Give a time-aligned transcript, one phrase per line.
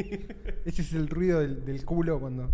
[0.64, 2.50] Ese es el ruido del, del culo cuando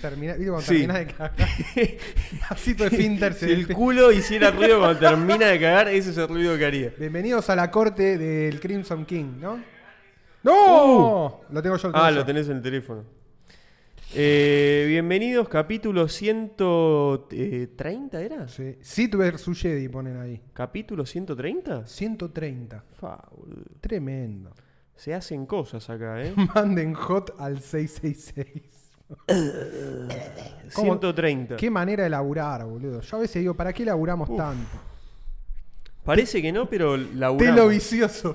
[0.00, 0.86] termina, ¿viste cuando Sí.
[0.86, 1.34] terminás de cagar?
[2.50, 6.28] Así finter se Si el culo hiciera ruido cuando termina de cagar, ese es el
[6.28, 6.92] ruido que haría.
[6.98, 9.60] Bienvenidos a la corte del Crimson King, ¿no?
[10.42, 11.40] ¡No!
[11.50, 11.88] Lo tengo yo.
[11.88, 12.16] Lo tengo Ah, yo.
[12.18, 13.04] lo tenés en el teléfono.
[14.14, 18.46] Eh, bienvenidos, capítulo 130, ¿era?
[18.48, 18.76] Sí.
[18.80, 20.40] Sith vs Jedi ponen ahí.
[20.52, 21.86] ¿Capítulo 130?
[21.86, 22.84] 130.
[23.00, 23.18] Fa.
[23.80, 24.52] Tremendo.
[24.96, 26.34] Se hacen cosas acá, ¿eh?
[26.54, 28.62] Manden hot al 666.
[30.74, 30.92] ¿Cómo?
[30.94, 31.56] 130.
[31.56, 33.00] Qué manera de laburar, boludo.
[33.00, 34.36] Yo a veces digo, ¿para qué laburamos Uf.
[34.36, 34.78] tanto?
[36.04, 37.56] Parece que no, pero laburamos.
[37.56, 38.34] Telo vicioso.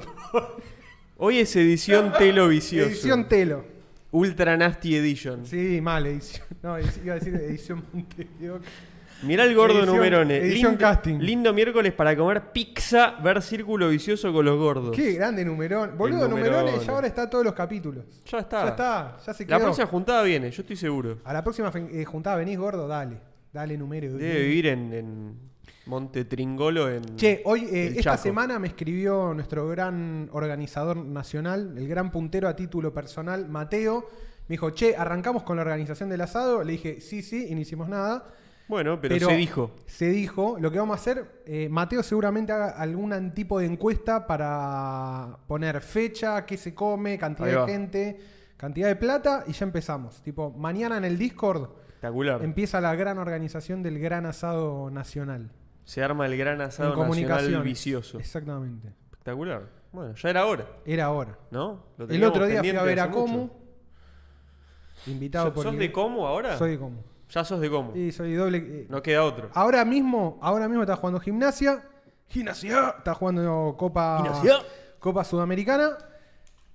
[1.18, 2.90] Hoy es edición Telo Vicioso.
[2.90, 3.64] Edición Telo.
[4.12, 5.46] Ultra Nasty Edition.
[5.46, 6.48] Sí, mal, edición.
[6.64, 8.60] No, iba a decir edición Montevideo.
[9.23, 10.38] Mirá el gordo Edición- numerone.
[10.38, 11.19] edición lindo, casting.
[11.19, 14.95] lindo miércoles para comer pizza, ver círculo vicioso con los gordos.
[14.95, 15.97] Qué grande numerón.
[15.97, 16.79] Boludo, Numerone.
[16.83, 18.03] ya ahora está todos los capítulos.
[18.25, 18.63] Ya está.
[18.63, 19.57] Ya está, ya se quedó.
[19.57, 21.19] La próxima juntada viene, yo estoy seguro.
[21.23, 23.18] A la próxima eh, juntada venís gordo, dale.
[23.53, 24.13] Dale número.
[24.13, 25.39] Debe vivir en, en
[25.85, 27.15] Monte Tringolo en.
[27.18, 28.23] Che, hoy, eh, esta Chaco.
[28.23, 34.06] semana me escribió nuestro gran organizador nacional, el gran puntero a título personal, Mateo.
[34.47, 36.63] Me dijo, che, arrancamos con la organización del asado.
[36.63, 38.25] Le dije, sí, sí, y no hicimos nada.
[38.71, 39.71] Bueno, pero, Pero se dijo.
[39.85, 44.25] Se dijo, lo que vamos a hacer, eh, Mateo seguramente haga algún tipo de encuesta
[44.25, 48.19] para poner fecha, qué se come, cantidad de gente,
[48.56, 50.21] cantidad de plata y ya empezamos.
[50.21, 52.41] Tipo, mañana en el Discord Espectacular.
[52.45, 55.51] empieza la gran organización del gran asado nacional.
[55.83, 58.19] Se arma el gran asado nacional vicioso.
[58.19, 58.88] Exactamente.
[59.03, 59.63] Espectacular.
[59.91, 61.38] Bueno, ya era hora, Era hora.
[61.51, 61.88] ¿no?
[62.07, 63.12] El otro día fui a ver a.
[63.12, 63.50] Comu.
[65.07, 66.57] Invitado ¿Sos por sos de Como ahora?
[66.57, 67.11] Soy de Comu.
[67.31, 67.95] Ya sos de Como.
[67.95, 68.57] Y soy doble.
[68.60, 69.50] eh, No queda otro.
[69.54, 71.83] Ahora mismo, ahora mismo está jugando gimnasia.
[72.28, 72.95] Gimnasia.
[72.98, 74.22] Está jugando Copa.
[74.24, 74.56] Gimnasia.
[75.00, 75.98] Copa Sudamericana.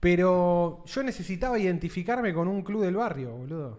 [0.00, 3.78] Pero yo necesitaba identificarme con un club del barrio, boludo.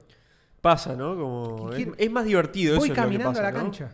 [0.62, 1.16] Pasa, ¿no?
[1.16, 1.70] Como.
[1.70, 2.86] ¿Qué Es, más divertido Voy eso.
[2.86, 3.64] es lo que caminando pasa, a la ¿no?
[3.64, 3.92] cancha.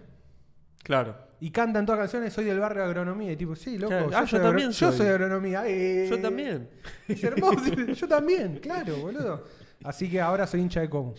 [0.83, 1.15] Claro.
[1.39, 3.31] Y cantan todas canciones, soy del barrio de agronomía.
[3.33, 3.89] Y tipo, sí, loco.
[3.89, 4.09] Claro.
[4.11, 4.97] Yo, Ah, yo soy también agro- yo soy.
[4.97, 5.63] soy de agronomía.
[5.67, 6.07] eh.
[6.09, 6.69] Yo también.
[7.07, 7.59] Es hermoso.
[7.93, 9.43] yo también, claro, boludo.
[9.83, 11.13] Así que ahora soy hincha de Comu.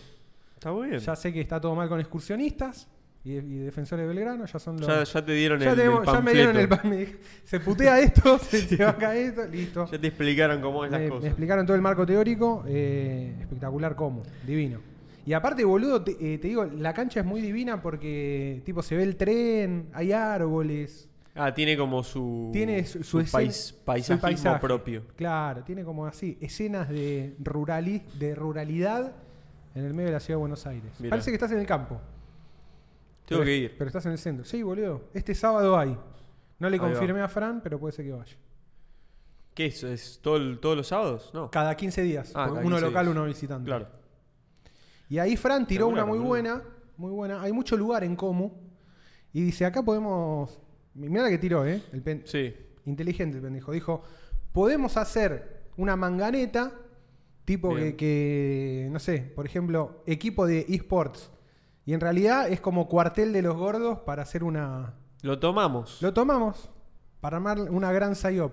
[0.55, 0.99] Está muy bien.
[0.99, 2.87] Ya sé que está todo mal con excursionistas
[3.23, 4.45] y, y defensores de Belgrano.
[4.45, 4.87] Ya son los.
[4.87, 6.81] Ya, ya te dieron Ya, el, tenemos- el ya me dieron el pan.
[6.85, 7.07] me
[7.43, 9.87] Se putea esto, se, se baja esto, listo.
[9.91, 11.27] Ya te explicaron cómo es las Me, me cosas.
[11.27, 12.63] explicaron todo el marco teórico.
[12.67, 14.23] eh, espectacular cómo.
[14.45, 14.79] Divino.
[15.27, 18.95] Y aparte, boludo, te, eh, te digo, la cancha es muy divina porque, tipo, se
[18.95, 21.09] ve el tren, hay árboles.
[21.33, 24.59] Ah, tiene como su, Tiene su, su su escena- pais- su paisajismo paisaje.
[24.61, 25.01] propio.
[25.15, 29.13] Claro, tiene como así, escenas de, rurali- de ruralidad
[29.75, 30.91] en el medio de la ciudad de Buenos Aires.
[30.99, 31.11] Mirá.
[31.11, 31.99] Parece que estás en el campo.
[33.25, 33.75] Tengo pero, que ir.
[33.77, 34.45] Pero estás en el centro.
[34.45, 35.09] Sí, boludo.
[35.13, 35.97] Este sábado hay.
[36.59, 36.89] No le Ahí va.
[36.89, 38.35] confirmé a Fran, pero puede ser que vaya.
[39.53, 39.83] ¿Qué es?
[39.83, 41.31] ¿Es todo el- todos los sábados?
[41.33, 41.49] No.
[41.51, 42.29] Cada 15 días.
[42.35, 43.15] Ah, cada uno 15 local, días.
[43.15, 43.65] uno visitante.
[43.65, 43.87] Claro.
[45.09, 46.61] Y ahí Fran tiró una muy buena.
[46.97, 47.41] Muy buena.
[47.41, 48.51] Hay mucho lugar en Comu.
[49.33, 50.59] Y dice, acá podemos...
[50.93, 51.81] Mirá la que tiró, ¿eh?
[51.91, 52.55] El pen- Sí.
[52.85, 53.71] Inteligente el pendejo.
[53.73, 54.01] Dijo,
[54.53, 56.71] podemos hacer una manganeta,
[57.45, 61.31] tipo que, que, no sé, por ejemplo, equipo de esports.
[61.85, 64.95] Y en realidad es como cuartel de los gordos para hacer una...
[65.21, 66.01] Lo tomamos.
[66.01, 66.69] Lo tomamos
[67.25, 68.51] para armar una gran psyop.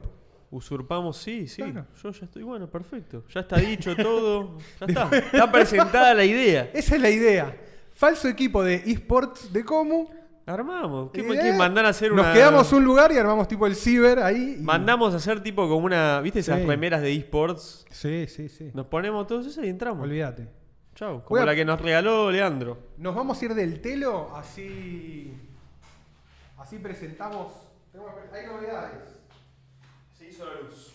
[0.50, 1.62] Usurpamos, sí, sí.
[1.62, 1.86] Claro.
[2.02, 3.22] Yo ya estoy, bueno, perfecto.
[3.28, 4.56] Ya está dicho todo.
[4.80, 5.16] Ya está.
[5.16, 6.70] Está presentada la idea.
[6.72, 7.54] Esa es la idea.
[7.90, 10.08] Falso equipo de esports de Comu.
[10.44, 11.10] Armamos.
[11.12, 12.32] ¿Qué Eh, mandar a hacer Nos una.
[12.34, 14.56] quedamos un lugar y armamos tipo el ciber ahí.
[14.58, 16.20] y- Mandamos a hacer tipo como una.
[16.20, 16.66] ¿Viste esas Sí.
[16.66, 17.84] remeras de esports?
[17.90, 18.70] Sí, sí, sí.
[18.74, 20.02] Nos ponemos todos eso y entramos.
[20.02, 20.48] Olvídate.
[20.96, 21.22] Chau.
[21.24, 22.78] Como a- la que nos regaló Leandro.
[22.98, 25.32] Nos vamos a ir del telo, así.
[26.58, 27.52] Así presentamos.
[28.32, 29.20] Hay novedades.
[30.18, 30.88] Se hizo la luz.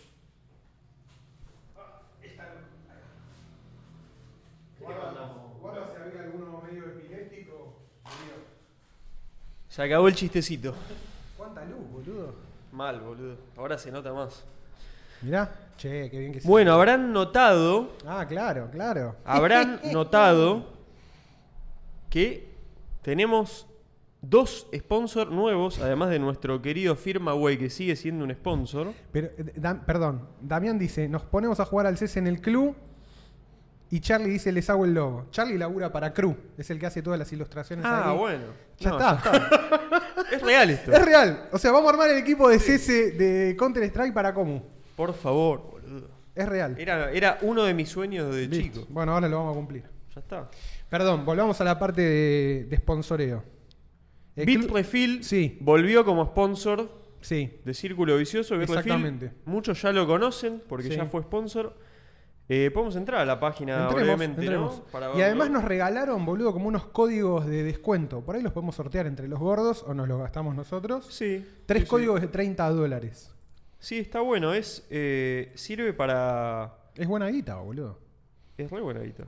[5.61, 7.06] Guarda si había alguno medio epiléptico.
[9.77, 10.73] Se acabó el chistecito.
[11.37, 12.33] ¿Cuánta luz, boludo?
[12.71, 13.37] Mal, boludo.
[13.55, 14.43] Ahora se nota más.
[15.21, 16.47] Mirá, che, qué bien que se.
[16.47, 17.91] Bueno, habrán notado.
[18.03, 19.17] Ah, claro, claro.
[19.23, 20.65] Habrán notado
[22.09, 22.55] que
[23.03, 23.67] tenemos
[24.19, 28.93] dos sponsors nuevos, además de nuestro querido Firmaway, que sigue siendo un sponsor.
[29.11, 32.75] Pero, eh, perdón, Damián dice: Nos ponemos a jugar al CES en el club.
[33.89, 35.27] Y Charlie dice: Les hago el logo.
[35.31, 37.85] Charlie labura para Crew, es el que hace todas las ilustraciones.
[37.87, 38.17] Ah, ahí.
[38.17, 38.45] bueno.
[38.79, 39.49] Ya No, está.
[40.31, 40.91] Es real esto.
[40.91, 41.47] Es real.
[41.53, 44.61] O sea, vamos a armar el equipo de CS de Counter Strike para Comu.
[44.95, 46.09] Por favor, boludo.
[46.35, 46.75] Es real.
[46.77, 48.81] Era, era uno de mis sueños de Listo.
[48.81, 48.87] chico.
[48.91, 49.83] Bueno, ahora lo vamos a cumplir.
[50.13, 50.49] Ya está.
[50.89, 53.43] Perdón, volvamos a la parte de, de sponsoreo.
[54.35, 55.57] El Bitrefill Sí.
[55.61, 56.89] volvió como sponsor
[57.21, 57.59] Sí.
[57.63, 58.55] de Círculo Vicioso.
[58.57, 59.31] Bitrefill, Exactamente.
[59.45, 60.95] muchos ya lo conocen porque Sí.
[60.95, 61.73] ya fue sponsor.
[62.49, 64.77] Eh, podemos entrar a la página Entremos, brevemente, entremos.
[64.77, 64.83] ¿no?
[64.85, 68.21] Para Y además nos regalaron, boludo, como unos códigos de descuento.
[68.21, 71.05] Por ahí los podemos sortear entre los gordos o nos los gastamos nosotros.
[71.09, 71.45] Sí.
[71.65, 71.89] Tres sí, sí.
[71.89, 73.33] códigos de 30 dólares.
[73.79, 74.53] Sí, está bueno.
[74.53, 76.73] Es, eh, sirve para.
[76.95, 77.99] Es buena guita, boludo.
[78.57, 79.25] Es re buena guita.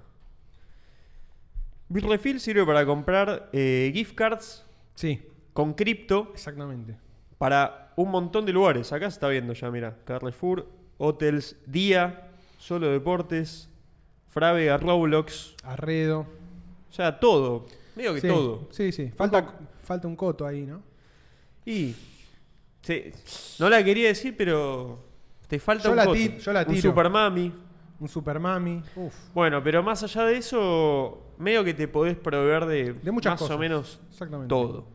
[1.89, 5.21] Bitrefill sirve para comprar eh, gift cards Sí,
[5.53, 6.97] con cripto exactamente.
[7.37, 8.91] para un montón de lugares.
[8.93, 9.97] Acá se está viendo ya, mira.
[10.05, 12.28] Carrefour, Hotels, Día,
[12.59, 13.67] Solo Deportes,
[14.27, 15.55] Frávega, Roblox.
[15.63, 16.27] Arredo.
[16.89, 17.65] O sea, todo.
[17.95, 18.67] Medio que sí, todo.
[18.71, 19.09] Sí, sí.
[19.15, 20.81] Falta, falta un coto ahí, ¿no?
[21.65, 21.95] Y.
[22.81, 23.11] sí,
[23.59, 25.03] no la quería decir, pero.
[25.47, 26.17] Te falta Yo un la coto.
[26.17, 26.81] yo la Un tiro.
[26.81, 27.51] Super Mami.
[27.99, 28.81] Un super mami.
[28.95, 29.13] Uf.
[29.33, 33.39] Bueno, pero más allá de eso, medio que te podés proveer de, De muchas más
[33.41, 33.55] cosas.
[33.57, 34.47] o menos Exactamente.
[34.49, 34.85] todo.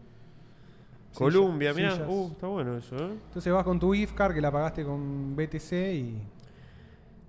[1.52, 2.00] Mira, sillas.
[2.08, 3.10] uh, está bueno eso, ¿eh?
[3.28, 6.18] Entonces vas con tu gift card que la pagaste con BTC y.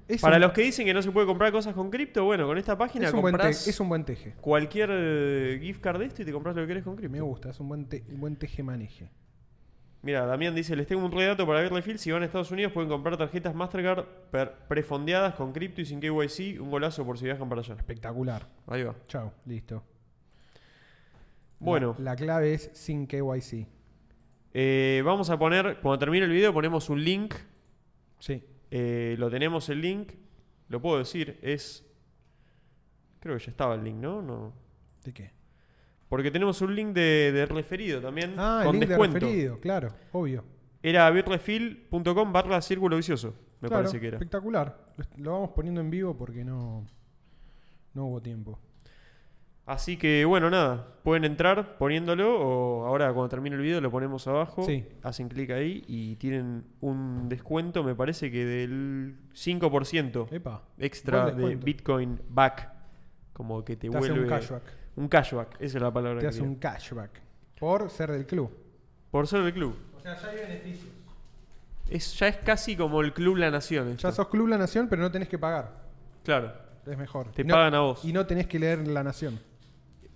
[0.08, 2.46] Es Para un- los que dicen que no se puede comprar cosas con cripto, bueno,
[2.46, 4.34] con esta página es un, buen compras es un buen teje.
[4.40, 7.26] cualquier eh, gift card de esto y te compras lo que querés con Me cripto.
[7.26, 9.10] gusta, es un buen, te- un buen teje-maneje.
[10.04, 11.98] Mira, Damián dice, les tengo un redato para Bitrefill.
[11.98, 14.06] Si van a Estados Unidos pueden comprar tarjetas Mastercard
[14.68, 16.62] prefondeadas con cripto y sin KYC.
[16.62, 17.74] Un golazo por si viajan para allá.
[17.74, 18.48] Espectacular.
[18.68, 18.94] Ahí va.
[19.08, 19.82] Chao, listo.
[21.58, 23.66] Bueno, La, la clave es sin KYC.
[24.54, 27.34] eh, vamos a poner, cuando termine el video ponemos un link
[28.20, 28.44] Sí.
[28.78, 30.12] Eh, lo tenemos el link.
[30.68, 31.86] Lo puedo decir, es.
[33.22, 34.22] Creo que ya estaba el link, ¿no?
[34.22, 34.54] no.
[35.02, 35.32] ¿De qué?
[36.10, 38.36] Porque tenemos un link de, de referido también.
[38.38, 39.14] Ah, el con link descuento.
[39.20, 40.44] de referido, claro, obvio.
[40.84, 43.34] Era bitrefill.com barra círculo vicioso.
[43.62, 44.18] Me Claro, parece que era.
[44.18, 44.78] Espectacular.
[44.98, 46.86] Lo, lo vamos poniendo en vivo porque no,
[47.94, 48.60] no hubo tiempo.
[49.66, 50.88] Así que bueno, nada.
[51.04, 54.64] Pueden entrar poniéndolo o ahora cuando termine el video lo ponemos abajo.
[54.66, 54.86] Sí.
[55.04, 60.62] Hacen clic ahí y tienen un descuento, me parece que del 5% Epa.
[60.78, 61.56] extra de.
[61.56, 62.72] Bitcoin back.
[63.34, 64.24] Como que te, Te hace vuelve.
[64.24, 64.64] un cashback.
[64.98, 66.50] Un cashback, esa es la palabra Te que hace quería.
[66.52, 67.22] un cashback.
[67.60, 68.50] Por ser del club.
[69.12, 69.76] Por ser del club.
[69.98, 70.92] O sea, ya hay beneficios.
[71.90, 73.90] Es, ya es casi como el club La Nación.
[73.90, 74.08] esto.
[74.08, 75.72] Ya sos Club La Nación, pero no tenés que pagar.
[76.24, 76.52] Claro.
[76.86, 77.32] Es mejor.
[77.32, 78.04] Te no- pagan a vos.
[78.06, 79.40] Y no tenés que leer La Nación.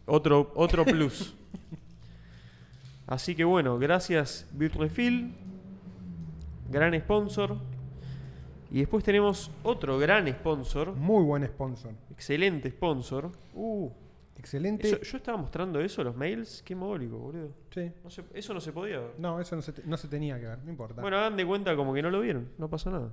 [0.10, 1.34] Otro, otro plus.
[3.08, 5.34] Así que bueno, gracias Bitrefill.
[6.70, 7.58] Gran sponsor.
[8.72, 10.94] Y después tenemos otro gran sponsor.
[10.96, 11.92] Muy buen sponsor.
[12.12, 13.32] Excelente sponsor.
[13.56, 13.90] Uh,
[14.38, 14.88] Excelente.
[14.88, 16.62] eso- yo estaba mostrando eso, los mails.
[16.64, 17.50] Qué mogólico, boludo.
[17.74, 17.92] Sí.
[18.04, 19.16] No se- eso no se podía ver.
[19.18, 20.60] No, eso no se, te- no se tenía que ver.
[20.64, 21.02] No importa.
[21.02, 22.50] Bueno, hagan de cuenta como que no lo vieron.
[22.60, 23.12] No pasa nada.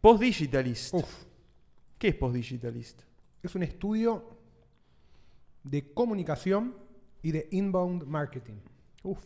[0.00, 0.94] Postdigitalist.
[0.94, 1.24] Uf.
[1.98, 3.02] ¿Qué es Postdigitalist?
[3.42, 4.38] Es un estudio
[5.64, 6.74] de comunicación
[7.22, 8.56] y de inbound marketing.
[9.02, 9.18] Uf.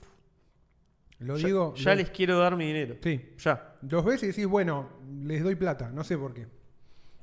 [1.21, 1.75] Lo ya, digo.
[1.77, 2.97] ya lo- les quiero dar mi dinero.
[3.03, 3.21] Sí.
[3.39, 3.77] Ya.
[3.89, 4.89] Los ves y decís, bueno,
[5.23, 5.91] les doy plata.
[5.91, 6.47] No sé por qué.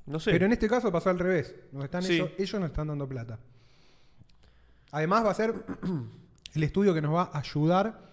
[0.06, 0.32] No sé.
[0.32, 1.54] Pero en este caso pasó al revés.
[1.72, 2.14] Nos están Sí.
[2.16, 3.38] ellos, ellos nos están dando plata.
[4.92, 5.54] Además va a ser
[6.56, 8.12] el estudio que nos va a ayudar.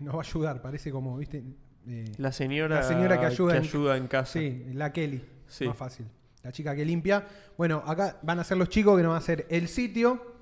[0.00, 1.42] Nos va a ayudar, parece como, ¿viste?
[1.86, 4.32] Eh, La señora, La señora que ayuda en- en casa.
[4.38, 5.24] sí, la Kelly.
[5.48, 5.66] Sí.
[5.66, 6.06] Más fácil.
[6.44, 7.26] La chica que limpia.
[7.58, 10.32] Bueno, acá van a ser los chicos que nos van a hacer el sitio.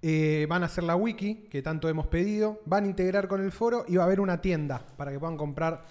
[0.00, 2.60] Eh, van a hacer la wiki que tanto hemos pedido.
[2.64, 5.36] Van a integrar con el foro y va a haber una tienda para que puedan
[5.36, 5.84] comprar.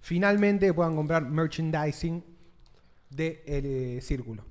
[0.00, 2.22] Finalmente puedan comprar merchandising
[3.08, 4.44] del de, círculo.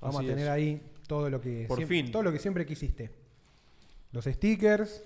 [0.00, 0.50] Vamos Así a tener es.
[0.52, 2.12] ahí todo lo que Por siempre, fin.
[2.12, 3.10] todo lo que siempre quisiste.
[4.12, 5.02] Los stickers.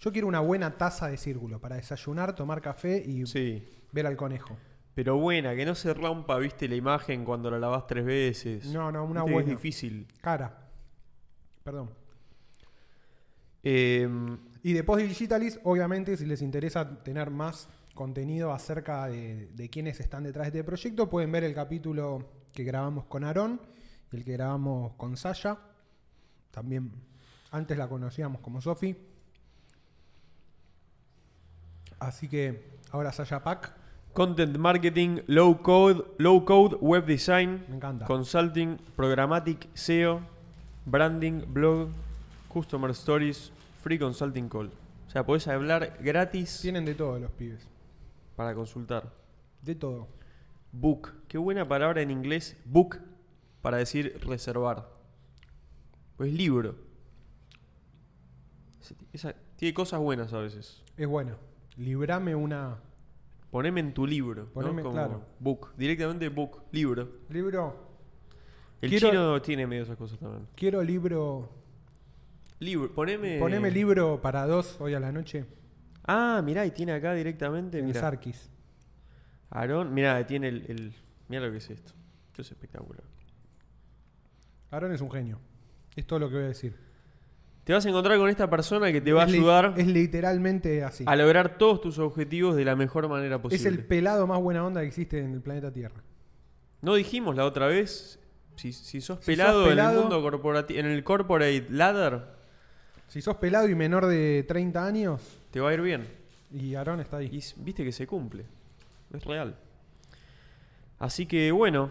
[0.00, 3.62] Yo quiero una buena taza de círculo para desayunar, tomar café y Sí.
[3.92, 4.56] ver al conejo.
[4.98, 8.66] Pero buena, que no se rompa, viste, la imagen cuando la lavas tres veces.
[8.66, 9.52] No, no, una Viste buena.
[9.52, 10.08] Es difícil.
[10.20, 10.58] Cara.
[11.62, 11.90] Perdón.
[13.62, 14.08] Eh,
[14.64, 20.00] Y de Post Digitalis, obviamente, si les interesa tener más contenido acerca de, de quiénes
[20.00, 23.60] están detrás de este proyecto, pueden ver el capítulo que grabamos con Aarón
[24.10, 25.58] y el que grabamos con Sasha.
[26.50, 26.90] También
[27.52, 28.96] antes la conocíamos como Sofi.
[32.00, 33.77] Así que ahora Sasha Pack.
[34.18, 38.04] Content marketing, low code, low code, web design, Me encanta.
[38.04, 40.20] consulting, programmatic, SEO,
[40.84, 41.88] branding, blog,
[42.52, 44.70] customer stories, free consulting call.
[45.06, 47.66] O sea, podés hablar gratis Tienen de todo los pibes.
[48.34, 49.12] para consultar.
[49.62, 50.08] De todo.
[50.72, 51.12] Book.
[51.28, 52.56] Qué buena palabra en inglés.
[52.64, 52.98] Book
[53.62, 54.88] para decir reservar.
[56.16, 56.74] Pues libro.
[59.12, 60.82] Esa- tiene cosas buenas a veces.
[60.96, 61.36] Es bueno.
[61.76, 62.78] Librame una.
[63.50, 64.44] Poneme en tu libro.
[64.44, 64.50] ¿no?
[64.52, 65.24] Poneme, Como claro.
[65.40, 65.72] Book.
[65.76, 66.62] Directamente book.
[66.72, 67.08] Libro.
[67.30, 67.88] Libro.
[68.80, 70.46] El Quiero- chino tiene medio esas cosas también.
[70.54, 71.48] Quiero libro.
[72.60, 72.92] Libro.
[72.94, 73.38] Poneme.
[73.38, 75.46] Poneme libro para dos hoy a la noche.
[76.06, 77.78] Ah, mirá, y tiene acá directamente.
[77.78, 78.00] En Mirá.
[78.00, 78.50] Sarkis.
[79.50, 80.92] Aarón, mira, tiene el, el.
[81.28, 81.92] Mira lo que es esto.
[82.28, 83.02] Esto es espectacular.
[84.70, 85.38] Aaron es un genio.
[85.96, 86.76] Es todo lo que voy a decir.
[87.68, 89.86] Te vas a encontrar con esta persona que te va a Es li- ayudar Es
[89.86, 91.04] literalmente así.
[91.06, 93.68] a lograr todos tus objetivos de la mejor manera Es posible.
[93.68, 96.02] el pelado más buena onda que existe en el planeta Tierra.
[96.80, 98.18] No dijimos la otra vez,
[98.56, 102.22] si, si sos Si pelado, sos en el mundo corporativo, en el corporate ladder,
[103.08, 105.20] Si sos pelado y menor de 30 años,
[105.50, 106.06] te va a ir bien.
[106.50, 107.26] y Aaron está ahí.
[107.30, 108.46] Y viste que se cumple.
[109.12, 109.54] Es real.
[110.98, 111.90] Así que bueno,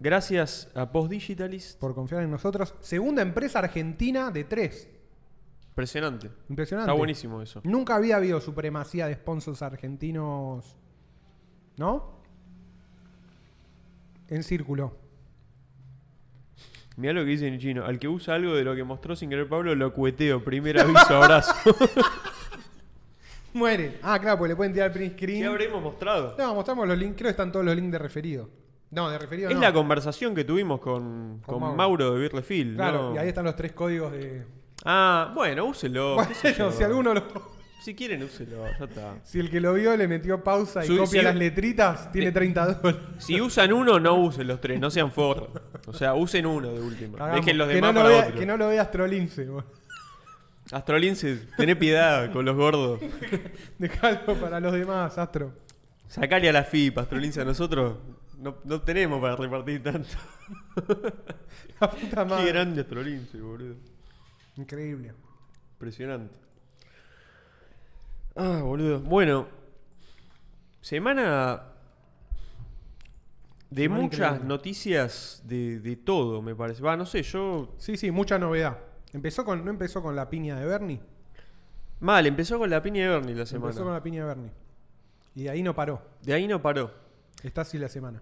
[0.00, 1.78] gracias a Post Digitalist.
[1.80, 2.74] Por confiar en nosotros.
[2.80, 4.86] Segunda empresa argentina de tres.
[5.78, 6.28] Impresionante.
[6.48, 6.90] Impresionante.
[6.90, 7.60] Está buenísimo eso.
[7.62, 10.76] Nunca había habido supremacía de sponsors argentinos.
[11.76, 12.18] ¿No?
[14.26, 14.96] En círculo.
[16.96, 17.84] Mirá lo que dice en chino.
[17.84, 20.42] Al que usa algo de lo que mostró sin querer Pablo, lo cueteo.
[20.42, 21.54] Primer aviso, abrazo.
[23.54, 24.00] Muere.
[24.02, 25.42] Ah, claro, pues le pueden tirar print screen.
[25.42, 26.34] ¿Qué habremos mostrado?
[26.36, 27.16] No, mostramos los links.
[27.16, 28.50] Creo que están todos los links de referido.
[28.90, 29.60] No, de referido Es no.
[29.62, 31.76] la conversación que tuvimos con, Con con Mauro.
[31.76, 32.14] Mauro.
[32.14, 32.74] de Birlefield.
[32.76, 33.14] Claro, ¿no?
[33.14, 34.57] y ahí están los tres códigos de.
[34.84, 36.16] Ah, bueno, úselo.
[36.28, 36.72] qué sé Bueno, yo.
[36.76, 37.58] si alguno lo.
[37.80, 38.64] Si quieren, úselo.
[38.78, 39.14] Ya está.
[39.24, 42.32] Si el que lo vio le metió pausa y copia si- las letritas, tiene Eh,
[42.32, 43.00] 30 dólares.
[43.18, 44.80] Si usan uno, no usen los tres.
[44.80, 45.48] No sean forros.
[45.86, 47.18] O sea, usen uno de última.
[47.18, 47.36] Cagamos.
[47.44, 48.40] Dejen los que, demás no lo para vea, otro.
[48.40, 49.44] que no lo vea Astrolince.
[49.46, 49.64] boludo.
[50.72, 53.00] Astrolince, tené piedad con los gordos.
[53.78, 55.52] Dejalo para los demás, Astro.
[56.08, 57.40] Sacale a la FIP, Astrolince.
[57.40, 57.96] A nosotros
[58.38, 60.08] no, no tenemos para repartir tanto.
[61.80, 62.44] La puta madre.
[62.44, 63.76] Qué grande Astrolince, boludo.
[64.58, 65.14] Increíble.
[65.76, 66.34] Impresionante.
[68.36, 69.00] Ah, boludo.
[69.00, 69.46] Bueno,
[70.80, 71.62] semana
[73.70, 74.48] de Semana muchas increíble.
[74.48, 76.82] noticias de, de todo, me parece.
[76.82, 77.74] Va, no sé, yo.
[77.78, 78.78] Sí, sí, mucha novedad.
[79.12, 81.00] Empezó con, ¿No empezó con la piña de Bernie?
[82.00, 83.94] Mal, empezó con la piña de Bernie la Empezó con semana.
[83.94, 84.52] la piña de Bernie.
[85.34, 86.02] Y de ahí no paró.
[86.22, 86.92] De ahí no paró.
[87.42, 88.20] Está así la semana.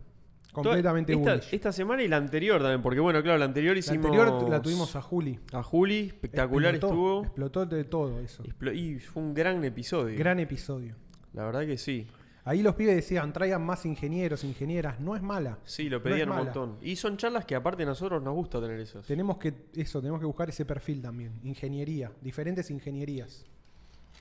[0.62, 1.49] Completamente esta, bullish.
[1.55, 4.07] esta semana y la anterior también, porque bueno, claro, la anterior La hicimos.
[4.07, 5.38] anterior la tuvimos a Juli.
[5.53, 7.23] a Juli, espectacular Explotó, estuvo.
[7.25, 8.42] Explotó de todo eso.
[8.45, 10.19] Explo- y fue un gran episodio.
[10.19, 10.95] Gran episodio.
[11.33, 12.07] La verdad que sí.
[12.45, 15.01] Ahí los pibes decían, traigan más ingenieros, ingenieras.
[15.01, 15.59] No es mala.
[15.64, 16.77] Sí, lo pedían un montón.
[16.81, 19.05] Y son charlas que aparte a nosotros nos gusta tener esas.
[19.05, 21.33] Tenemos que, eso, tenemos que buscar ese perfil también.
[21.42, 23.45] Ingeniería, diferentes ingenierías.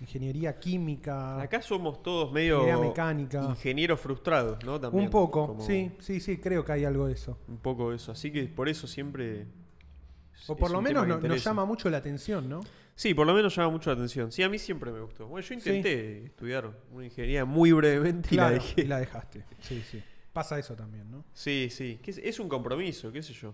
[0.02, 1.42] Ingeniería química.
[1.42, 3.44] Acá somos todos medio mecánica.
[3.50, 4.80] ingenieros frustrados, ¿no?
[4.80, 7.38] También, un poco, como sí, sí, sí, creo que hay algo de eso.
[7.48, 8.12] Un poco eso.
[8.12, 9.46] Así que por eso siempre.
[10.48, 12.62] O por lo menos no- nos llama mucho la atención, ¿no?
[12.94, 14.32] Sí, por lo menos llama mucho la atención.
[14.32, 15.28] Sí, a mí siempre me gustó.
[15.28, 18.82] Bueno, yo intenté estudiar una ingeniería muy brevemente y la dejé.
[18.82, 19.44] y la dejaste.
[19.62, 20.02] Sí, sí.
[20.34, 21.24] Pasa eso también, ¿no?
[21.34, 22.00] Sí, sí.
[22.06, 23.54] es, es un compromiso, qué sé yo.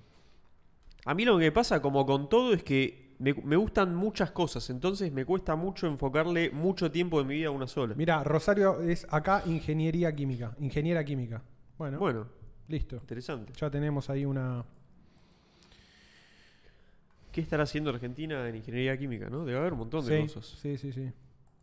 [1.06, 4.70] A mí lo que pasa, como con todo, es que me, me gustan muchas cosas.
[4.70, 7.94] Entonces me cuesta mucho enfocarle mucho tiempo de mi vida a una sola.
[7.96, 10.56] Mira, Rosario es acá ingeniería química.
[10.60, 11.42] Ingeniera química.
[11.78, 12.28] Bueno, Bueno,
[12.68, 12.96] listo.
[12.98, 13.54] interesante.
[13.58, 14.64] Ya tenemos ahí una.
[17.32, 19.46] ¿Qué estará haciendo Argentina en ingeniería química, no?
[19.46, 20.60] Debe haber un montón de Sí, cosas.
[20.60, 21.12] sí, sí, sí.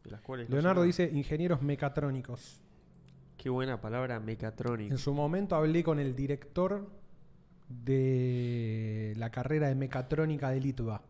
[0.04, 2.62] De las cuales Leonardo dice ingenieros mecatrónicos.
[3.36, 4.92] Qué buena palabra, mecatrónica.
[4.94, 6.88] En su momento hablé con el director
[7.68, 11.02] de la carrera de mecatrónica de Litva.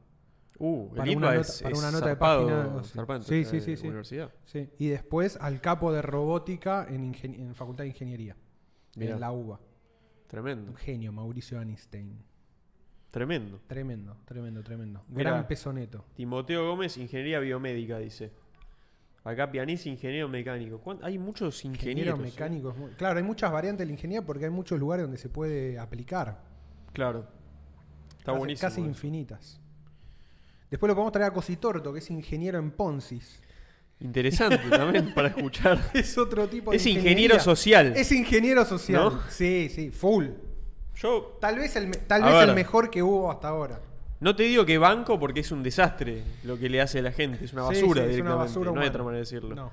[0.60, 2.88] Uh, Para el una nota- es, para es una nota de página, sí.
[2.90, 3.86] zarpado Sí, sí, sí, sí.
[3.86, 4.32] Universidad.
[4.44, 4.68] Sí.
[4.78, 8.36] Y después al capo de robótica en, Facultad de Ingeniería.
[8.96, 9.14] Mirá.
[9.14, 9.60] En la UBA.
[10.26, 12.18] Tremendo, Un genio, Mauricio Einstein.
[13.10, 13.60] tremendo.
[13.66, 15.04] Tremendo, tremendo, tremendo.
[15.08, 15.30] Mirá.
[15.30, 16.04] Gran peso neto.
[16.14, 18.32] Timoteo Gómez, ingeniería biomédica, dice.
[19.24, 20.80] Acá pianista, ingeniero mecánico.
[20.80, 22.20] ¿Cuán- Hay muchos Ingeniero ingenieros.
[22.20, 22.22] ¿eh?
[22.22, 22.70] mecánico.
[22.70, 25.28] es muy- Claro, hay muchas variantes de la ingeniería porque hay muchos lugares donde se
[25.28, 26.42] puede aplicar.
[26.92, 27.26] Claro.
[28.18, 28.68] Está casi, buenísimo.
[28.68, 28.88] Casi eso.
[28.88, 29.60] infinitas.
[30.70, 33.40] Después lo podemos traer a Cositorto, que es ingeniero en Poncis.
[34.00, 35.90] Interesante también para escuchar.
[35.94, 37.94] Es otro tipo de Es ingeniero social.
[37.96, 39.02] Es ingeniero social.
[39.04, 39.20] ¿No?
[39.28, 40.26] Sí, sí, full.
[40.96, 42.48] Yo Tal vez el, tal vez ver.
[42.48, 43.80] el mejor que hubo hasta ahora.
[44.20, 47.12] no te digo que banco porque es un desastre lo que le hace a la
[47.12, 47.44] gente.
[47.44, 48.38] Es una Sí, basura sí, es una directamente.
[48.48, 49.54] basura no hay otra manera de decirlo.
[49.54, 49.70] No.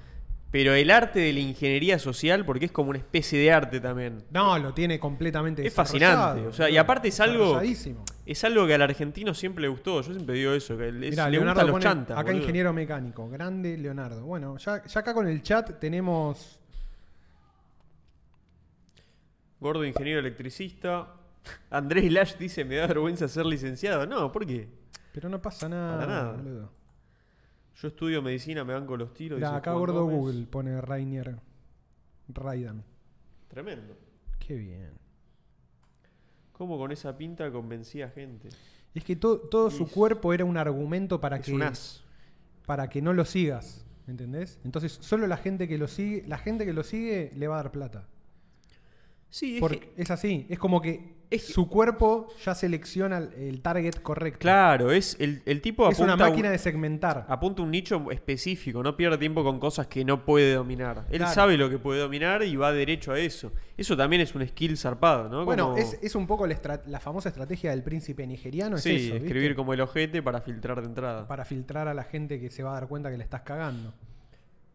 [0.55, 4.23] Pero el arte de la ingeniería social, porque es como una especie de arte también.
[4.31, 7.59] No, lo tiene completamente Es fascinante, o sea, y aparte es algo-.
[8.25, 10.01] Es algo que al argentino siempre le gustó.
[10.01, 12.17] Yo siempre digo eso, que es- Mirá, le Leonardo gustan los chantas.
[12.17, 12.41] acá boludo.
[12.41, 13.29] ingeniero mecánico.
[13.29, 14.23] Grande Leonardo.
[14.23, 16.57] Bueno, ya, ya acá con el chat tenemos...
[19.59, 21.15] Gordo ingeniero electricista.
[21.69, 24.05] Andrés Lash dice, me da vergüenza ser licenciado.
[24.07, 24.69] No, ¿por qué?
[25.11, 25.97] Pero no pasa nada.
[25.99, 26.31] Para nada.
[26.31, 26.71] boludo.
[27.81, 29.37] Yo estudio medicina, me banco los tiros.
[29.37, 30.17] Mirá, dice acá Juan gordo Gómez.
[30.17, 31.37] Google pone Rainier
[32.29, 32.83] Raidan.
[33.49, 33.95] Tremendo.
[34.39, 34.91] Qué bien.
[36.53, 38.49] ¿Cómo con esa pinta convencía gente?
[38.93, 42.01] Es que to- todo su Es- cuerpo era un argumento para es que, un as.
[42.65, 43.81] para que no lo sigas.
[44.07, 44.59] ¿Entendés?
[44.63, 47.63] Entonces, solo la gente que lo sigue, la gente que lo sigue le va a
[47.63, 48.07] dar plata.
[49.31, 50.45] Sí, es Porque que- es así.
[50.47, 54.39] Es como que, Es que- su cuerpo ya selecciona el, target correcto.
[54.39, 57.25] claro, es el, el tipo Es una apunta a un- máquina de segmentar.
[57.27, 61.05] apunta un nicho específico, no pierde tiempo con cosas que no puede dominar.
[61.09, 61.33] Él Claro.
[61.33, 63.51] sabe lo que puede dominar y va derecho a eso.
[63.77, 65.45] Eso también es un skill zarpado, ¿no?
[65.45, 68.77] Bueno, Como- es, es un poco la, famosa estrategia del príncipe nigeriano.
[68.77, 69.17] Es sí, eso, ¿viste?
[69.27, 71.27] escribir como el ojete para filtrar de entrada.
[71.27, 73.93] Para filtrar a la gente que se va a dar cuenta que le estás cagando.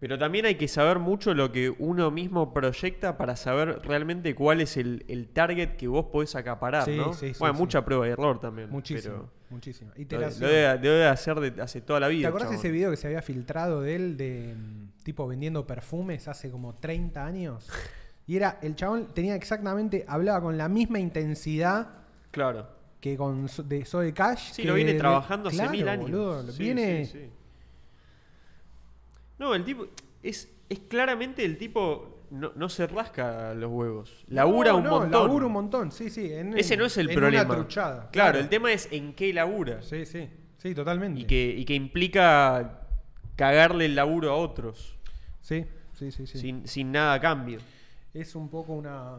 [0.01, 4.63] Pero también hay que saber mucho lo que uno mismo proyecta para saber realmente cuál
[4.63, 7.13] es el, el target que vos podés acaparar, Sí, ¿no?
[7.13, 8.71] sí, sí, bueno, mucha prueba y error también.
[8.71, 9.29] Muchísimo.
[9.51, 9.91] Muchísimo.
[9.95, 10.41] lo, Iteración.
[10.43, 12.23] lo debe, lo debe hacer de hace toda la vida.
[12.23, 15.67] ¿Te acordás de ese video que se había filtrado de él de mm, tipo vendiendo
[15.67, 17.69] perfumes hace como 30 años?
[18.27, 21.89] Y era, el chabón tenía exactamente, hablaba con la misma intensidad
[22.31, 22.69] Claro.
[23.01, 24.53] que con So- de Zoe Cash.
[24.53, 26.03] Sí, que lo viene de- trabajando hace claro, mil años.
[26.11, 27.31] boludo, Sí, viene, sí, sí.
[29.41, 29.87] No, el tipo.
[30.23, 32.19] Es, es claramente el tipo.
[32.31, 34.25] No, no se rasca los huevos.
[34.29, 35.11] Labura No, un no, montón.
[35.27, 36.33] Labura un montón, sí, sí.
[36.33, 37.45] en- Ese no es el en problema.
[37.45, 38.09] Una truchada.
[38.13, 39.83] Claro, el tema es en qué labura.
[39.83, 41.19] Sí, sí, sí, totalmente.
[41.21, 42.87] Y que, y que implica
[43.35, 44.97] cagarle el laburo a otros.
[45.41, 46.39] Sí, sí, sí, sí.
[46.39, 47.59] Sin, sin nada a cambio.
[48.15, 49.17] Es un poco una...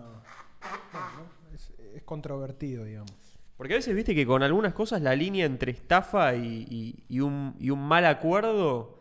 [1.95, 3.11] es controvertido, digamos.
[3.57, 7.19] Porque a veces viste que con algunas cosas la línea entre estafa y, y- y
[7.19, 8.99] un, y un mal acuerdo.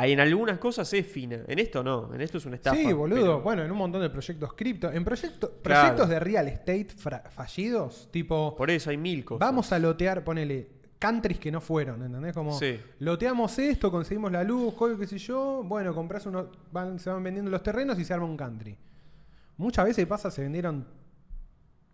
[0.00, 1.40] Hay en algunas cosas es fina.
[1.46, 2.14] En esto no.
[2.14, 2.76] En esto es una estafa.
[2.76, 3.20] sí, boludo.
[3.20, 4.90] pero- Bueno, en un montón de proyectos cripto.
[4.90, 5.80] En proyecto- Claro.
[5.82, 6.88] proyectos de real estate
[7.30, 9.40] fallidos, tipo, Por eso hay mil cosas.
[9.40, 12.34] vamos a lotear, ponele, countries que no fueron, ¿entendés?
[12.34, 12.78] Como, Sí.
[12.98, 15.62] loteamos esto, conseguimos la luz, joder, qué sé yo.
[15.64, 18.76] Bueno, compras unos, van, se van vendiendo los terrenos y se arma un country.
[19.56, 20.86] Muchas veces pasa, se vendieron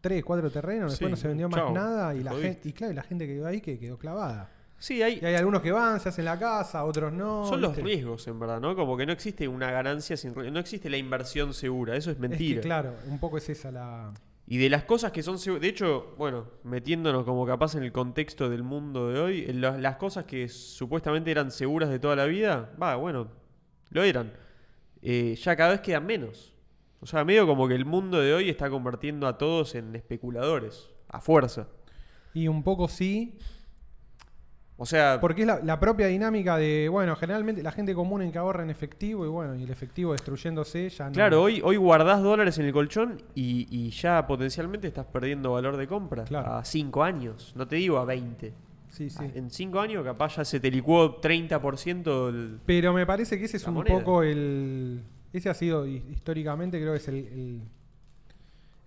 [0.01, 2.93] tres, cuatro terrenos, después no se vendió más chau, nada y la, gente, y claro,
[2.95, 4.51] la gente que quedó ahí que quedó clavada.
[4.79, 7.47] Sí, hay, Y hay algunos que van, se hacen la casa, otros no.
[7.47, 8.77] son los riesgos, en verdad, ¿no?
[8.77, 10.53] Como que no existe una ganancia sin riesgo.
[10.53, 11.97] No existe la inversión segura.
[11.97, 12.61] Eso es Es mentira.
[12.61, 14.13] que, claro, un poco es esa la.
[14.49, 15.63] Y de las cosas que son seguras.
[15.63, 19.97] De hecho, bueno, metiéndonos como capaz en el contexto del mundo de hoy, la- las
[19.97, 23.29] cosas que supuestamente eran seguras de toda la vida, va, bueno,
[23.91, 24.33] lo eran.
[25.03, 26.53] Eh, ya cada vez quedan menos.
[27.01, 30.91] O sea, medio como que el mundo de hoy está convirtiendo a todos en especuladores,
[31.09, 31.67] a fuerza.
[32.35, 33.39] Y un poco sí,
[34.79, 38.31] O sea, porque es la, la propia dinámica de, bueno, generalmente la gente común en
[38.31, 41.13] que ahorra en efectivo y bueno, y el efectivo destruyéndose ya no.
[41.13, 45.79] claro, hoy, hoy guardás dólares en el colchón y, y ya potencialmente estás perdiendo valor
[45.79, 46.53] de compra Claro.
[46.57, 47.55] a 5 años.
[47.57, 48.53] No te digo a 20.
[48.91, 49.17] Sí, sí.
[49.21, 52.59] Ah, En 5 años capaz ya se te licuó 30% el...
[52.67, 53.99] Pero me parece que ese es un moneda.
[53.99, 55.03] poco el.
[55.33, 57.63] Ese ha sido hi- históricamente, creo que es el, el,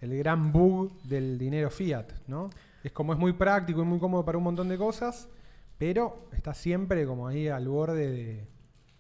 [0.02, 2.50] el gran bug del dinero fiat, ¿no?
[2.84, 5.28] Es como es muy práctico y muy cómodo para un montón de cosas,
[5.80, 8.48] pero está siempre como ahí al borde de.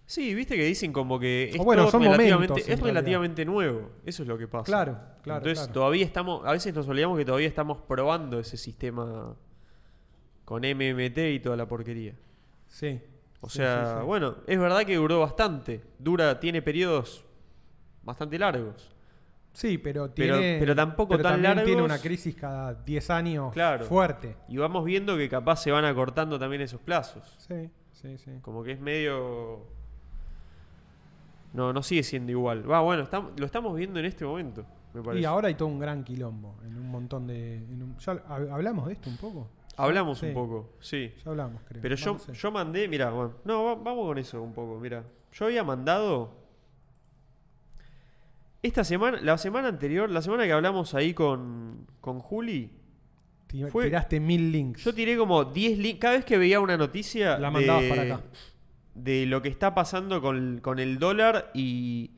[0.08, 3.92] Sí, viste que dicen como que es, bueno, son relativamente, momentos, es relativamente nuevo.
[4.04, 4.64] Eso es lo que pasa.
[4.64, 5.38] Claro, claro.
[5.38, 5.74] Entonces claro.
[5.74, 9.36] todavía estamos, a veces nos olvidamos que todavía estamos probando ese sistema
[10.46, 12.16] con MMT y toda la porquería.
[12.68, 13.00] Sí.
[13.42, 14.06] O Sí, sea, sí, sí.
[14.08, 15.82] bueno, es verdad que duró bastante.
[16.00, 17.24] Dura, tiene periodos
[18.02, 18.96] bastante largos.
[19.60, 20.58] Sí, pero Pero- tiene.
[20.58, 23.84] pero tampoco tan también tiene una crisis cada 10 años Claro.
[23.84, 24.38] fuerte.
[24.48, 27.36] Y vamos viendo que capaz se van acortando también esos plazos.
[27.46, 28.32] Sí, sí, sí.
[28.42, 29.66] Como que es medio.
[31.54, 32.70] No, no sigue siendo igual.
[32.72, 33.06] Va, bueno,
[33.38, 35.22] lo estamos viendo en este momento, me parece.
[35.24, 37.56] Y ahora hay todo un gran quilombo en un montón de.
[37.58, 39.50] en un- ¿Ya hab- hablamos de esto un poco?
[39.76, 41.12] Hablamos Sí, un poco, sí.
[41.24, 41.82] Ya hablamos, creo.
[41.82, 45.04] Pero yo, yo mandé, mira, bueno, no, va- vamos con eso un poco, mira.
[45.34, 46.32] Yo había mandado
[48.62, 52.72] esta semana, la semana anterior, la semana que hablamos ahí con, con Juli,
[53.72, 54.84] fue- Tiraste mil links.
[54.84, 58.02] yo tiré como 10 links, cada vez que veía una noticia La de- mandabas para
[58.04, 58.22] acá.
[58.96, 62.12] de lo que está pasando con, con el dólar y,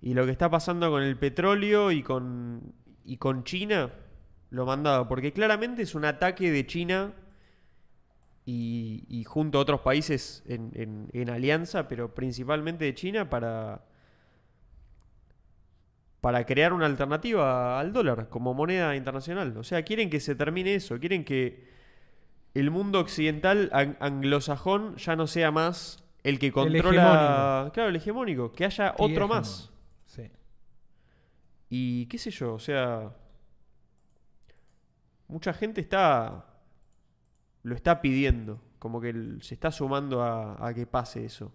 [0.00, 2.72] y lo que está pasando con el petróleo y con,
[3.04, 3.90] y con China,
[4.50, 5.08] lo mandaba.
[5.08, 7.12] Porque claramente es un ataque de China
[8.46, 13.84] y, y junto a otros países en, en- en alianza, pero principalmente de China para,
[16.20, 19.56] para crear una alternativa al dólar como moneda internacional.
[19.56, 21.68] O sea, quieren que se termine eso, quieren que
[22.54, 27.72] el mundo occidental ang- anglosajón ya no sea más el que controla, hegemónico.
[27.72, 29.70] claro, el hegemónico, que haya otro más.
[30.06, 30.28] Sí.
[31.70, 33.12] Y qué sé yo, o sea,
[35.28, 36.44] mucha gente está
[37.62, 41.52] lo está pidiendo, como que el- se está sumando a, a que pase eso.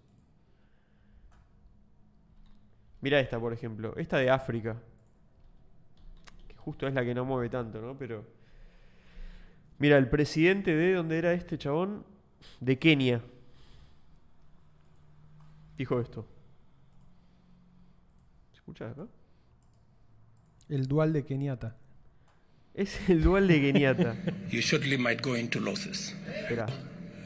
[3.03, 4.81] Mira esta, por ejemplo, esta de África,
[6.47, 7.97] que justo es la que no mueve tanto, ¿no?
[7.97, 8.25] Pero
[9.77, 12.05] mira, el presidente de dónde era este chabón,
[12.61, 13.21] de Kenia,
[15.77, 16.25] dijo esto.
[18.51, 19.05] ¿Se escucha acá?
[20.69, 21.75] El dual de Kenyatta.
[22.73, 24.15] Es el dual de Kenyatta.
[24.49, 26.15] you surely might go into losses.
[26.25, 26.67] Espera.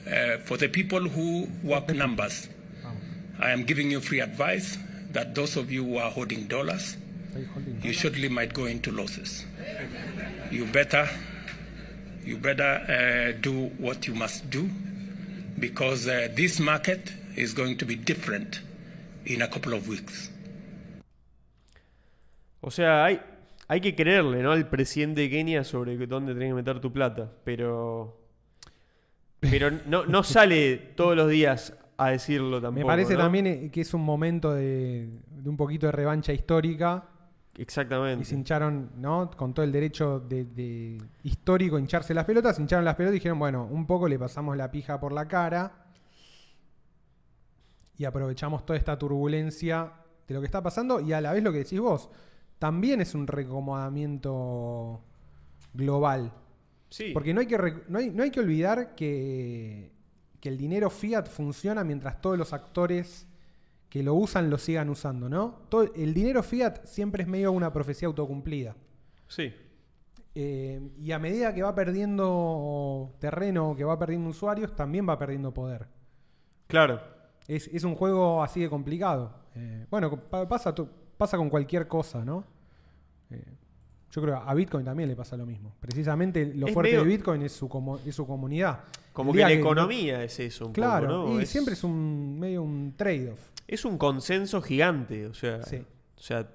[0.07, 2.49] Uh, for the people who work numbers,
[3.39, 4.79] I am giving you free advice
[5.17, 6.95] that those of you who are holding dollars,
[7.81, 9.45] you surely might go into losses.
[10.51, 11.09] You better,
[12.23, 14.69] you better uh, do what you must do,
[15.57, 18.61] because uh, this market is going to be different
[19.25, 20.29] in a couple of weeks.
[22.61, 23.19] O sea, hay,
[23.67, 24.51] hay que creerle, ¿no?
[24.51, 27.31] Al presidente de Kenia sobre dónde tenés que meter tu plata.
[27.43, 28.21] Pero.
[29.39, 32.79] Pero no, no sale todos los días a decirlo tampoco.
[32.79, 33.19] Me parece ¿no?
[33.19, 37.05] también eh, que es un momento de, de un poquito de revancha histórica.
[37.55, 38.21] Exactamente.
[38.21, 39.31] Y se hincharon, ¿no?
[39.31, 43.39] Con todo el derecho de, de histórico hincharse las pelotas, hincharon las pelotas y dijeron,
[43.39, 45.85] bueno, un poco le pasamos la pija por la cara
[47.97, 49.91] y aprovechamos toda esta turbulencia
[50.27, 52.09] de lo que está pasando y a la vez lo que decís vos,
[52.59, 55.01] también es un recomodamiento
[55.73, 56.31] global.
[56.89, 57.11] Sí.
[57.11, 57.57] Porque no hay que,
[57.87, 59.91] no hay, no hay que olvidar que,
[60.39, 63.27] que el dinero fiat funciona mientras todos los actores
[63.89, 65.61] que lo usan lo sigan usando, ¿no?
[65.69, 68.75] Todo, el dinero fiat siempre es medio una profecía autocumplida.
[69.27, 69.53] Sí.
[70.35, 75.53] Eh, y a medida que va perdiendo terreno, que va perdiendo usuarios, también va perdiendo
[75.53, 75.87] poder.
[76.67, 77.01] Claro.
[77.47, 79.33] Es, es un juego así de complicado.
[79.55, 80.75] Eh, bueno, pa- pasa,
[81.17, 82.43] pasa con cualquier cosa, ¿no?
[83.31, 83.43] Eh,
[84.11, 85.73] yo creo a Bitcoin también le pasa lo mismo.
[85.79, 88.83] Precisamente lo Es fuerte medio- de Bitcoin es su, como- es su comunidad.
[89.17, 91.41] Como que la no- economía es eso un claro, poco, ¿no?
[91.41, 93.39] y siempre es un medio un trade-off.
[93.67, 95.77] es un consenso gigante, o sea, Sí.
[96.15, 96.47] o sea,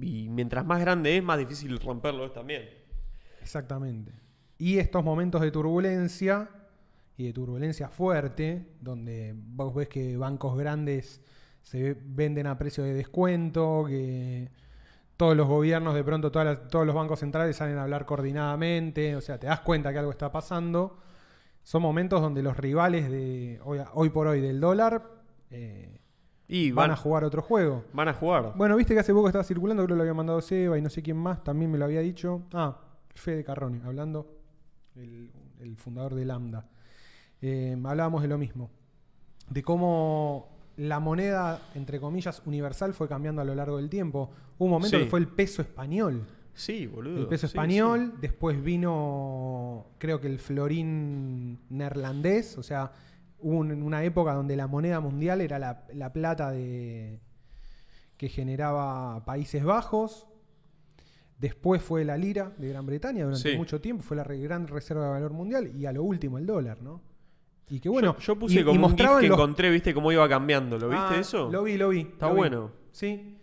[0.00, 2.68] y mientras más grande es, más difícil romperlo es también.
[3.40, 4.12] Exactamente.
[4.58, 6.48] Y estos momentos de turbulencia,
[7.16, 11.20] y de turbulencia fuerte, donde vos ves que bancos grandes
[11.62, 14.50] se ve- venden a precio de descuento, que
[15.16, 19.14] todos los gobiernos, de pronto todas las- todos los bancos centrales salen a hablar coordinadamente,
[19.16, 20.98] o sea, te das cuenta que algo está pasando.
[21.64, 25.10] Son momentos donde los rivales de hoy, hoy por hoy del dólar
[25.50, 25.98] eh,
[26.46, 27.84] Y van, van, a jugar otro juego.
[27.92, 28.52] van a jugar.
[28.54, 30.90] Bueno, viste que hace poco estaba circulando, creo que lo había mandado Seba y no
[30.90, 32.42] sé quién más, también me lo había dicho.
[32.52, 32.78] Ah,
[33.14, 34.26] Fede Carrone, hablando,
[34.94, 36.68] el, el fundador de Lambda.
[37.40, 38.70] Eh, hablábamos de lo mismo,
[39.48, 44.30] de cómo la moneda, entre comillas, universal fue cambiando a lo largo del tiempo.
[44.58, 45.04] Hubo un momento Sí.
[45.04, 46.26] que fue el peso español.
[46.54, 47.20] Sí, boludo.
[47.22, 52.92] El peso sí, español, después vino, creo que el florín neerlandés, o sea,
[53.40, 57.20] hubo un- una época donde la moneda mundial era la, la plata de,
[58.16, 60.26] que generaba Países Bajos.
[61.38, 63.56] Después fue la lira de Gran Bretaña durante Sí.
[63.56, 66.80] mucho tiempo, fue la gran reserva de valor mundial y a lo último el dólar,
[66.80, 67.02] ¿no?
[67.68, 69.92] Y que bueno, yo, yo puse y- y como un GIF que los- encontré, viste
[69.92, 70.78] cómo iba cambiando.
[70.78, 71.50] ¿Lo viste Ah, eso?
[71.50, 72.00] Lo vi, lo vi.
[72.02, 72.38] Está lo vi.
[72.38, 72.70] bueno.
[72.92, 73.36] Sí.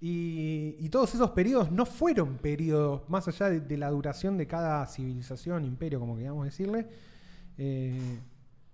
[0.00, 4.46] Y, y todos esos periodos no fueron periodos, más allá de, de la duración de
[4.46, 6.86] cada civilización, imperio, como queramos decirle,
[7.56, 8.18] eh,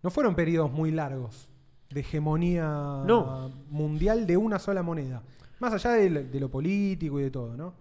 [0.03, 1.49] no fueron periodos muy largos
[1.91, 2.65] de hegemonía
[3.07, 3.51] No.
[3.71, 5.23] mundial de una sola moneda.
[5.61, 7.75] Más allá de, de lo político y de todo, ¿no?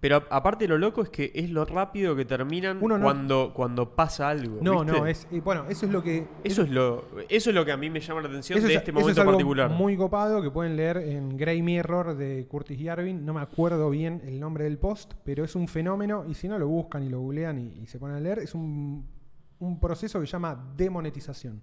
[0.00, 3.96] Pero aparte lo loco es que es lo rápido que terminan Uno no- cuando, cuando
[3.96, 4.58] pasa algo.
[4.62, 4.98] No, ¿viste?
[5.00, 6.24] no, es, eh, bueno, eso es lo que...
[6.44, 8.76] Eso es lo, eso es lo que a mí me llama la atención de es,
[8.76, 9.70] este momento algo particular.
[9.70, 13.24] muy copado que pueden leer en Grey Mirror de Curtis Yarvin.
[13.26, 16.24] No me acuerdo bien el nombre del post, pero es un fenómeno.
[16.28, 18.38] Y si no, lo buscan y lo googlean y, y se ponen a leer.
[18.38, 19.04] Es un,
[19.58, 21.60] un proceso que se llama demonetización.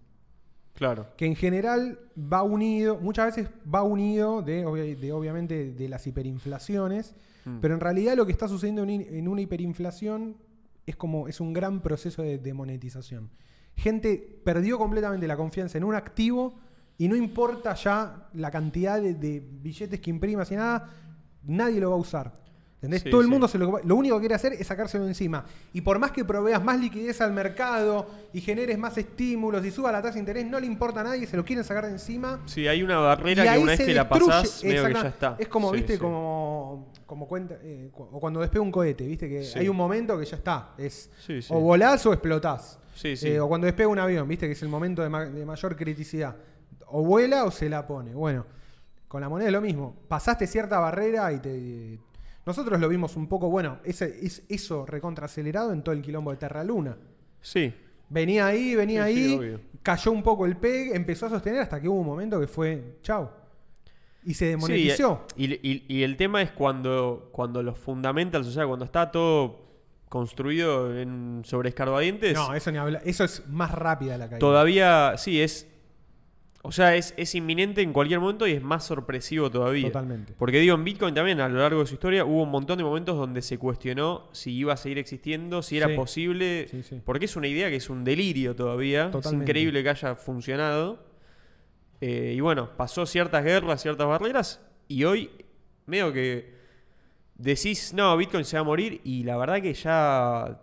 [0.76, 1.08] Claro.
[1.18, 6.06] Que en general va unido, muchas veces va unido de, obvia- de, obviamente de las
[6.06, 7.16] hiperinflaciones.
[7.46, 7.60] Mm.
[7.62, 10.36] Pero en realidad lo que está sucediendo en una hiperinflación
[10.86, 13.30] es como es un gran proceso de demonetización.
[13.76, 16.56] Gente perdió completamente la confianza en un activo
[16.98, 20.90] y no importa ya la cantidad de, de billetes que imprimas y nada,
[21.44, 22.40] nadie lo va a usar.
[22.86, 23.02] ¿Entendés?
[23.04, 23.32] Sí, Todo el sí.
[23.32, 25.44] mundo se lo, lo único que quiere hacer es sacárselo encima.
[25.74, 29.92] Y por más que proveas más liquidez al mercado y generes más estímulos y suba
[29.92, 32.42] la tasa de interés, no le importa a nadie, se lo quieren sacar de encima.
[32.46, 35.36] Sí, hay una barrera Y que una vez que la pasás, medio que ya está.
[35.40, 39.48] Es como, Sí, viste, como, como cuenta, eh, o cuando despega un cohete, viste, que
[39.60, 40.70] hay un momento que ya está.
[40.78, 41.10] Es
[41.50, 42.80] o volás o explotás.
[43.04, 45.76] Eh, o cuando despega un avión, viste, que es el momento de, ma- de mayor
[45.76, 46.36] criticidad.
[46.88, 48.14] O vuela o se la pone.
[48.14, 48.46] Bueno,
[49.08, 49.96] con la moneda es lo mismo.
[50.08, 52.00] Pasaste cierta barrera y te.
[52.46, 56.32] Nosotros lo vimos un poco, bueno, ese, es, eso recontra acelerado en todo el quilombo
[56.32, 56.98] de Terra Luna.
[57.42, 57.74] Sí.
[58.10, 61.82] Venía ahí, venía Sí, sí, ahí, cayó un poco el PEG, empezó a sostener hasta
[61.82, 63.30] que hubo un momento que fue chau.
[64.24, 65.26] Y se Sí, demonetizó.
[65.36, 69.66] y, y- y el tema es cuando, cuando los fundamentals, o sea, cuando está todo
[70.10, 73.02] construido en, sobre escarbadientes, no, eso ni habla.
[73.06, 74.40] Eso es más rápida la caída.
[74.40, 75.68] todavía, sí, es...
[76.68, 79.88] O sea, es, es inminente en cualquier momento y es más sorpresivo todavía.
[79.88, 80.34] Totalmente.
[80.38, 82.84] Porque digo, en Bitcoin también a lo largo de su historia hubo un montón de
[82.84, 85.96] momentos donde se cuestionó si iba a seguir existiendo, si era Sí.
[85.96, 86.68] posible.
[86.70, 87.02] Sí, sí.
[87.06, 89.12] Porque es una idea que es un delirio todavía.
[89.12, 89.44] Totalmente.
[89.44, 91.06] Es increíble que haya funcionado.
[92.02, 94.62] Eh, y bueno, pasó ciertas guerras, ciertas barreras.
[94.88, 95.30] Y hoy,
[95.86, 96.54] medio que
[97.36, 99.02] decís, no, Bitcoin se va a morir.
[99.04, 100.62] Y la verdad que ya.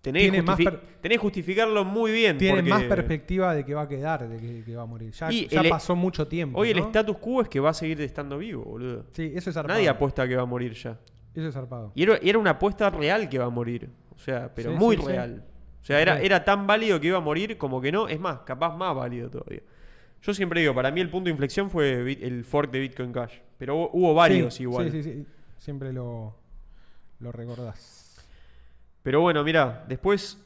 [0.00, 2.38] Tenés, que Tiene más justifi- per- tenés que justificarlo muy bien.
[2.38, 5.10] Tiene porque más perspectiva de que va a quedar, de que, que va a morir.
[5.12, 6.58] Ya, Y ya el- pasó mucho tiempo.
[6.60, 9.06] Hoy el status quo es que va a seguir estando vivo, boludo.
[9.12, 9.76] Sí, eso es zarpado.
[9.76, 10.98] Nadie apuesta a que va a morir ya.
[11.34, 11.92] Eso es zarpado.
[11.94, 13.90] Y era, una apuesta real que va a morir.
[14.14, 15.08] O sea, pero Sí, muy sí, sí.
[15.08, 15.44] real.
[15.82, 18.08] O sea, era, era tan válido que iba a morir como que no.
[18.08, 19.62] Es más, capaz más válido todavía.
[20.22, 23.34] Yo siempre digo, para mí el punto de inflexión fue el fork de Bitcoin Cash.
[23.56, 24.90] Pero hubo, hubo varios igual.
[24.90, 25.26] Sí, sí, sí.
[25.58, 26.34] Siempre lo,
[27.20, 27.96] lo recordás.
[29.08, 30.38] Pero bueno, mira, después.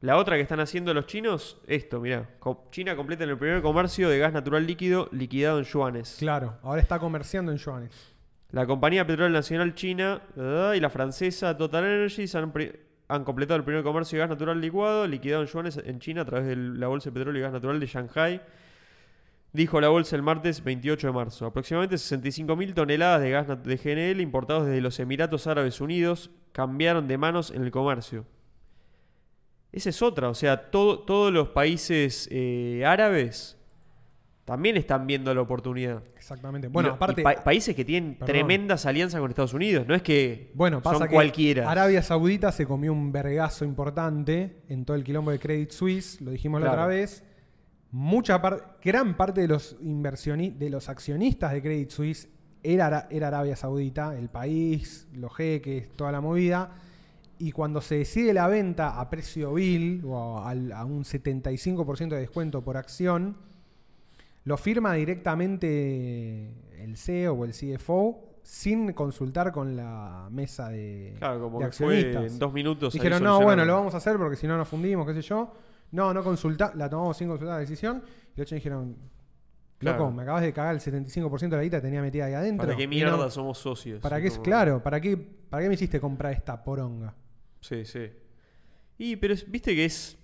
[0.00, 2.28] La otra que están haciendo los chinos, esto, mira.
[2.72, 6.16] China completa en el primer comercio de gas natural líquido liquidado en yuanes.
[6.18, 8.12] Claro, ahora está comerciando en yuanes.
[8.50, 10.20] La compañía petrolera nacional china
[10.74, 12.52] y la francesa Total Energies han,
[13.06, 16.24] han completado el primer comercio de gas natural licuado liquidado en yuanes en China a
[16.24, 18.42] través de la Bolsa de Petróleo y Gas Natural de Shanghai.
[19.52, 21.46] Dijo la bolsa el martes 28 de marzo.
[21.46, 27.16] Aproximadamente 65.000 toneladas de gas de GNL importados desde los Emiratos Árabes Unidos cambiaron de
[27.18, 28.26] manos en el comercio.
[29.72, 33.56] Esa es otra, o sea, todo- todos los países eh, árabes
[34.46, 36.02] también están viendo la oportunidad.
[36.16, 36.68] Exactamente.
[36.68, 37.22] Bueno, Y lo- y aparte.
[37.22, 38.26] pa- países que tienen Perdón.
[38.28, 39.86] tremendas alianzas con Estados Unidos.
[39.86, 41.70] No es que Bueno, pasa son que cualquiera.
[41.70, 46.30] Arabia Saudita se comió un vergazo importante en todo el quilombo de Credit Suisse, lo
[46.30, 47.22] dijimos la otra vez.
[47.90, 52.28] Mucha par- gran parte de los de los accionistas de Credit Suisse
[52.62, 56.70] era, Ara- era Arabia Saudita, el país, los jeques, toda la movida.
[57.38, 62.20] Y cuando se decide la venta a precio vil o al- a un 75% de
[62.20, 63.36] descuento por acción,
[64.44, 71.40] lo firma directamente el CEO o el CFO sin consultar con la mesa de, Claro,
[71.42, 72.32] como de que fue accionistas.
[72.32, 72.92] en dos minutos.
[72.94, 73.44] Dijeron, no, solucionaron".
[73.44, 75.52] bueno, lo vamos a hacer porque si no nos fundimos, qué sé yo.
[75.92, 78.02] No, no consulta, la tomamos sin consultar la decisión.
[78.36, 80.10] Y los dijeron, loco, Claro.
[80.10, 82.66] me acabas de cagar el 75% de la guita que tenía metida ahí adentro.
[82.66, 84.00] ¿Para qué mierda no- somos socios?
[84.00, 84.82] ¿Para qué es como- claro?
[84.82, 87.14] ¿Para qué, ¿Para qué me hiciste comprar esta poronga?
[87.60, 88.10] Sí, sí.
[88.98, 90.18] Y, pero es- viste que es.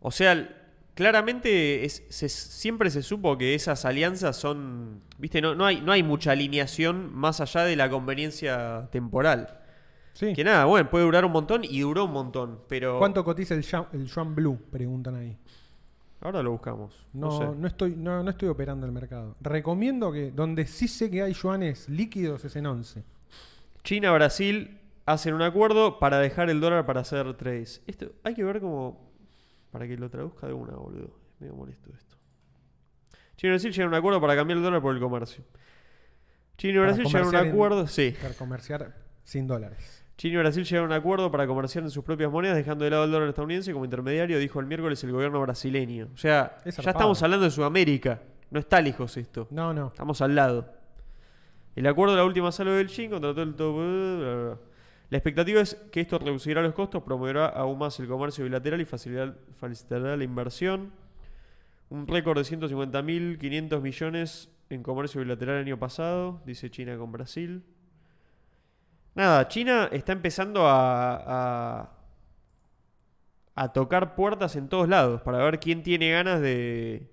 [0.00, 0.48] O sea,
[0.94, 5.02] claramente es, se- siempre se supo que esas alianzas son.
[5.18, 9.60] Viste, no, no, hay, no hay mucha alineación más allá de la conveniencia temporal.
[10.14, 10.32] Sí.
[10.32, 12.60] Que nada, bueno, puede durar un montón y duró un montón.
[12.68, 12.98] Pero.
[12.98, 14.58] ¿Cuánto cotiza el Yuan, el Blue?
[14.70, 15.36] Preguntan ahí.
[16.20, 17.04] Ahora lo buscamos.
[17.12, 17.58] No, No, sé.
[17.58, 19.36] no, estoy, no, no estoy operando el mercado.
[19.40, 23.04] Recomiendo que donde sí sé que hay yuanes líquidos es en 11.
[23.82, 27.82] China, Brasil hacen un acuerdo para dejar el dólar para hacer trades.
[27.86, 29.12] Esto hay que ver como.
[29.70, 31.10] Para que lo traduzca de una, boludo.
[31.34, 32.16] Es medio molesto esto.
[33.36, 35.44] China y Brasil llegan a un acuerdo para cambiar el dólar por el comercio.
[36.56, 37.86] China y Brasil llegan a un en- acuerdo.
[37.88, 38.14] Sí.
[38.22, 40.03] Para comerciar sin dólares.
[40.16, 42.90] China y Brasil llegaron a un acuerdo para comerciar en sus propias monedas, dejando de
[42.90, 46.08] lado el dólar estadounidense como intermediario, dijo el miércoles el gobierno brasileño.
[46.14, 48.22] O sea, Es ya estamos hablando de Sudamérica.
[48.50, 49.48] No está lejos esto.
[49.50, 49.88] No, no.
[49.88, 50.72] Estamos al lado.
[51.74, 54.58] El acuerdo de la última sala del Shin contrató el bla.
[55.10, 58.84] La expectativa es que esto reducirá los costos, promoverá aún más el comercio bilateral y
[58.84, 60.92] facilitará, facilitará la inversión.
[61.90, 67.62] Un récord de 150.500 millones en comercio bilateral el año pasado, dice China con Brasil.
[69.14, 71.90] Nada, China está empezando a, a,
[73.54, 77.08] a tocar puertas en todos lados para ver quién tiene ganas de,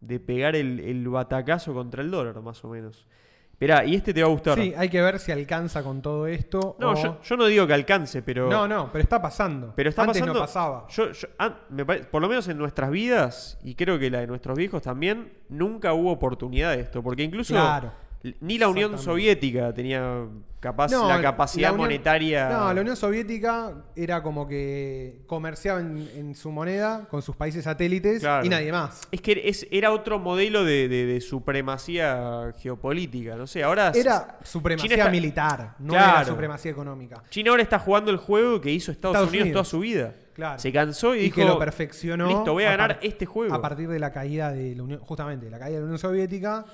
[0.00, 3.06] de pegar el, el batacazo contra el dólar, más o menos.
[3.52, 4.58] Esperá, y este te va a gustar.
[4.58, 6.76] Sí, hay que ver si alcanza con todo esto.
[6.80, 8.50] no, o- yo, yo no digo que alcance, pero.
[8.50, 9.72] no, no, pero está pasando.
[9.76, 10.34] Pero está Antes pasando.
[10.40, 10.86] no pasaba.
[10.90, 14.18] Yo, yo- an- me pare- por lo menos en nuestras vidas, y creo que la
[14.18, 17.00] de nuestros viejos también, nunca hubo oportunidad de esto.
[17.00, 17.92] Porque incluso Claro.
[18.40, 18.98] Ni la Unión.
[18.98, 20.26] Soviética tenía
[20.60, 22.48] capaz No, la capacidad la Unión- monetaria.
[22.48, 27.64] No, la Unión Soviética era como que comerciaba en, en su moneda con sus países
[27.64, 28.46] satélites Claro.
[28.46, 29.02] y nadie más.
[29.10, 33.36] Es que es, era otro modelo de, de- de supremacía geopolítica.
[33.36, 33.92] No sé, ahora.
[33.94, 37.22] Era supremacía China está- militar, no era supremacía económica.
[37.30, 39.68] China ahora está jugando el juego que hizo Estados, Estados Unidos, Unidos.
[39.68, 40.14] toda su vida.
[40.34, 40.58] Claro.
[40.58, 41.36] Se cansó y, Y dijo.
[41.36, 42.26] que lo perfeccionó.
[42.26, 43.54] Listo, voy a ganar par- este juego.
[43.54, 46.64] A partir de la caída de la Unión, justamente, la caída de la Unión Soviética,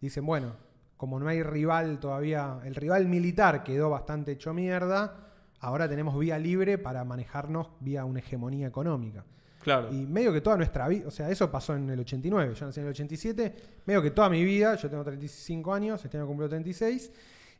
[0.00, 0.56] dicen, bueno,
[0.96, 5.16] como no hay rival todavía, el rival militar quedó bastante hecho mierda,
[5.60, 9.24] ahora tenemos vía libre para manejarnos vía una hegemonía económica.
[9.62, 9.90] Claro.
[9.90, 12.80] Y medio que toda nuestra vida, o sea, eso pasó en el 89, yo nací
[12.80, 13.54] en el 87,
[13.86, 17.10] medio que toda mi vida, yo tengo 35 años, este año cumplo 36,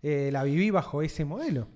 [0.03, 1.67] eh, la viví bajo ese modelo,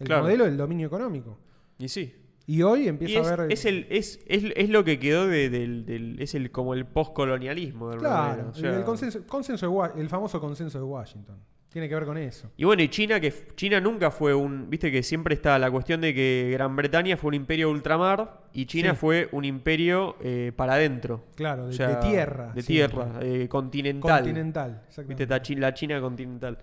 [0.00, 0.22] el Claro.
[0.24, 1.38] modelo del dominio económico.
[1.78, 2.12] Y sí.
[2.48, 3.52] Y hoy Y empieza es, a ver.
[3.52, 6.86] es el, es, es, es lo que quedó de- del, del- es el como el
[6.86, 11.36] postcolonialismo de Claro, manera, o sea- el, consenso, consenso de el famoso consenso de Washington.
[11.70, 12.50] Tiene que ver con eso.
[12.56, 14.70] Y bueno, y China, que China nunca fue un.
[14.70, 18.64] Viste que siempre está la cuestión de que Gran Bretaña fue un imperio ultramar y
[18.64, 18.96] China Sí.
[18.96, 21.26] fue un imperio eh, para adentro.
[21.36, 22.52] Claro, de, O sea, de tierra.
[22.54, 24.20] De tierra, eh, continental.
[24.22, 25.42] Continental, Viste, exactamente.
[25.42, 26.56] Chi- la China continental.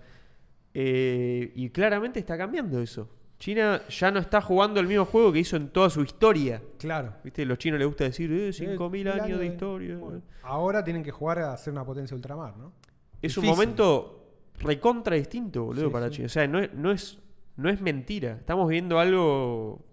[0.74, 3.08] Eh, y claramente está cambiando eso.
[3.38, 6.62] China ya no está jugando el mismo juego que hizo en toda su historia.
[6.78, 7.12] Claro.
[7.22, 7.44] ¿Viste?
[7.44, 9.96] Los chinos les gusta decir, eh, 5.000 Eh, años de historia.
[9.98, 12.72] Bueno, ahora tienen que jugar a ser una potencia ultramar, ¿no?
[13.20, 14.22] Es un momento
[14.58, 16.14] recontra distinto, boludo, Sí, para sí.
[16.16, 16.26] China.
[16.26, 17.18] O sea, no es, no, es,
[17.56, 18.32] no es mentira.
[18.38, 19.84] Estamos viendo algo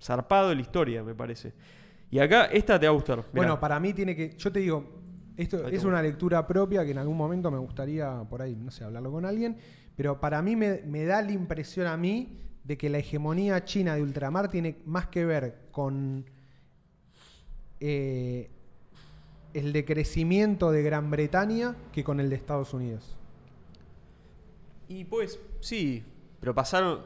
[0.00, 1.54] zarpado de la historia, me parece.
[2.10, 3.16] Y acá, esta te va a gustar.
[3.18, 3.28] Mirá.
[3.32, 4.36] Bueno, para mí tiene que.
[4.36, 5.00] Yo te digo,
[5.34, 8.84] esto es una lectura propia que en algún momento me gustaría por ahí, no sé,
[8.84, 9.56] hablarlo con alguien.
[9.96, 13.94] Pero para mí me, me da la impresión a mí de que la hegemonía china
[13.96, 16.24] de ultramar tiene más que ver con
[17.80, 18.48] eh,
[19.54, 23.16] el decrecimiento de Gran Bretaña que con el de Estados Unidos.
[24.88, 26.02] Y pues, sí,
[26.40, 27.00] pero pasaron.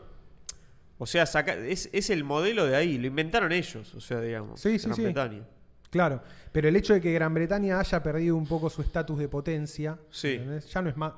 [0.99, 4.61] O sea, saca- es, es el modelo de ahí, lo inventaron ellos, o sea, digamos.
[4.61, 5.03] Sí, sí, Gran sí.
[5.03, 5.47] Bretaña.
[5.91, 9.29] Claro, pero el hecho de que Gran Bretaña haya perdido un poco su estatus de
[9.29, 10.41] potencia, Sí.
[10.71, 11.13] ya no es más.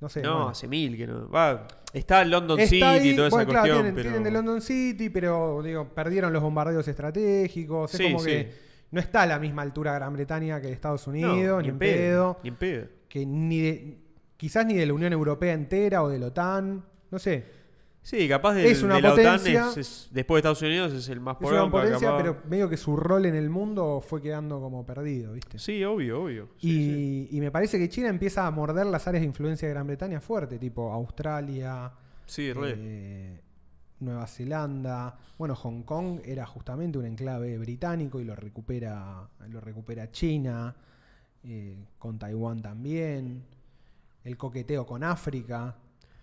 [0.00, 0.22] No sé.
[0.22, 0.48] no, bueno.
[0.50, 1.28] hace mil que no.
[1.28, 3.76] Va, está London Está City ahí, y toda esa bueno, claro, cuestión.
[3.82, 4.08] tienen, pero...
[4.10, 7.90] tienen de London City, pero digo, perdieron los bombardeos estratégicos.
[7.90, 8.30] Sí, es como sí.
[8.30, 8.52] que
[8.92, 12.38] no está a la misma altura Gran Bretaña que Estados No, Unidos, ni en pedo.
[12.42, 12.86] Ni en pedo.
[13.08, 13.98] Que ni de-
[14.36, 16.84] quizás ni de la Unión Europea entera o de la OTAN.
[17.10, 17.59] No sé.
[18.02, 19.68] Sí, capaz de, Es una de la potencia.
[19.68, 22.16] OTAN es, es- después de Estados Unidos es el más Es una potencia, capaz.
[22.22, 25.58] pero medio que su rol en el mundo fue quedando como perdido, ¿viste?
[25.58, 26.48] Sí, obvio, obvio.
[26.56, 27.36] Sí, y, sí.
[27.36, 30.20] y me parece que China empieza a morder las áreas de influencia de Gran Bretaña
[30.20, 31.92] fuerte, tipo Australia,
[32.24, 33.40] Sí, eh,
[34.00, 35.18] Nueva Zelanda.
[35.36, 40.74] Bueno, Hong Kong era justamente un enclave británico y lo recupera, lo recupera China,
[41.44, 43.44] eh, con Taiwán también.
[44.24, 45.76] El coqueteo con África.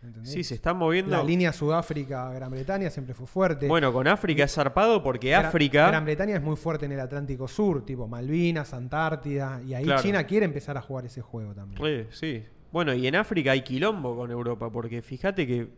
[0.03, 0.31] ¿Entendés?
[0.31, 1.11] Sí, se están moviendo.
[1.15, 3.67] La línea Sudáfrica-Gran Bretaña siempre fue fuerte.
[3.67, 5.87] Bueno, con África es zarpado porque Gran- África.
[5.87, 10.01] Gran Bretaña es muy fuerte en el Atlántico Sur, tipo Malvinas, Antártida, y ahí Claro.
[10.01, 11.81] China quiere empezar a jugar ese juego también.
[11.81, 12.43] Re, sí.
[12.71, 15.69] Bueno, y en África hay quilombo con Europa, porque fíjate que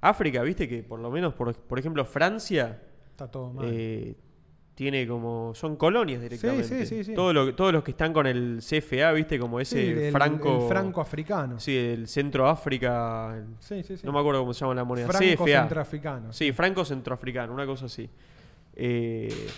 [0.00, 3.66] África, viste que por lo menos, por, por ejemplo, Francia Está todo mal.
[3.68, 4.14] eh,
[4.76, 5.52] tiene como.
[5.56, 6.64] son colonias directamente.
[6.68, 7.14] sí, sí, sí.
[7.14, 10.62] Todo lo- todos los que están con el CFA, viste, como ese el, franco.
[10.62, 11.58] el franco africano.
[11.58, 13.34] Sí, el centro África.
[13.36, 13.84] el-.
[14.04, 15.08] No me acuerdo cómo se llama la moneda.
[15.08, 15.60] Franco CFA.
[15.62, 16.32] centroafricano.
[16.32, 18.08] Sí, franco centroafricano, una cosa así.
[18.74, 19.48] Eh,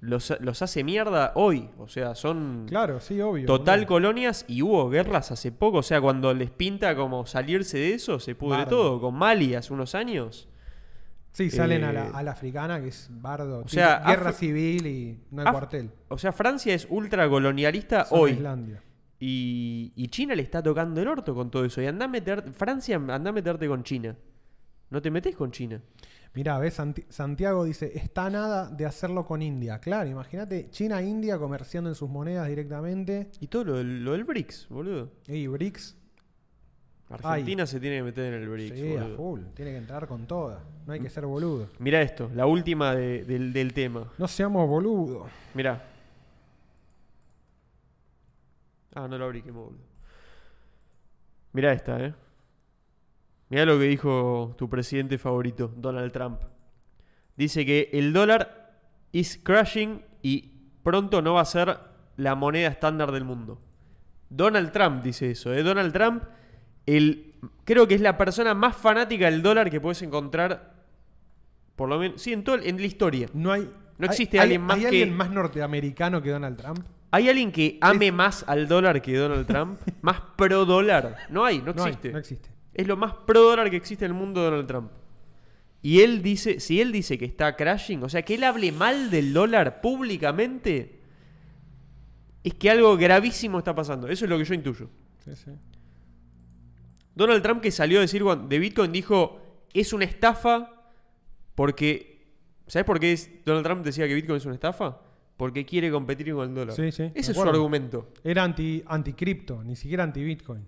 [0.00, 1.70] los, los hace mierda hoy.
[1.78, 3.46] O sea, son Claro, sí, obvio.
[3.46, 3.88] total boludo.
[3.88, 5.78] colonias y hubo guerras hace poco.
[5.78, 8.70] O sea, cuando les pinta como salirse de eso, se pudre Bardo.
[8.76, 9.00] todo.
[9.00, 10.48] Con Mali hace unos años.
[11.32, 13.60] Sí, salen a, la, eh, a la africana, que es bardo.
[13.64, 15.90] o sea, guerra civil y no hay Af- cuartel.
[16.08, 18.32] O sea, Francia es ultra colonialista hoy.
[18.32, 18.82] Islandia.
[19.18, 21.80] Y, y China le está tocando el orto con todo eso.
[21.82, 24.16] Y anda a meter, Francia, anda a meterte con China.
[24.90, 25.80] No te metes con China.
[26.34, 29.78] Mirá, ves, Santi- Santiago dice, está nada de hacerlo con India.
[29.78, 33.30] Claro, imagínate China e India comerciando en sus monedas directamente.
[33.40, 35.12] Y todo lo, del- lo del BRICS, boludo.
[35.28, 35.96] Y BRICS,
[37.10, 39.16] Argentina se tiene que meter en el BRICS, sí, a boludo.
[39.16, 39.40] full.
[39.54, 40.62] Tiene que entrar con toda.
[40.86, 41.68] No hay que ser boludo.
[41.80, 44.12] Mirá esto, la última de- del, del tema.
[44.16, 45.28] No seamos boludos.
[45.54, 45.84] Mirá.
[48.94, 49.78] Ah, no lo abrí, qué boludo.
[51.52, 52.14] Mirá esta, eh.
[53.48, 56.40] Mirá lo que dijo tu presidente favorito, Donald Trump.
[57.36, 58.78] Dice que el dólar
[59.12, 60.52] is crashing y
[60.82, 61.76] pronto no va a ser
[62.16, 63.60] la moneda estándar del mundo.
[64.28, 65.62] Donald Trump dice eso, ¿eh?
[65.64, 66.22] Donald Trump,
[66.86, 70.74] el, creo que es la persona más fanática del dólar que puedes encontrar,
[71.76, 73.28] por lo menos, sí, en, todo, en la historia.
[73.34, 73.68] No hay.
[73.98, 76.80] No existe hay- alguien más ¿Hay que- alguien más norteamericano que Donald Trump?
[77.12, 79.78] ¿Hay alguien que ame más al dólar que Donald Trump?
[80.02, 81.16] ¿Más pro dólar?
[81.28, 82.12] No hay, no No hay, existe.
[82.12, 82.48] no existe.
[82.72, 84.90] Es lo más pro dólar que existe en el mundo Donald Trump.
[85.82, 89.10] Y él dice, si él dice que está crashing, o sea, que él hable mal
[89.10, 91.00] del dólar públicamente,
[92.44, 94.06] es que algo gravísimo está pasando.
[94.08, 94.88] Eso es lo que yo intuyo.
[95.24, 95.50] Sí, sí.
[97.14, 99.40] Donald Trump que salió a decir de Bitcoin dijo,
[99.72, 100.84] es una estafa
[101.54, 102.08] porque...
[102.66, 105.00] ¿Sabes por qué Donald Trump decía que Bitcoin es una estafa?
[105.36, 106.76] Porque quiere competir con el dólar.
[106.76, 108.08] Sí, sí, me Ese es su argumento.
[108.22, 110.66] Era anti, anticripto, ni siquiera anti-Bitcoin.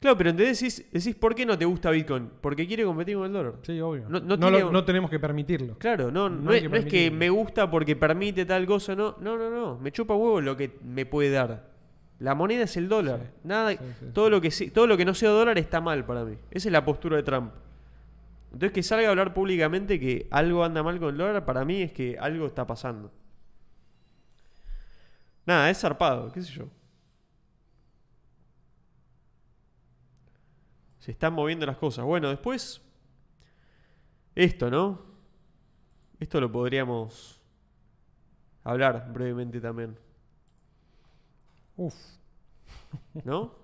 [0.00, 2.28] Claro, pero entonces decís, decís, ¿por qué no te gusta Bitcoin?
[2.40, 3.54] Porque quiere competir con el dólar.
[3.62, 4.08] Sí, obvio.
[4.08, 5.78] No- No, no lo- tiene- no tenemos que permitirlo.
[5.78, 9.16] Claro, no, No es, que no es que me gusta porque permite tal cosa, no,
[9.20, 11.75] no, no, no, me chupa huevo lo que me puede dar.
[12.18, 13.20] La moneda es el dólar.
[13.24, 16.04] Sí, Nada, sí, sí, todo lo que todo lo que no sea dólar está mal
[16.04, 16.36] para mí.
[16.50, 17.52] Esa es la postura de Trump.
[18.52, 21.82] Entonces que salga a hablar públicamente que algo anda mal con el dólar, para mí
[21.82, 23.12] es que algo está pasando.
[25.44, 26.68] Nada, es zarpado, qué sé yo.
[30.98, 32.04] Se están moviendo las cosas.
[32.04, 32.82] Bueno, después...
[34.34, 35.00] Esto, ¿no?
[36.18, 37.40] Esto lo podríamos
[38.64, 39.96] hablar brevemente también.
[41.76, 41.94] Uf,
[43.24, 43.54] ¿No?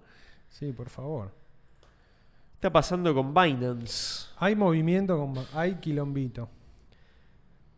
[0.48, 1.30] sí, por favor.
[1.80, 4.28] ¿Qué está pasando con Binance?
[4.36, 6.48] Hay movimiento, con, hay quilombito.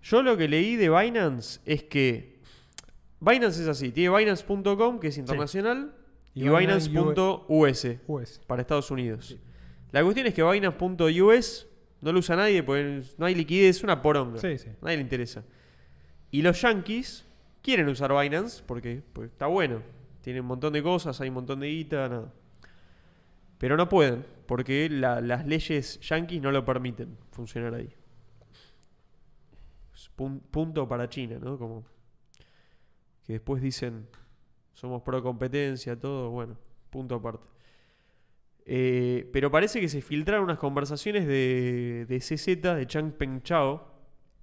[0.02, 2.40] Yo lo que leí de Binance es que
[3.20, 5.94] Binance es así, tiene Binance.com que es internacional
[6.34, 8.40] Y y, Binance Binance.us US.
[8.46, 9.28] para Estados Unidos.
[9.28, 9.40] Sí.
[9.92, 11.66] La cuestión es que Binance.us
[12.02, 14.38] no lo usa nadie porque no hay liquidez, es una poronga.
[14.38, 14.56] Sí.
[14.82, 15.42] Nadie le interesa.
[16.30, 17.24] Y los yankees
[17.62, 19.80] quieren usar Binance porque está bueno.
[20.24, 22.32] Tiene un montón de cosas, hay un montón de guita, nada.
[23.58, 27.94] Pero no pueden porque la- las leyes yankees no lo permiten funcionar ahí.
[29.94, 31.58] Es pun- punto para China, ¿no?
[31.58, 31.84] Como
[33.26, 34.08] que después dicen
[34.72, 36.56] somos pro competencia, todo, bueno,
[36.88, 37.44] punto aparte.
[38.64, 42.46] Eh, pero parece que se filtraron unas conversaciones de, de CZ,
[42.76, 43.92] de Chang Peng Chao,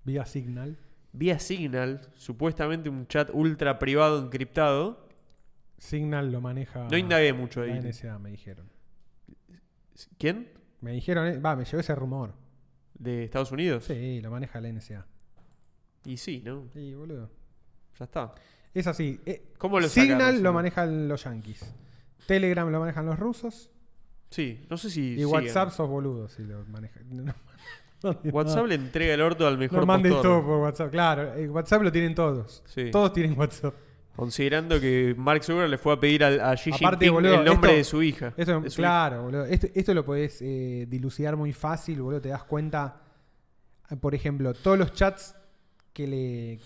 [0.03, 0.77] Vía Signal.
[1.11, 5.09] vía Signal, supuestamente un chat ultra privado encriptado.
[5.81, 6.87] Signal lo maneja.
[6.91, 7.79] No indagué mucho la ahí.
[7.81, 8.69] NSA, me dijeron.
[10.19, 10.47] ¿Quién?
[10.79, 12.35] Me dijeron, eh, va, me llegó ese rumor.
[12.93, 13.85] ¿De Estados Unidos?
[13.85, 15.07] Sí, lo maneja la NSA.
[16.05, 16.67] Y sí, ¿no?
[16.71, 17.31] Sí, boludo.
[17.97, 18.31] Ya está.
[18.75, 19.19] Es así.
[19.25, 21.73] eh, ¿Cómo lo Signal sacaron, lo manejan los yankees.
[22.27, 23.71] Telegram lo manejan los rusos.
[24.29, 25.19] Sí, no sé si.
[25.19, 25.25] Y.
[25.25, 27.03] WhatsApp sos boludo si lo manejan.
[28.03, 30.89] No, no, no, WhatsApp le entrega el orto al mejor No mandes todo por WhatsApp.
[30.89, 32.63] Claro, eh, WhatsApp lo tienen todos.
[32.65, 32.89] Sí.
[32.89, 33.75] Todos tienen WhatsApp.
[34.21, 37.43] Considerando que Mark Zuckerberg le fue a pedir al- a, Xi Aparte, Jinping boludo, el
[37.45, 38.33] nombre esto- de su hija.
[38.37, 39.45] Esto, de su claro, boludo.
[39.45, 42.21] Esto, esto lo podés eh, dilucidar muy fácil, boludo.
[42.21, 43.01] Te das cuenta,
[43.99, 45.35] por ejemplo, todos los chats
[45.91, 46.59] que le.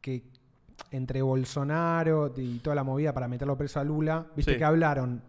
[0.00, 0.22] que
[0.90, 4.58] entre Bolsonaro y toda la movida para meterlo preso a Lula, viste Sí.
[4.58, 5.20] que hablaron.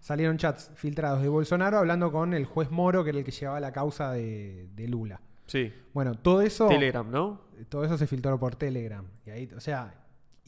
[0.00, 3.58] Salieron chats filtrados de Bolsonaro hablando con el juez Moro, que era el que llevaba
[3.60, 5.18] la causa de, de Lula.
[5.46, 6.68] Sí, Bueno, todo eso.
[6.68, 7.40] Telegram, ¿no?
[7.70, 9.04] Todo eso se filtró por Telegram.
[9.26, 9.94] Y ahí, o sea,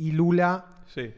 [0.07, 1.13] y Lula Sí.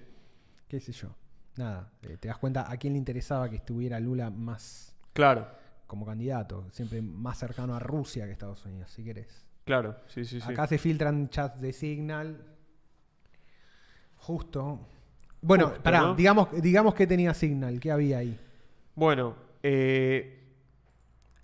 [0.68, 1.08] qué sé yo.
[1.56, 5.46] Nada, eh, te das cuenta a quién le interesaba que estuviera Lula más Claro,
[5.86, 9.46] como candidato, siempre más cercano a Rusia que Estados Unidos, si querés.
[9.64, 9.96] claro.
[10.08, 10.52] Sí, sí, sí.
[10.52, 12.44] Acá se filtran chats de Signal.
[14.16, 14.80] Justo.
[15.40, 16.14] Bueno, Justo, pará, ¿no?
[16.14, 18.38] digamos, digamos que tenía Signal, ¿qué había ahí?
[18.94, 20.42] Bueno, eh,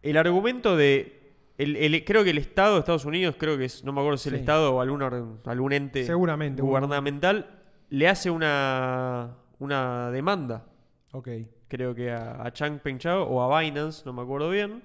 [0.02, 1.19] el argumento de.
[1.62, 4.16] El- el- creo que el Estado de Estados Unidos, creo que es, no me acuerdo
[4.18, 4.40] si el Sí.
[4.40, 5.02] Estado o algún,
[5.44, 10.66] algún ente Seguramente, gubernamental, le hace una, una demanda,
[11.12, 11.28] Ok.
[11.68, 14.82] creo que a, a Chang Peng Chao o a Binance, no me acuerdo bien,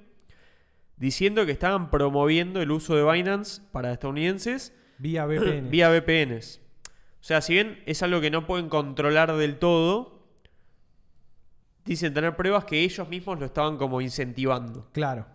[0.98, 5.70] diciendo que estaban promoviendo el uso de Binance para estadounidenses Vía VPN.
[5.70, 6.62] vía VPNs.
[7.20, 10.24] O sea, si bien es algo que no pueden controlar del todo,
[11.84, 14.88] dicen tener pruebas que ellos mismos lo estaban como incentivando.
[14.92, 15.26] Claro.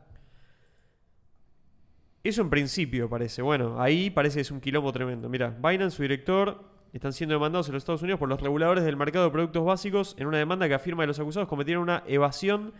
[2.23, 3.41] Eso en principio parece.
[3.41, 5.29] Bueno, ahí parece que es un quilombo tremendo.
[5.29, 6.63] Mira, Binance, su director,
[6.93, 10.15] están siendo demandados en los Estados Unidos por los reguladores del mercado de productos básicos
[10.19, 12.75] en una demanda que afirma que los acusados cometieron una evasión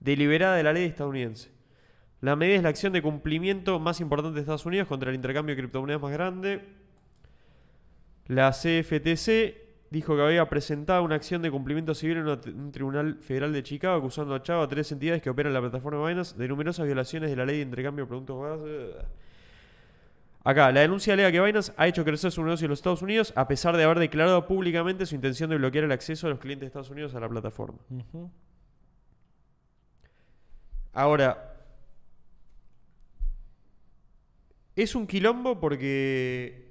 [0.00, 1.50] deliberada de la ley estadounidense.
[2.20, 5.54] La medida es la acción de cumplimiento más importante de Estados Unidos contra el intercambio
[5.54, 6.60] de criptomonedas más grande.
[8.26, 13.52] La CFTC dijo que había presentado una acción de cumplimiento civil en un tribunal federal
[13.52, 16.86] de Chicago acusando a Chavo a tres entidades que operan la plataforma Binance de numerosas
[16.86, 19.04] violaciones de la ley de intercambio de productos.
[20.42, 23.32] Acá, la denuncia alega que Binance ha hecho crecer su negocio en los Estados Unidos
[23.36, 26.62] a pesar de haber declarado públicamente su intención de bloquear el acceso de los clientes
[26.62, 27.78] de Estados Unidos a la plataforma.
[30.92, 31.56] Ahora,
[34.76, 36.69] es un quilombo porque...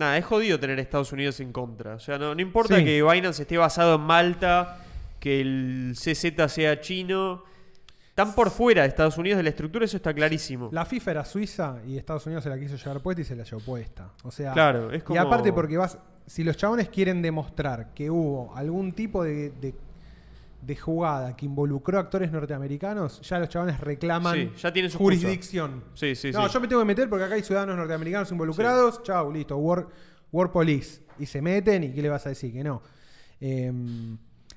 [0.00, 1.94] Nada, es jodido tener a Estados Unidos en contra.
[1.94, 2.84] O sea, no, no importa Sí.
[2.86, 4.78] que Binance esté basado en Malta,
[5.20, 7.44] que el CZ sea chino.
[8.08, 10.70] Están por fuera de Estados Unidos de la estructura, eso está clarísimo.
[10.72, 13.44] La FIFA era suiza y Estados Unidos se la quiso llevar puesta y se la
[13.44, 14.10] llevó puesta.
[14.24, 15.16] O sea, Claro, es como...
[15.16, 19.74] Y aparte porque vas, si los chabones quieren demostrar que hubo algún tipo de, de-
[20.62, 25.84] de jugada que involucró actores norteamericanos, ya los chabones reclaman Sí, ya tienen su jurisdicción.
[25.94, 29.02] Sí, sí, no, yo me tengo que meter porque acá hay ciudadanos norteamericanos involucrados.
[29.02, 29.86] Chau, listo, War,
[30.32, 31.02] War Police.
[31.18, 32.52] Y se meten y ¿qué le vas a decir?
[32.52, 32.82] Que no.
[33.40, 33.72] Eh,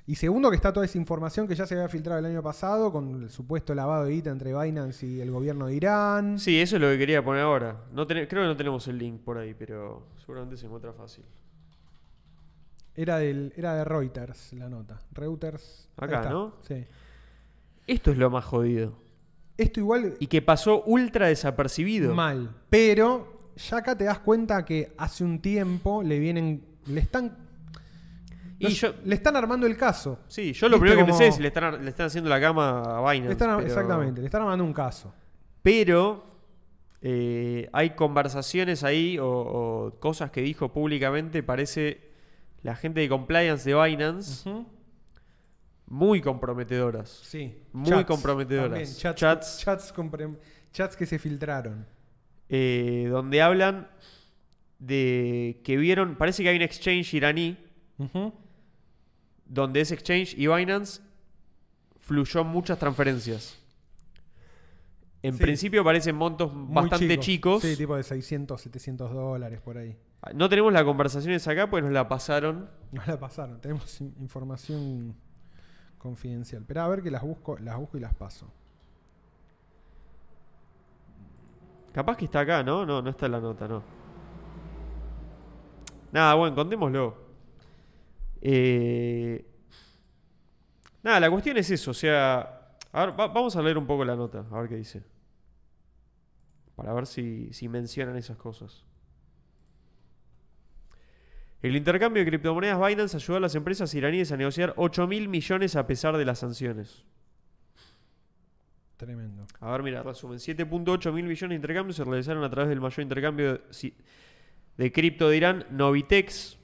[0.06, 2.92] y segundo, que está toda esa información que ya se había filtrado el año pasado
[2.92, 6.38] con el supuesto lavado de guita entre Binance y el gobierno de Irán.
[6.38, 7.84] Sí, eso es lo que quería poner ahora.
[7.90, 11.24] No creo que no tenemos el link por ahí, pero seguramente se encuentra fácil.
[12.96, 15.00] Era, del, era de Reuters la nota.
[15.12, 15.88] Reuters.
[15.96, 16.28] Acá.
[16.30, 16.54] ¿no?
[16.62, 16.84] Sí.
[17.86, 18.96] Esto es lo más jodido.
[19.56, 22.14] Esto igual y que pasó ultra desapercibido.
[22.14, 22.50] mal.
[22.70, 26.64] Pero ya acá te das cuenta que hace un tiempo le vienen.
[26.86, 27.36] Le están.
[28.58, 30.20] Y yo- le están armando el caso.
[30.28, 33.00] Sí, yo lo primero que pensé es le están, le están haciendo la cama a
[33.12, 33.26] Binance.
[33.26, 35.12] Le están- pero- Exactamente, le están armando un caso.
[35.62, 36.24] Pero
[37.02, 42.13] eh, hay conversaciones ahí o, o cosas que dijo públicamente, parece
[42.64, 44.50] la gente de compliance de Binance,
[45.86, 47.08] muy comprometedoras.
[47.22, 47.54] Sí.
[47.72, 48.70] Muy comprometedoras.
[48.70, 49.58] también, chats, Chats.
[49.60, 50.36] chats, compre-
[50.72, 51.86] chats que se filtraron.
[52.48, 53.88] eh, donde hablan
[54.78, 57.56] de que vieron, parece que hay un exchange iraní,
[59.46, 61.00] donde ese exchange y Binance
[62.00, 63.56] fluyó muchas transferencias.
[65.24, 65.42] En Sí.
[65.42, 67.62] principio parecen montos Muy bastante chicos.
[67.62, 69.96] Sí, tipo de 600, 700 dólares por ahí.
[70.34, 72.68] No tenemos las conversaciones acá, pues nos la pasaron.
[72.92, 75.14] No la pasaron, tenemos in- información
[75.96, 76.64] confidencial.
[76.66, 78.52] Pero a ver que las busco, las busco y las paso.
[81.92, 82.84] Capaz que está acá, ¿no?
[82.84, 83.82] No, no está en la nota, no.
[86.12, 87.16] Nada, bueno, contémoslo.
[88.42, 89.44] Eh,
[91.02, 92.60] Nada, la cuestión es eso, o sea...
[92.92, 95.02] A ver, va- vamos a leer un poco la nota, a ver qué dice.
[96.76, 98.84] Para ver si, si mencionan esas cosas.
[101.64, 105.76] El intercambio de criptomonedas Binance ayudó a las empresas iraníes a negociar 8 mil millones
[105.76, 107.04] a pesar de las sanciones.
[108.98, 109.46] Tremendo.
[109.60, 110.38] A ver, mira, resumen.
[110.38, 113.62] 7.8 mil millones de intercambios se realizaron a través del mayor intercambio
[114.76, 116.58] de, cripto de Irán, Novitex.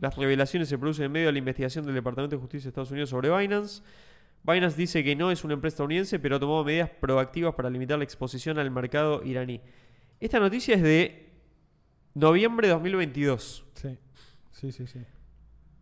[0.00, 2.92] Las revelaciones se producen en medio de la investigación del Departamento de Justicia de Estados
[2.92, 3.82] Unidos sobre Binance.
[4.44, 7.96] Binance dice que no es una empresa estadounidense, pero ha tomado medidas proactivas para limitar
[7.96, 9.60] la exposición al mercado iraní.
[10.20, 11.32] Esta noticia es de
[12.14, 13.64] noviembre de 2022.
[13.74, 13.98] Sí,
[14.52, 15.00] sí, sí, sí.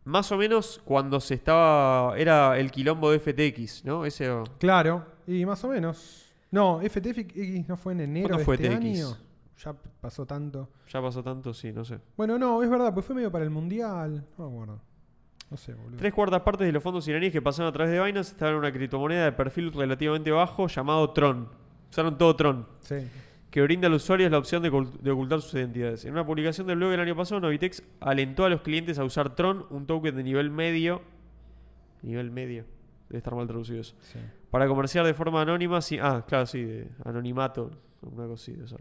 [0.04, 2.16] Más o menos cuando se estaba...
[2.16, 4.04] Era el quilombo de FTX, ¿no?
[4.04, 4.30] Ese...
[4.58, 6.32] Claro, y más o menos.
[6.50, 8.76] No, FTX no fue en enero ¿Cuándo de fue este TX?
[8.76, 9.16] año.
[9.64, 10.70] Ya pasó tanto.
[10.88, 11.98] Ya pasó tanto, sí, no sé.
[12.16, 14.24] Bueno, no, es verdad, pues fue medio para el mundial.
[14.38, 14.80] No me acuerdo.
[15.52, 15.98] No sé, boludo.
[15.98, 18.58] Tres cuartas partes de los fondos iraníes que pasaron a través de Binance estaban en
[18.60, 21.46] una criptomoneda de perfil relativamente bajo llamado Tron.
[21.90, 22.96] Usaron todo Tron, Sí.
[23.50, 26.06] que brinda al usuario la opción de, ocult- de ocultar sus identidades.
[26.06, 29.34] En una publicación del blog el año pasado, Novitex alentó a los clientes a usar
[29.36, 31.02] Tron, un token de nivel medio.
[32.00, 32.64] Nivel medio.
[33.10, 33.94] Debe estar mal traducido eso.
[34.00, 34.18] sí.
[34.50, 37.70] Para comerciar de forma anónima, sin, ah, claro, sí, de anonimato,
[38.02, 38.80] una cosa así de ser.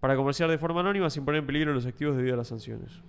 [0.00, 3.00] Para comerciar de forma anónima sin poner en peligro los activos debido a las sanciones.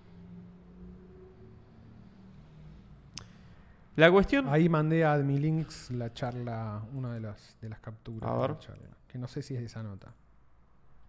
[3.95, 4.47] La cuestión...
[4.49, 8.29] Ahí mandé a Admilinks la charla, una de las, de las capturas.
[8.29, 8.49] A de ver.
[8.51, 10.13] la charla, que no sé si es de esa nota.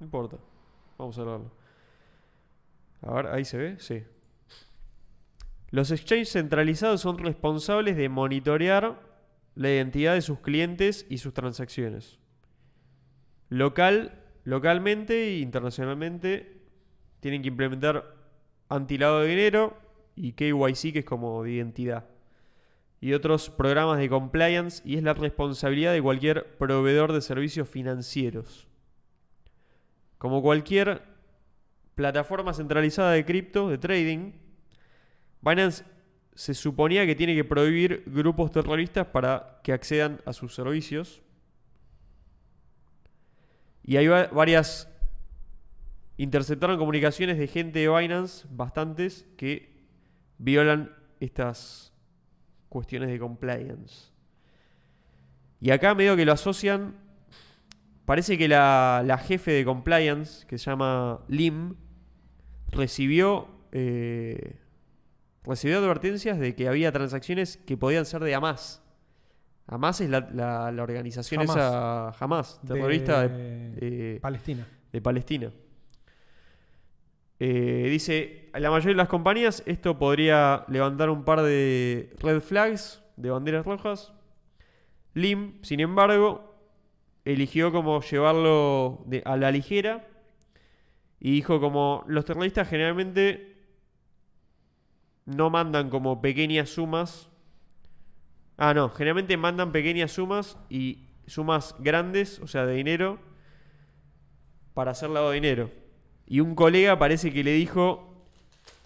[0.01, 0.37] No importa.
[0.99, 1.51] Vamos a verlo.
[3.03, 4.05] A ver, ahí se ve, sí.
[5.71, 9.01] Los exchanges centralizados son responsables de monitorear
[9.55, 12.19] la identidad de sus clientes y sus transacciones.
[13.49, 16.63] Local, localmente e internacionalmente
[17.21, 18.15] tienen que implementar
[18.69, 19.77] antilado de dinero
[20.17, 22.14] y KYC, que es como de identidad.
[23.05, 28.67] Y otros programas de compliance y es la responsabilidad de cualquier proveedor de servicios financieros.
[30.17, 31.03] Como cualquier
[31.97, 34.33] plataforma centralizada de cripto, de trading,
[35.43, 35.85] Binance
[36.35, 41.21] se suponía que tiene que prohibir grupos terroristas para que accedan a sus servicios.
[43.83, 44.89] Y hay va- varias...
[46.17, 49.85] Interceptaron comunicaciones de gente de Binance, bastantes, que
[50.39, 50.91] violan
[51.21, 51.94] estas
[52.75, 54.11] cuestiones de compliance.
[55.61, 56.97] Y acá medio que lo asocian
[58.05, 61.75] Parece que la, la jefe de compliance, que se llama Lim,
[62.71, 64.57] recibió, eh,
[65.43, 68.83] recibió advertencias de que había transacciones que podían ser de Hamas.
[69.67, 71.57] Hamas es la, la- la organización Hamas.
[71.57, 74.67] esa Hamas, terrorista de, De de- Palestina.
[74.93, 75.51] de Palestina.
[77.47, 83.03] Eh, dice, la mayoría de las compañías esto podría levantar un par de red flags,
[83.19, 84.15] de banderas rojas.
[85.13, 86.57] Lim, sin embargo,
[87.27, 90.09] eligió como llevarlo a la ligera
[91.21, 93.59] y dijo como los terroristas generalmente
[95.27, 97.29] no mandan como pequeñas sumas.
[98.57, 103.19] Ah, no, generalmente mandan pequeñas sumas y sumas grandes, o sea, de dinero,
[104.73, 105.84] para hacer lavado de dinero.
[106.27, 108.11] Y un colega parece que le dijo,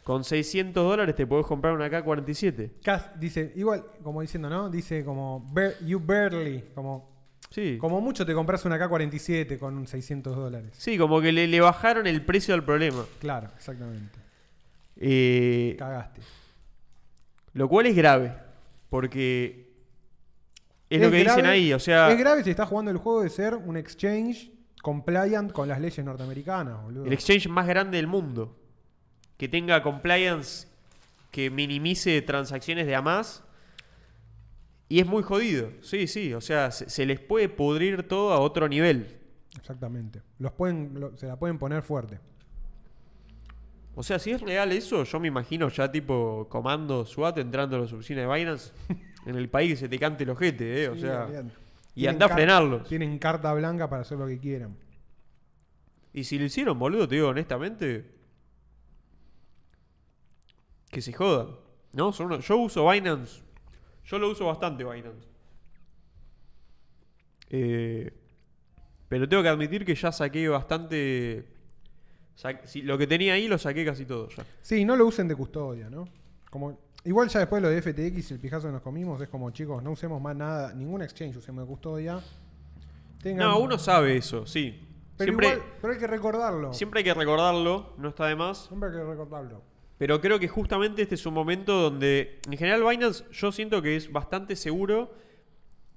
[0.04, 2.70] con 600 dólares te podés comprar una K-47.
[2.82, 4.68] Cas- dice, igual, como diciendo, ¿no?
[4.70, 7.16] Dice como, "Bar- you barely, como,
[7.50, 7.78] Sí.
[7.78, 10.70] como mucho te compras una K-47 con 600 dólares.
[10.76, 13.04] Sí, como que le, le bajaron el precio del problema.
[13.20, 14.18] Claro, exactamente.
[14.96, 16.20] Eh, Cagaste.
[17.54, 18.34] Lo cual es grave,
[18.90, 19.68] porque
[20.90, 23.30] Es, lo que dicen ahí, o sea, Es grave si estás jugando el juego de
[23.30, 24.50] ser un exchange
[24.82, 27.04] compliant con las leyes norteamericanas, boludo.
[27.06, 28.56] el exchange más grande del mundo.
[29.36, 30.66] Que tenga compliance
[31.30, 33.44] que minimice transacciones de a más.
[34.88, 35.70] Y es muy jodido.
[35.82, 36.32] Sí, sí.
[36.34, 39.18] O sea, se, se les puede pudrir todo a otro nivel.
[39.56, 40.22] Exactamente.
[40.38, 42.18] Los pueden, lo- se la pueden poner fuerte.
[43.94, 47.80] O sea, si es real eso, yo me imagino ya tipo comando SWAT entrando a
[47.80, 48.72] las oficinas de Binance
[49.26, 50.88] en el país que se te cante el ojete, ¿eh?
[50.88, 51.28] O Sí, sea.
[51.94, 52.88] Y anda a frenarlos.
[52.88, 54.76] Tienen carta blanca para hacer lo que quieran.
[56.12, 58.10] Y si lo hicieron, boludo, te digo honestamente,
[60.90, 61.56] que se jodan.
[61.92, 62.12] ¿No?
[62.12, 63.42] Son unos- yo uso Binance.
[64.04, 65.26] Yo lo uso bastante, Binance.
[67.50, 68.12] Eh,
[69.08, 71.46] pero tengo que admitir que ya saqué bastante.
[72.34, 74.44] sa- si- lo que tenía ahí lo saqué casi todo ya.
[74.62, 76.06] Sí, no lo usen de custodia, ¿no?
[76.50, 79.50] Como, igual ya después lo de FTX y el pijazo que nos comimos es como,
[79.50, 82.20] chicos, no usemos más nada, ningún exchange usemos de custodia.
[83.22, 84.84] Tengan- No, uno sabe eso, sí.
[85.16, 86.72] Pero siempre, igual, pero hay que recordarlo.
[86.74, 88.66] siempre hay que recordarlo, no está de más.
[88.66, 89.62] Siempre hay que recordarlo.
[89.98, 93.96] Pero creo que justamente este es un momento donde, en general, Binance yo siento que
[93.96, 95.12] es bastante seguro,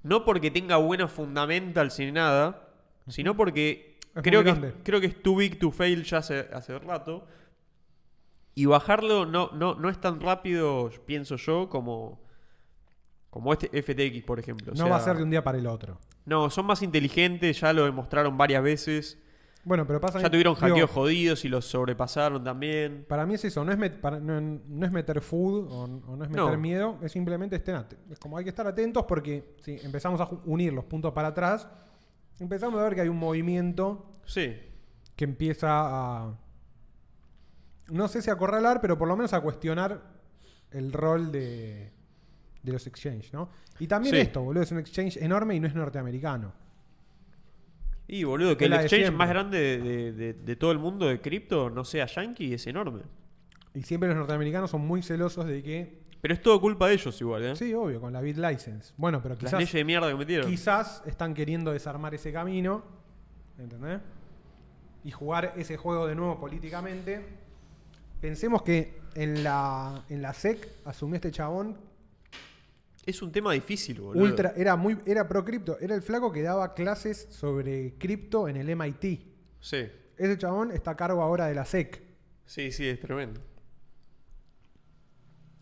[0.02, 2.68] no porque tenga buenos fundamentals ni nada,
[3.06, 4.74] sino porque Es creo que, grande.
[4.82, 7.24] creo que es too big to fail ya hace, hace rato.
[8.54, 12.20] Y bajarlo no, no, no es tan rápido, pienso yo, como,
[13.30, 14.72] como este FTX, por ejemplo.
[14.72, 15.98] O no va a ser de un día para el otro.
[16.26, 19.18] No, son más inteligentes, ya lo demostraron varias veces.
[19.64, 23.06] Bueno, pero pasa Ya tuvieron digo, hackeos jodidos y los sobrepasaron también.
[23.08, 26.16] Para mí es eso, no es, met- para- no, no es meter food o, o
[26.16, 26.56] no es meter No.
[26.58, 27.76] miedo, es simplemente estén
[28.10, 31.68] Es como hay que estar atentos porque si empezamos a unir los puntos para atrás,
[32.40, 34.56] empezamos a ver que hay un movimiento Sí.
[35.16, 36.34] que empieza a.
[37.88, 40.00] No sé si acorralar, pero por lo menos a cuestionar
[40.70, 41.90] el rol de,
[42.62, 43.48] de los exchanges, ¿no?
[43.78, 44.20] Y también Sí.
[44.20, 46.52] esto, boludo, es un exchange enorme y no es norteamericano.
[48.08, 49.78] Y boludo, que el exchange más grande
[50.12, 53.02] de, de- todo el mundo de cripto no sea yankee es enorme.
[53.74, 56.02] Y siempre los norteamericanos son muy celosos de que.
[56.20, 57.56] Pero es todo culpa de ellos igual, ¿eh?
[57.56, 58.92] Sí, obvio, con la BitLicense.
[58.96, 59.58] Bueno, pero Las quizás.
[59.58, 60.48] leyes de mierda que metieron.
[60.50, 62.84] Quizás están queriendo desarmar ese camino,
[63.58, 64.00] ¿entendés?
[65.04, 67.24] Y jugar ese juego de nuevo políticamente.
[68.22, 71.76] Pensemos que en la, en la SEC asumió este chabón
[73.04, 74.22] Es un tema difícil, boludo.
[74.22, 78.56] ultra, era muy, era pro cripto, era el flaco que daba clases sobre cripto en
[78.56, 79.26] el MIT.
[79.58, 79.90] Sí.
[80.16, 82.00] Ese chabón está a cargo ahora de la SEC.
[82.46, 83.40] Sí, sí, es tremendo.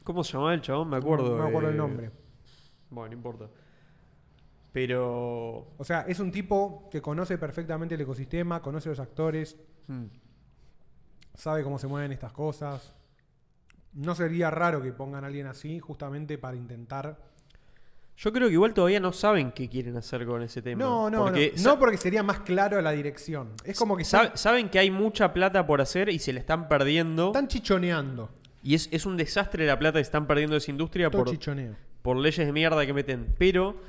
[0.04, 0.90] ¿Cómo se llamaba el chabón?
[0.90, 1.38] Me acuerdo.
[1.38, 2.10] No me acuerdo el nombre.
[2.90, 3.48] Bueno, no importa.
[4.70, 5.72] Pero.
[5.78, 9.56] O sea, es un tipo que conoce perfectamente el ecosistema, conoce los actores,
[9.88, 10.04] hmm,
[11.34, 12.92] sabe cómo se mueven estas cosas.
[13.92, 17.18] No sería raro que pongan a alguien así justamente para intentar
[18.16, 20.78] Yo creo que igual todavía no saben qué quieren hacer con ese tema.
[20.84, 21.62] No, no, Porque no.
[21.62, 23.52] No porque sería más claro la dirección.
[23.64, 26.68] Es como que sabe- saben que hay mucha plata por hacer y se la están
[26.68, 27.28] perdiendo.
[27.28, 28.30] están chichoneando.
[28.62, 31.74] Y es, es un desastre la plata que están perdiendo esa industria Todo por, chichoneo.
[32.02, 33.34] por leyes de mierda que meten.
[33.38, 33.80] Pero,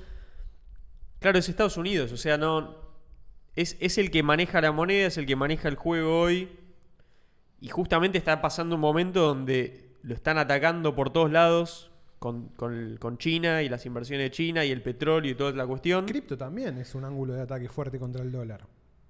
[1.19, 2.11] claro, es Estados Unidos.
[2.13, 2.75] O sea, no.
[3.55, 6.49] Es, es el que maneja la moneda, es el que maneja el juego hoy.
[7.61, 11.87] Y justamente está pasando un momento donde lo están atacando por todos lados.
[12.19, 16.05] Con, con China y las inversiones de China y el petróleo y toda la cuestión.
[16.05, 18.67] Cripto también es un ángulo de ataque fuerte contra el dólar.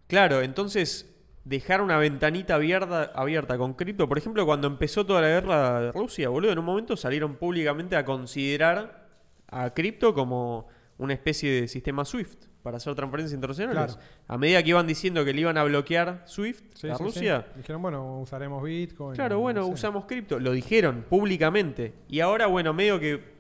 [0.08, 4.08] Claro, entonces dejar una ventanita abierta, abierta con cripto.
[4.08, 7.96] Por ejemplo, cuando empezó toda la guerra de Rusia, boludo, en un momento salieron públicamente
[7.96, 9.10] a considerar
[9.48, 10.68] a cripto como
[10.98, 13.96] una especie de sistema SWIFT para hacer transferencias internacionales.
[13.96, 14.08] Claro.
[14.28, 17.46] A medida que iban diciendo que le iban a bloquear SWIFT Sí, a sí, Rusia,
[17.48, 17.58] sí.
[17.58, 19.16] Dijeron, bueno, usaremos Bitcoin.
[19.16, 19.72] claro, no bueno, sé.
[19.72, 20.40] usamos cripto.
[20.40, 21.94] Lo dijeron públicamente.
[22.08, 23.32] Y ahora, bueno, medio que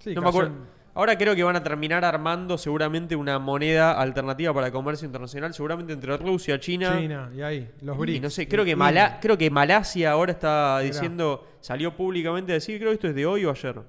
[0.00, 0.74] Sí, no me acuerdo.
[0.96, 5.52] Ahora creo que van a terminar armando seguramente una moneda alternativa para el comercio internacional,
[5.52, 6.96] seguramente entre Rusia, China.
[7.00, 8.22] China y ahí, los y BRICS.
[8.22, 8.76] no sé, creo que.
[8.76, 13.14] Mala- creo que Malasia ahora está diciendo, salió públicamente a decir, creo que esto es
[13.16, 13.80] de hoy o ayer.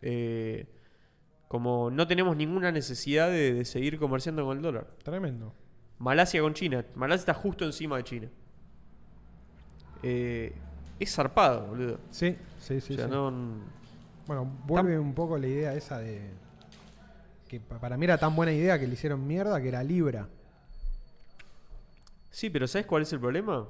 [0.00, 0.64] Eh,
[1.54, 4.88] como no tenemos ninguna necesidad de, de seguir comerciando con el dólar.
[5.04, 5.54] Tremendo.
[6.00, 6.84] Malasia con China.
[6.96, 8.28] Malasia está justo encima de China.
[10.02, 10.52] Eh,
[10.98, 12.00] es zarpado, boludo.
[12.10, 12.94] Sí, sí, sí.
[12.94, 13.10] o sea, sí.
[13.12, 13.32] no.
[14.26, 16.28] Bueno, vuelve un poco la idea esa de.
[17.46, 20.26] Que pa- para mí era tan buena idea que le hicieron mierda que era Libra.
[22.32, 23.68] Sí, pero ¿sabes cuál es el problema?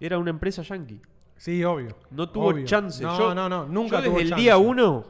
[0.00, 1.02] Era una empresa yankee.
[1.36, 1.98] Sí, obvio.
[2.10, 2.64] No tuvo obvio.
[2.64, 3.02] chance.
[3.02, 5.04] No, Yo- no, no, nunca Yo tuvo desde el día uno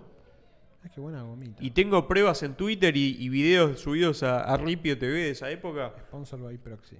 [0.90, 1.62] qué buena gomita.
[1.62, 5.50] Y tengo pruebas en Twitter y, y videos subidos a, a Ripio TV de esa
[5.50, 5.92] época.
[6.08, 6.96] Sponsor by Proxy.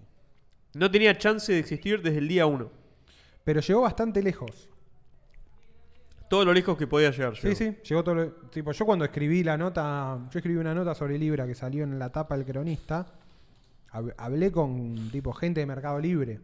[0.74, 2.70] No tenía chance de existir desde el día 1.
[3.45, 4.68] Pero llegó bastante lejos.
[6.28, 7.37] todo lo lejos que podía llegar.
[7.37, 7.57] Sí, llegó.
[7.57, 11.18] sí, llegó todo lo- tipo, yo cuando escribí la nota, yo escribí una nota sobre
[11.18, 13.07] Libra que salió en la tapa del cronista,
[13.93, 16.41] hab- hablé con tipo gente de Mercado Libre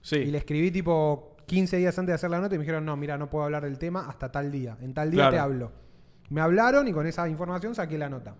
[0.00, 0.16] Sí.
[0.16, 2.96] y le escribí tipo 15 días antes de hacer la nota y me dijeron, no,
[2.96, 5.34] mira, no puedo hablar del tema hasta tal día, en tal día Claro.
[5.34, 5.72] te hablo.
[6.30, 8.34] Me hablaron y con esa información saqué la nota.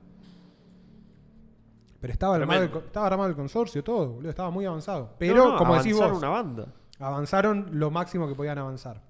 [2.01, 5.15] Pero estaba armado, el, estaba armado el consorcio, todo, boludo, estaba muy avanzado.
[5.19, 6.67] Pero, no, como decís avanzaron vos, una banda.
[6.99, 9.03] avanzaron lo máximo que podían avanzar.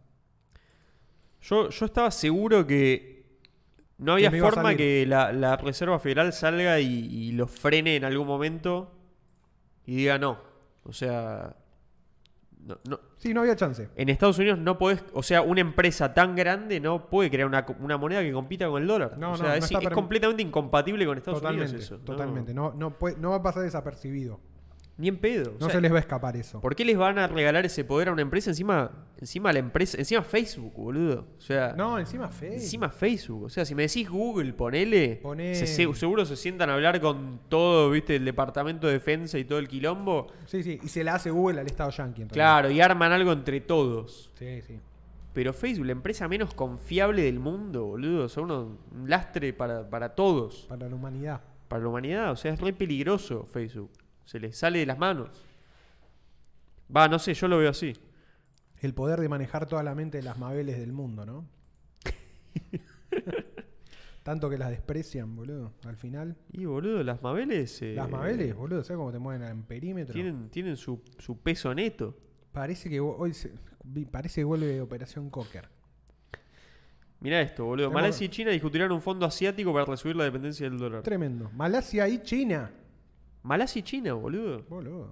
[1.43, 3.27] Yo, yo estaba seguro que
[3.99, 8.05] no había a forma que la, la Reserva Federal salga y, y lo frene en
[8.05, 8.93] algún momento
[9.85, 10.39] y diga no.
[10.85, 11.57] O sea,
[12.67, 13.01] no, no.
[13.17, 13.89] Sí, no había chance.
[13.97, 17.65] en Estados Unidos no podés, o sea, una empresa tan grande no puede crear una,
[17.81, 19.17] una moneda que compita con el dólar.
[19.17, 21.99] No, o no, sea, no es, completamente incompatible con Estados Totalmente, Unidos eso.
[21.99, 22.53] Totalmente.
[22.53, 24.41] No, no, puede- no va a pasar desapercibido.
[24.99, 25.51] Ni en pedo.
[25.51, 26.61] o No sea, se les va a escapar eso.
[26.61, 29.99] ¿Por qué les van a regalar ese poder a una empresa encima, encima la empresa,
[29.99, 31.27] encima Facebook, boludo?
[31.37, 32.55] O sea, No, encima fe.
[32.55, 33.43] Encima Facebook.
[33.45, 35.21] O sea, si me decís Google, ponele.
[35.23, 39.39] Poné- se- se- seguro se sientan a hablar con todo, viste, el departamento de defensa
[39.39, 40.29] y todo el quilombo.
[40.47, 40.79] Sí, sí.
[40.83, 42.23] Y se la hace Google al Estado Yankee.
[42.23, 42.29] en.
[42.29, 44.31] Claro, y arman algo entre todos.
[44.39, 44.81] Sí, sí.
[45.35, 48.31] Pero Facebook, la empresa menos confiable del mundo, boludo.
[48.31, 50.65] Son uno- un lastre para, para todos.
[50.71, 51.43] Para la humanidad.
[51.69, 52.31] Para la humanidad.
[52.33, 53.91] O sea, es re peligroso Facebook.
[54.27, 55.31] Se les sale de las manos.
[56.95, 57.95] Va, no sé, yo lo veo así.
[58.81, 61.47] El poder de manejar toda la mente de las mabeles del mundo, ¿no?
[64.23, 65.73] Tanto que las desprecian, boludo.
[65.87, 66.37] Al final.
[66.53, 67.81] Y boludo, las Mabeles.
[67.83, 68.83] eh, Las mabeles, boludo.
[68.83, 70.13] ¿Sabes cómo te mueven en perímetro?
[70.13, 72.17] Tienen, tienen su, su peso neto.
[72.51, 73.53] Parece que hoy se-
[74.11, 75.69] parece que vuelve Operación Cocker.
[77.21, 77.91] Mirá esto, boludo.
[77.93, 81.03] Malasia y China discutirán un fondo asiático para reducir la dependencia del dólar.
[81.03, 81.49] Tremendo.
[81.55, 82.71] Malasia y China.
[83.47, 84.63] Malasia y China, boludo.
[84.69, 85.11] Boludo.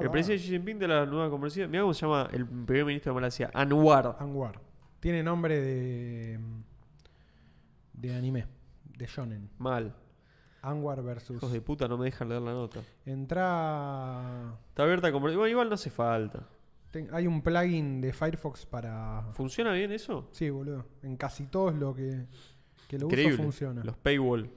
[0.00, 1.70] El presidente Xi Jinping de la nueva conversión.
[1.70, 3.50] Mirá cómo se llama el primer ministro de Malasia.
[3.54, 4.16] Anwar.
[4.18, 4.60] Anwar.
[5.00, 6.38] Tiene nombre de.
[7.94, 8.46] de anime.
[8.96, 9.48] De shonen.
[9.58, 9.94] Mal.
[10.62, 11.36] Anwar versus.
[11.36, 12.80] Hijos de puta, no me dejan leer la nota.
[13.06, 14.58] Entra.
[14.68, 15.24] Está abierta como.
[15.26, 16.46] Bueno, igual no hace falta.
[16.90, 19.22] ten- hay un plugin de Firefox para.
[19.34, 20.28] ¿Funciona bien eso?
[20.32, 20.84] Sí, boludo.
[21.02, 22.26] En casi todos lo que,
[22.88, 23.34] que lo Increíble.
[23.34, 23.84] uso funciona.
[23.84, 24.50] Los paywall.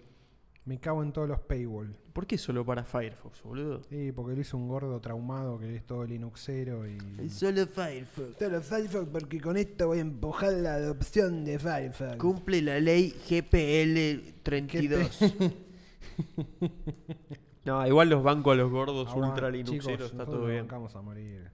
[0.71, 1.93] Me cago en todos los paywall.
[2.13, 3.83] ¿Por qué solo para Firefox, boludo?
[3.89, 7.29] Sí, porque lo hizo un gordo traumado que es todo Linuxero y.
[7.29, 8.39] Solo Firefox.
[8.39, 12.15] Solo Firefox porque con esto voy a empujar la adopción de Firefox.
[12.15, 15.19] Cumple la ley GPL 32.
[17.65, 20.69] no, igual los bancos a los gordos Aguante, ultra linuxeros chicos, está todo bien.
[20.69, 21.51] Vamos a morir.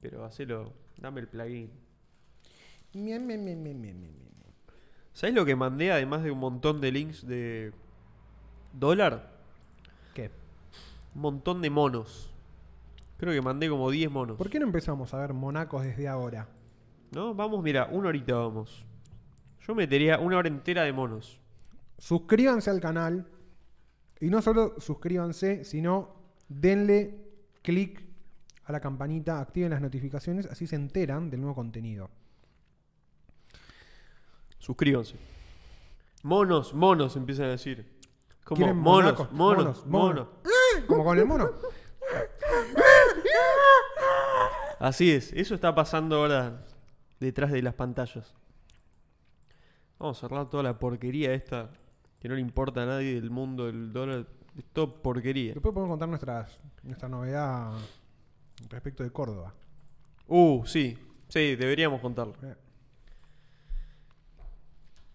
[0.00, 1.70] Pero hacelo, dame el plugin.
[2.94, 4.22] Miem, miem, miem.
[5.12, 7.72] ¿Sabes lo que mandé además de un montón de links de
[8.72, 9.30] dólar?
[10.14, 10.30] ¿Qué?
[11.14, 12.30] Un montón de monos.
[13.18, 14.36] Creo que mandé como 10 monos.
[14.36, 16.48] ¿Por qué no empezamos a ver monacos desde ahora?
[17.12, 17.34] ¿No?
[17.34, 18.84] Vamos, mira, una horita vamos.
[19.66, 21.38] Yo metería una hora entera de monos.
[21.98, 23.28] Suscríbanse al canal.
[24.20, 26.14] Y no solo suscríbanse, sino
[26.48, 27.16] denle
[27.62, 28.02] clic
[28.64, 32.10] a la campanita, activen las notificaciones, así se enteran del nuevo contenido.
[34.58, 35.16] Suscríbanse.
[36.22, 37.86] Monos, monos, empiezan a decir.
[38.44, 40.26] Como ¿Quieren monos, monos, Monos, monos.
[40.26, 40.86] monos.
[40.86, 41.50] Como con el mono.
[44.78, 46.64] Así es, eso está pasando ahora
[47.20, 48.34] detrás de las pantallas.
[49.98, 51.70] Vamos a cerrar toda la porquería esta
[52.18, 54.26] que no le importa a nadie del mundo del dólar.
[54.58, 55.54] Es todo porquería.
[55.54, 57.72] Después podemos contar nuestras, nuestra novedad
[58.68, 59.54] respecto de Córdoba.
[60.26, 62.34] Uh, sí, sí, deberíamos contarlo.
[62.42, 62.54] Eh,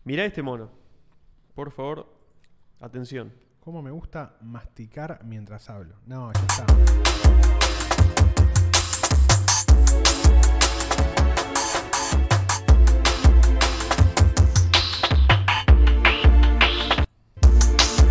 [0.06, 0.70] Mirá este mono.
[1.54, 2.08] Por favor,
[2.80, 3.34] atención.
[3.60, 5.96] ¿Cómo me gusta masticar mientras hablo?
[6.06, 6.66] No, ya está.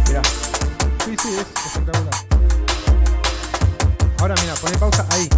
[0.09, 0.23] Mirá.
[1.05, 2.15] Sí, sí, es espectacular.
[4.19, 5.29] Ahora mira, poné pausa ahí.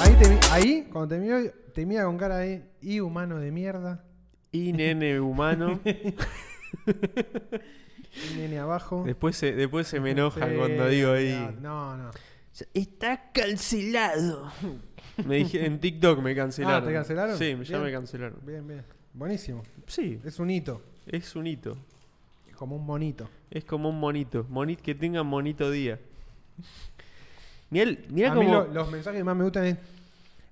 [0.00, 1.38] Ahí, te, ahí cuando te miro,
[1.72, 4.04] te mira con cara de y humano de mierda.
[4.52, 5.80] Y nene humano.
[8.36, 9.02] Nene abajo.
[9.04, 11.56] después, se, después se me enojan Sí, cuando digo ahí.
[11.60, 12.10] No, no.
[12.72, 14.50] Está cancelado.
[15.26, 16.82] Me dije en TikTok me cancelaron.
[16.82, 17.38] Ah, ¿te cancelaron?
[17.38, 17.82] Sí, ya Bien.
[17.82, 18.38] me cancelaron.
[18.44, 18.82] Bien, bien.
[19.12, 19.62] Buenísimo.
[19.86, 20.82] Sí, Es un hito.
[21.06, 21.76] es un hito.
[22.48, 23.28] Es como un monito.
[23.50, 24.44] Es como un monito.
[24.48, 26.00] Monit que tenga monito día.
[27.70, 28.54] Mirá, mirá A mí como.
[28.64, 29.76] lo- los mensajes que más me gustan es.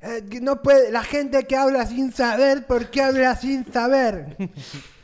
[0.00, 4.36] "Eh, no puede, la gente que habla sin saber, ¿por qué habla sin saber?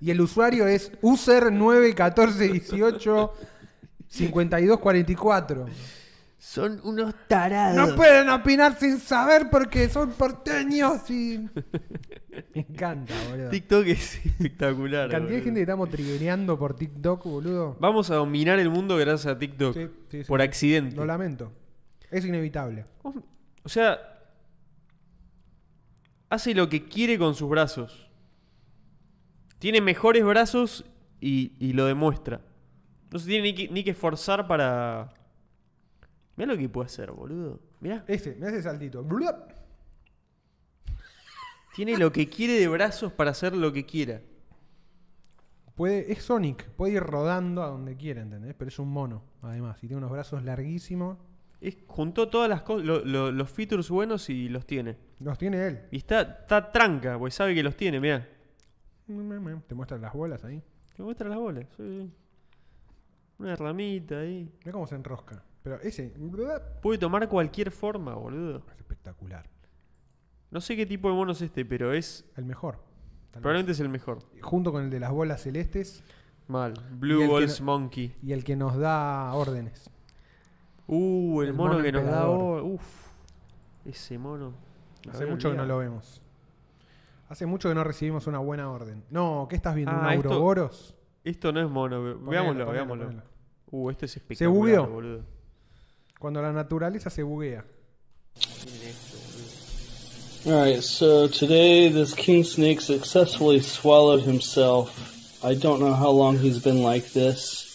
[0.00, 3.34] y el usuario es user 91418
[4.08, 5.66] 5244.
[6.38, 7.88] Son unos tarados.
[7.88, 11.48] No pueden opinar sin saber porque son porteños y.
[12.54, 13.48] Me encanta, boludo.
[13.48, 15.10] TikTok es espectacular.
[15.10, 15.44] Cantidad de boludo.
[15.44, 17.76] gente que estamos trigueando por TikTok, boludo.
[17.80, 19.74] Vamos a dominar el mundo gracias a TikTok.
[19.74, 20.28] Sí, sí, sí.
[20.28, 20.94] por accidente.
[20.96, 21.50] Lo lamento.
[22.10, 22.84] Es inevitable.
[23.02, 23.98] O sea,
[26.28, 28.03] hace lo que quiere con sus brazos.
[29.58, 30.84] Tiene mejores brazos
[31.20, 32.40] y, y lo demuestra.
[33.10, 35.14] No se tiene ni que, ni que esforzar para...
[36.36, 37.60] Mira lo que puede hacer, boludo.
[37.80, 38.04] Mira.
[38.08, 39.06] Ese, me hace saltito.
[41.74, 44.20] Tiene lo que quiere de brazos para hacer lo que quiera.
[45.74, 48.54] Puede, es Sonic, puede ir rodando a donde quiera, ¿entendés?
[48.56, 49.76] Pero es un mono, además.
[49.82, 51.18] Y tiene unos brazos larguísimos.
[51.60, 54.96] Es, juntó todas las cosas, lo- lo- los features buenos y los tiene.
[55.18, 55.80] Los tiene él.
[55.90, 58.28] Y está, está tranca, pues sabe que los tiene, mira.
[59.06, 60.62] Te muestran las bolas ahí.
[60.96, 61.66] Te muestra las bolas.
[61.76, 62.10] sí.
[63.38, 64.50] Una ramita ahí.
[64.60, 65.42] Mira cómo se enrosca.
[65.62, 66.14] Pero ese
[66.82, 68.58] Puede tomar cualquier forma, boludo.
[68.72, 69.44] es espectacular.
[70.50, 72.24] No sé qué tipo de mono es este, pero es.
[72.36, 72.78] El mejor.
[73.32, 74.20] Probablemente es el mejor.
[74.40, 76.02] Junto con el de las bolas celestes
[76.46, 76.74] Mal.
[76.92, 78.14] Blue Balls no- Monkey.
[78.22, 79.90] y el que nos da órdenes.
[80.86, 82.28] Uh, el, El mono, mono que nos da.
[82.30, 83.08] Uf.
[83.84, 84.52] Ese mono.
[85.10, 86.22] Hace mucho que no lo vemos.
[87.28, 89.04] Hace mucho que no recibimos una buena orden.
[89.10, 89.92] No, ¿qué estás viendo?
[89.94, 90.94] ¿Un Ah, esto- Auroboros?
[91.24, 91.96] Esto no es mono.
[91.96, 93.04] Ponelo, veámoslo, ponelo, veámoslo.
[93.06, 93.22] ponelo.
[93.70, 94.54] Uh, este es espectacular.
[94.56, 94.86] bugueó.
[94.86, 95.22] boludo.
[96.18, 97.64] Cuando la naturaleza se buguea.
[98.36, 99.16] Esto.
[100.50, 104.90] Alright, so today this king snake successfully swallowed himself.
[105.42, 107.73] I don't know how long he's been like this.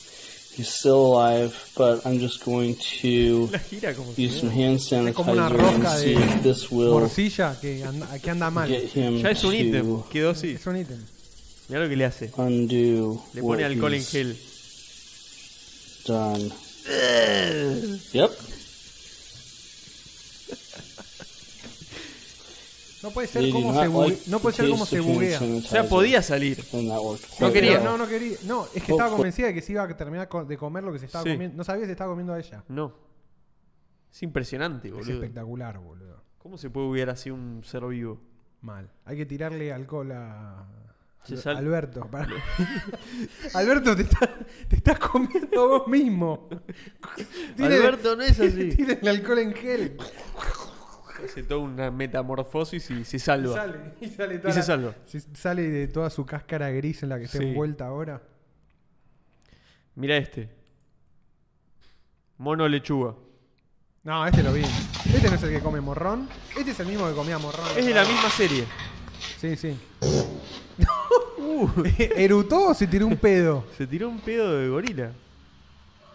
[0.60, 5.32] He's still alive, but I'm just going to La gira use some hand Es como
[5.32, 6.91] una sanitizer and see if this will
[7.62, 8.68] que anda, que anda mal.
[8.68, 9.86] get him Ya es un ítem.
[9.86, 10.49] to Quedó así.
[10.55, 10.97] Es un ítem.
[11.70, 12.30] Mira lo que le hace.
[12.36, 14.36] undo Le what pone alcohol en he's gel.
[16.05, 16.51] done.
[18.12, 18.32] Yep.
[23.04, 25.39] No puede ser como se No puede ser como se buguea.
[25.41, 26.64] O sea, podía salir.
[27.39, 27.80] No quería.
[27.80, 28.38] No, no quería.
[28.45, 31.00] No, es que estaba convencida de que se iba a terminar de comer lo que
[31.00, 31.32] se estaba Sí.
[31.32, 31.56] comiendo.
[31.58, 32.64] No sabía si se estaba comiendo a ella.
[32.68, 32.93] No.
[34.12, 35.14] Es impresionante, Es boludo.
[35.14, 36.24] espectacular, boludo.
[36.39, 38.20] ¿Cómo se puede hubiera así un ser vivo?
[38.62, 38.89] Mal.
[39.06, 40.66] Hay que tirarle alcohol a.
[41.26, 42.08] Se Al- sal- Alberto.
[42.10, 42.28] para-
[43.54, 44.38] Alberto, te, está-
[44.68, 46.50] te estás comiendo vos mismo.
[47.56, 48.70] Tire- Alberto no es así.
[48.76, 49.97] Tírale alcohol en gel.
[51.26, 53.54] Hace toda una metamorfosis y se Y salva.
[53.56, 54.96] sale, y sale, toda Y se la- salva.
[55.06, 57.46] se- sale de toda su cáscara gris en la que está Sí.
[57.46, 58.22] envuelta ahora.
[59.96, 60.50] Mira este.
[62.38, 63.16] Mono lechuga.
[64.04, 64.62] No, este lo vi.
[65.14, 66.30] Este no es el que come morrón.
[66.58, 67.66] Este es el mismo que comía morrón.
[67.78, 68.64] Es de la misma serie.
[69.40, 69.78] Sí, sí.
[72.16, 73.66] ¿Erutó o se tiró un pedo?
[73.78, 75.12] Se tiró un pedo de gorila.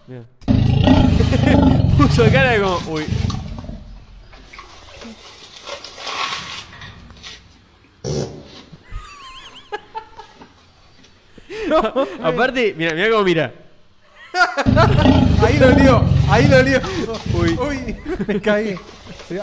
[0.07, 0.25] Mira.
[1.99, 2.79] Puso cara de como.
[2.91, 3.05] Uy.
[12.23, 13.53] Aparte, mira, mira cómo mira.
[15.43, 16.81] Ahí lo lió, ahí lo lió.
[17.35, 17.57] Uy.
[17.59, 17.97] Uy,
[18.27, 18.75] me caí.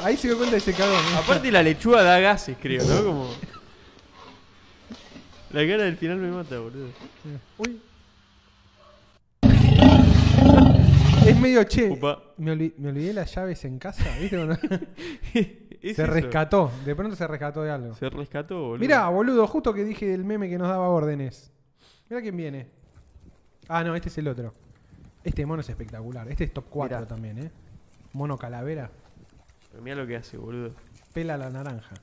[0.04, 0.92] Ahí se dio cuenta y se cagó.
[0.94, 1.18] ¿no?
[1.18, 3.04] Aparte la lechuga da gases, creo, ¿no?
[3.04, 3.34] Como.
[5.52, 6.90] La cara del final me mata, boludo.
[7.58, 7.82] Uy.
[11.26, 11.90] Es medio che.
[12.38, 14.38] Me, olvi- me olvidé las llaves en casa, ¿viste?
[15.82, 16.12] Es se eso.
[16.12, 16.72] rescató.
[16.86, 17.96] De pronto se rescató de algo.
[17.96, 18.80] Se rescató, boludo.
[18.80, 21.52] Mirá, boludo, justo que dije el meme que nos daba órdenes.
[22.10, 22.68] Mirá quién viene.
[23.68, 24.54] Ah, no, este es el otro.
[25.24, 26.28] Este mono es espectacular.
[26.30, 27.08] Este es top 4 Mirá.
[27.08, 27.52] también, ¿eh?
[28.14, 28.92] Mono calavera.
[29.82, 30.74] Mirá lo que hace, boludo.
[31.14, 31.96] Pela la naranja.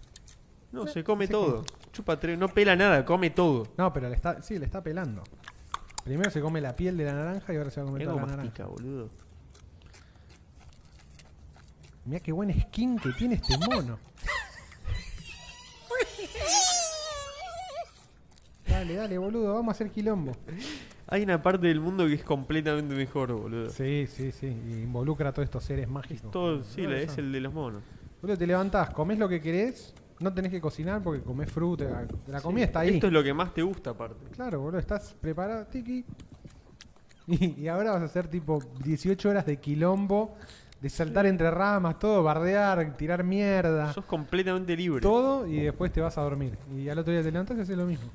[0.73, 1.65] No, se come se todo.
[1.93, 3.67] Chupa tres, no pela nada, come todo.
[3.79, 5.23] No, pero le está, sí, le está pelando.
[6.05, 8.17] Primero se come la piel de la naranja y ahora se va a comer toda
[8.17, 8.43] la naranja.
[8.45, 9.11] mastica, boludo.
[12.09, 13.99] Mirá qué buen skin que tiene este mono.
[18.67, 20.33] Dale, dale, boludo, vamos a hacer quilombo.
[21.07, 23.69] Hay una parte del mundo que es completamente mejor, boludo.
[23.71, 24.47] Sí, sí, sí.
[24.47, 26.31] y involucra a todos estos seres mágicos.
[26.31, 27.83] Todo, sí, la- es el de los monos.
[28.23, 31.85] Boludo, te levantás, comés lo que querés, no tenés que cocinar porque comés fruta.
[31.85, 32.95] La, la comida está ahí.
[32.95, 34.27] Esto es lo que más te gusta, aparte.
[34.31, 36.05] Claro, boludo, estás preparado, tiki.
[37.31, 40.35] Y, y ahora vas a hacer tipo 18 horas de quilombo,
[40.81, 45.01] de saltar entre ramas, todo, bardear, tirar mierda, Sos completamente libre.
[45.01, 46.57] todo y después te vas a dormir.
[46.77, 48.09] Y al otro día te levantás y haces lo mismo.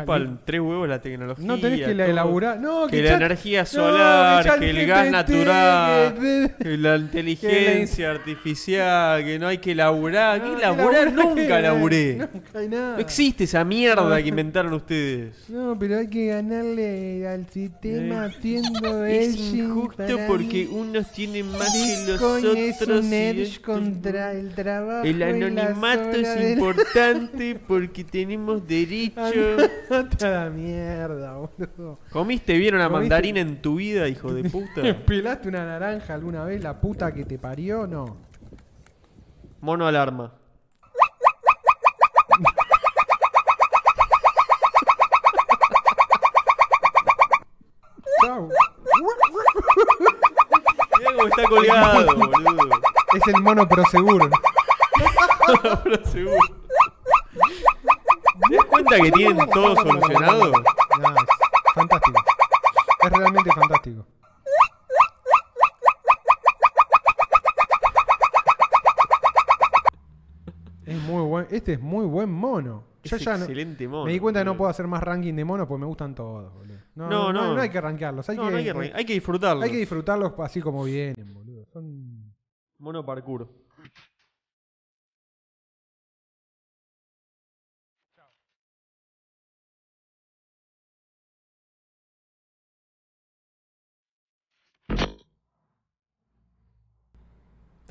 [0.00, 1.44] Chupan tres huevos la tecnología.
[1.46, 2.58] No tenés que la elaborar.
[2.60, 6.76] No, Que, que la chat- energía no, solar, chat que el gas natural, que- que
[6.78, 10.40] la inteligencia artificial, que no hay que laburar.
[10.40, 12.14] No, ¿Qué que laburar, Nunca que- laburé.
[12.16, 12.94] Nunca hay nada.
[12.94, 14.22] No existe esa mierda No.
[14.22, 15.48] que inventaron ustedes.
[15.48, 21.70] No, pero hay que ganarle al sistema Eh, haciendo Es injusto porque unos tienen más
[21.72, 23.04] que los Bitcoin es otros.
[23.04, 24.38] un edge contra no.
[24.40, 25.04] el trabajo.
[25.06, 29.12] El anonimato es importante porque tenemos derecho.
[29.90, 31.98] Andate a la mierda, boludo.
[32.10, 33.00] ¿Comiste bien una ¿Comiste?
[33.02, 34.82] mandarina en tu vida, hijo de puta?
[35.06, 36.62] ¿Pelaste una naranja alguna vez?
[36.62, 37.86] ¿La puta que te parió?
[37.86, 38.16] No.
[39.60, 40.32] Mono alarma.
[48.24, 48.48] Chau.
[50.98, 52.80] Mirá cómo está colgado, boludo.
[53.14, 54.30] Es el mono Prosegur.
[55.84, 56.38] Pero seguro.
[58.96, 60.52] ¿Te das cuenta que tienen todo solucionado?
[60.52, 62.22] Es fantástico.
[63.04, 64.06] Es realmente fantástico.
[70.84, 72.84] Es muy buen, este es muy buen mono.
[73.04, 73.46] Yo Es ya no-
[73.88, 74.04] mono.
[74.04, 76.52] me di cuenta que no puedo hacer más ranking de monos porque me gustan todos,
[76.52, 76.76] boludo.
[76.94, 77.54] No, No, no, no.
[77.54, 78.28] no hay que rankearlos.
[78.28, 79.62] Hay, No, que, no hay que, re- hay que disfrutarlo.
[79.62, 81.64] hay que disfrutarlos así como vienen, boludo.
[81.72, 82.32] Son
[82.78, 83.48] Mono parkour.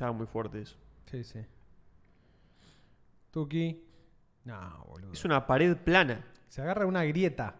[0.02, 0.76] Estaba muy fuerte eso.
[1.08, 1.38] Sí, sí.
[3.30, 3.84] Tuki.
[4.44, 5.12] No, boludo.
[5.12, 6.26] Es una pared plana.
[6.48, 7.54] Se agarra una grieta.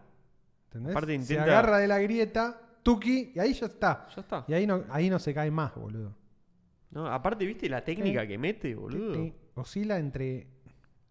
[0.65, 0.91] ¿Entendés?
[0.91, 4.09] Aparte Se intenta- agarra de la grieta, Tuki, y ahí ya está.
[4.13, 4.43] Ya está.
[4.49, 6.13] Y ahí no, ahí no se cae más, boludo.
[6.91, 9.31] No, aparte, ¿viste la técnica que mete, boludo?
[9.55, 10.47] Oscila entre.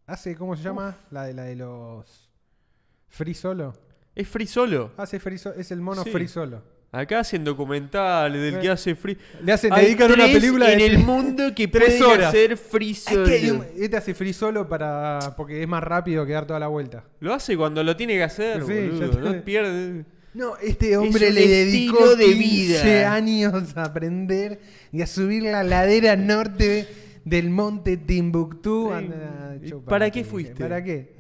[0.07, 0.99] Hace, ¿cómo se llama?
[1.11, 2.31] La de la de los.
[3.09, 3.73] Free solo.
[4.15, 4.93] Es free solo.
[4.99, 5.55] Hace free solo.
[5.57, 6.11] Es el mono Sí.
[6.11, 6.63] free solo.
[6.95, 9.17] Acá hacen documentales del que hace free.
[9.43, 12.29] Le hacen, Hay dedican una película en de el mundo que tres pueden horas.
[12.29, 13.25] hacer free Es solo.
[13.25, 15.19] que hay un- este hace free solo para.
[15.37, 17.03] porque es más rápido que dar toda la vuelta.
[17.21, 19.21] Lo hace cuando lo tiene que hacer, Sí, boludo.
[19.21, 20.05] No pierde.
[20.35, 23.13] No, este hombre un le dedicó de 15 vida.
[23.15, 24.61] años a aprender
[24.93, 26.87] y a subir la ladera norte
[27.25, 28.89] del monte Timbuktu.
[28.89, 28.95] Sí.
[28.95, 30.63] Anda, ¿Y chúpate, para qué fuiste?
[30.63, 31.15] ¿Para qué?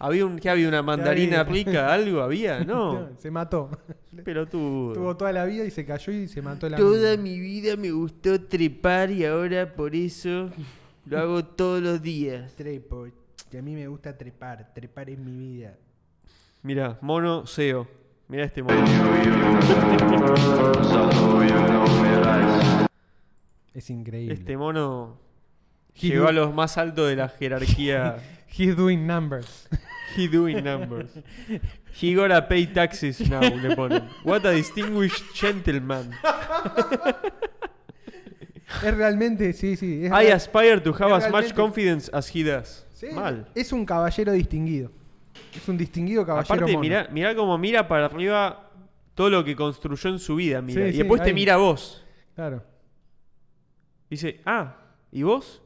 [0.00, 1.52] ¿Había, un, ¿qué había una mandarina había?
[1.52, 1.92] rica?
[1.92, 2.64] ¿Algo había?
[2.64, 3.10] No.
[3.18, 3.70] Se mató.
[4.24, 4.94] Pelotudo.
[4.94, 7.90] Tuvo toda la vida y se cayó y se mató la Toda mi vida me
[7.90, 10.50] gustó trepar y ahora por eso
[11.06, 12.54] lo hago todos los días.
[12.54, 13.06] Trepo.
[13.50, 14.72] Que a mí me gusta trepar.
[14.74, 15.76] Trepar es mi vida.
[16.62, 17.86] Mira, mono SEO.
[18.28, 18.84] Mira este mono.
[23.72, 24.34] Es increíble.
[24.34, 25.27] Este mono
[26.00, 28.16] He llegó do- a los más altos de la jerarquía.
[28.56, 29.68] He's doing numbers.
[30.16, 31.10] He doing numbers.
[32.00, 34.08] He gotta pay taxes now, le ponen.
[34.24, 36.10] What a distinguished gentleman.
[38.82, 40.04] es realmente, sí, sí.
[40.06, 42.84] Es, I real- aspire to have as much confidence as he does.
[42.94, 43.46] Sí, Mal.
[43.54, 44.90] Es un caballero distinguido.
[45.54, 46.80] Es un distinguido caballero Aparte, mono.
[46.80, 48.70] mira, mira cómo mira para arriba
[49.14, 50.60] todo lo que construyó en su vida.
[50.60, 50.82] Mira.
[50.82, 51.34] Sí, y sí, después te ahí.
[51.34, 52.04] mira a vos.
[52.34, 52.64] Claro.
[54.10, 54.76] Dice, ah,
[55.12, 55.62] ¿y vos?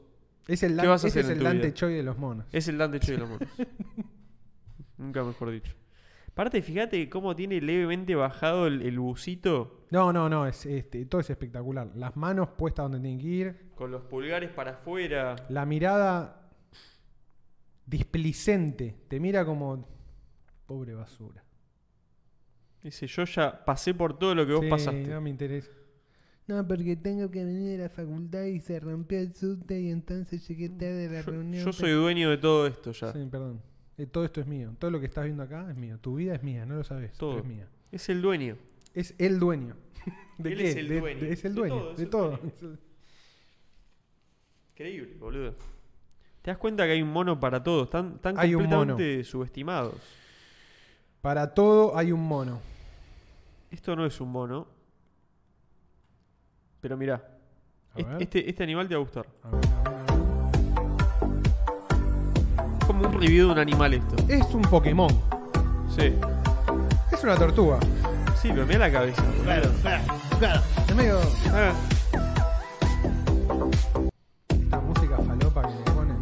[0.48, 1.74] Es el, ¿Qué Dan- vas a ese hacer es en el tu Dante vida?
[1.74, 2.46] Choi de los monos.
[2.52, 3.48] Es el Dante Choi de los monos.
[4.98, 5.72] Nunca mejor dicho.
[6.28, 11.20] Aparte, fíjate cómo tiene levemente bajado el, el bucito No, no, no, es, este, todo
[11.20, 11.90] es espectacular.
[11.94, 15.36] Las manos puestas donde tienen que ir, con los pulgares para afuera.
[15.50, 16.48] la mirada
[17.86, 19.86] displicente, te mira como
[20.66, 21.44] pobre basura.
[22.82, 25.06] Dice, yo ya pasé por todo lo que vos Sí, pasaste.
[25.08, 25.70] no me interesa.
[26.48, 30.46] No, porque tengo que venir a la facultad y se rompió el subte y entonces
[30.48, 31.64] llegué tarde a la Yo, reunión.
[31.64, 33.12] yo soy dueño de todo esto ya.
[33.12, 33.60] Sí, perdón.
[33.96, 34.74] Eh, todo esto es mío.
[34.78, 35.98] Todo lo que estás viendo acá es mío.
[36.00, 37.12] Tu vida es mía, no lo sabes.
[37.16, 37.38] Todo.
[37.38, 37.68] es mía.
[37.92, 38.56] Es el dueño.
[38.94, 39.76] Es el dueño.
[40.38, 40.70] ¿De Él qué?
[40.70, 41.20] es el De- dueño.
[41.20, 41.74] de- es el De dueño.
[41.78, 42.40] todo, de todo.
[44.72, 45.54] Increíble, boludo.
[46.42, 47.84] ¿Te das cuenta que hay un mono para todos?
[47.84, 48.76] Están, están Hay un mono.
[48.78, 49.94] completamente subestimados.
[51.20, 52.60] Para todo hay un mono.
[53.70, 54.66] Esto no es un mono.
[56.82, 57.22] Pero mirá.
[57.94, 58.22] A Est- ver.
[58.22, 59.24] Este, este animal te va a gustar.
[59.44, 60.12] A ver, a ver, a ver.
[62.80, 64.16] Es como un review de un animal esto.
[64.28, 65.08] Es un Pokémon.
[65.88, 66.12] Sí.
[67.12, 67.78] Es una tortuga.
[68.40, 69.22] Sí, pero mira la cabeza.
[69.22, 69.70] boludo.
[70.88, 71.20] Es medio.
[71.52, 71.72] Ah,
[74.50, 76.16] Esta música falopa que le ponen.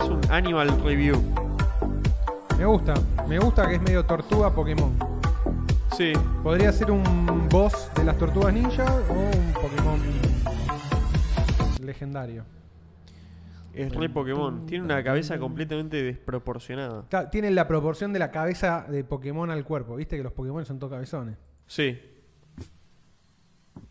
[0.00, 1.20] es un animal review.
[2.56, 2.94] Me gusta.
[3.26, 4.96] Me gusta que es medio tortuga Pokémon.
[5.96, 6.12] Sí.
[6.42, 10.00] Podría ser un boss de las tortugas ninja o un Pokémon
[11.82, 12.44] legendario.
[13.74, 14.66] Es re Pokémon.
[14.66, 17.04] Tiene una cabeza completamente desproporcionada.
[17.08, 19.96] Claro, Tiene la proporción de la cabeza de Pokémon al cuerpo.
[19.96, 21.36] Viste que los Pokémon son todos cabezones.
[21.66, 21.98] Sí.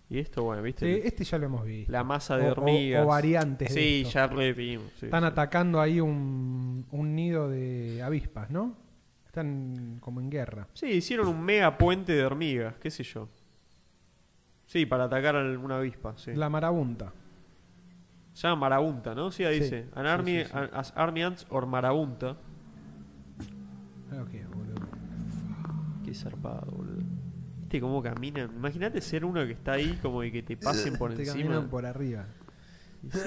[0.09, 0.85] Y esto, bueno, ¿viste?
[0.93, 1.91] Sí, este ya lo hemos visto.
[1.91, 3.03] La masa de O- o- hormigas.
[3.03, 4.13] o variantes de Sí, esto.
[4.13, 4.85] ya re vimos.
[4.99, 5.27] sí, Están sí.
[5.27, 8.75] atacando ahí un, un nido de avispas, ¿no?
[9.31, 10.67] Están como en guerra.
[10.73, 13.29] Sí, hicieron un mega puente de hormigas, qué sé yo.
[14.67, 16.33] Sí, para atacar a una avispa, sí.
[16.35, 17.13] La marabunta.
[18.33, 19.31] Se llama marabunta, ¿no?
[19.31, 19.85] Sí, ahí Sí, dice.
[19.95, 20.51] An sí, army, sí, sí.
[20.53, 22.35] an- as army ants or marabunta.
[24.29, 24.85] Que, boludo.
[26.03, 26.99] Qué zarpado, boludo.
[27.61, 28.51] Viste cómo caminan.
[28.53, 31.37] Imagínate ser uno que está ahí como y que te pasen por Te encima.
[31.41, 32.25] caminan por arriba.
[33.01, 33.19] Y sí.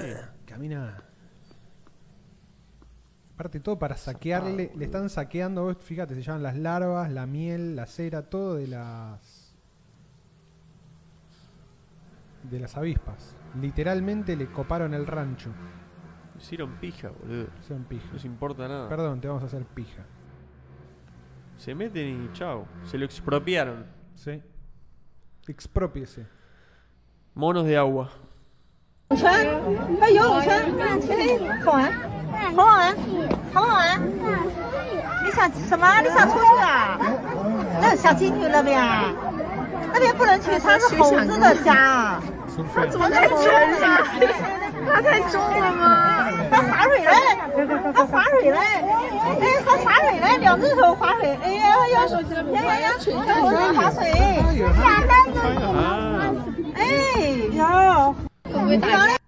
[0.45, 1.01] Camina.
[3.35, 7.75] Aparte todo para saquearle, le están saqueando, vos fíjate, se llaman las larvas, la miel,
[7.75, 9.51] la cera, todo de las
[12.43, 13.35] de las avispas.
[13.59, 15.49] Literalmente le coparon el rancho.
[16.39, 17.47] Hicieron pija, boludo.
[17.67, 18.05] Son pija.
[18.07, 18.87] No les importa nada.
[18.87, 20.03] Perdón, te vamos a hacer pija.
[21.57, 22.65] Se meten y chao.
[22.85, 23.85] Se lo expropiaron.
[24.15, 24.41] Sí.
[25.45, 26.25] Expropiese.
[27.33, 28.11] Monos de agua.
[32.55, 32.95] 好玩，
[33.53, 34.01] 好好玩，好好玩。
[35.25, 36.01] 你想什么？
[36.01, 36.97] 你想出去啊？
[37.81, 39.05] 那想进去那边啊？
[39.93, 42.19] 那边不能去，它是猴子的家。
[42.55, 42.87] Surfea.
[42.89, 43.43] 怎么太重了？
[44.87, 46.27] 它太重了吗？
[46.51, 47.11] 它划水嘞，
[47.93, 52.89] 它划水嘞，哎，它划水嘞，两只手划水，哎呀呀呀呀呀呀，
[53.27, 53.99] 哎，我在划水
[54.83, 54.89] ，Ah,
[56.75, 56.79] 哎，
[57.57, 57.59] 呀，
[58.79, 59.24] 漂亮。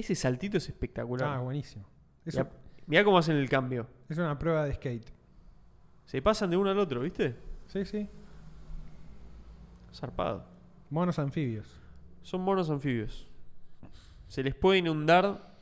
[0.00, 1.40] Ese saltito es Ah, espectacular.
[1.40, 1.84] buenísimo.
[2.24, 2.48] Es, Ya-
[2.86, 3.86] Mirá cómo hacen el cambio.
[4.08, 5.10] es una prueba de skate.
[6.06, 7.36] Se pasan de uno al otro, ¿viste?
[7.66, 8.08] Sí, sí.
[9.94, 10.44] Zarpado.
[10.90, 11.66] Monos anfibios.
[12.22, 13.26] Son monos anfibios.
[14.28, 15.54] Se les puede inundar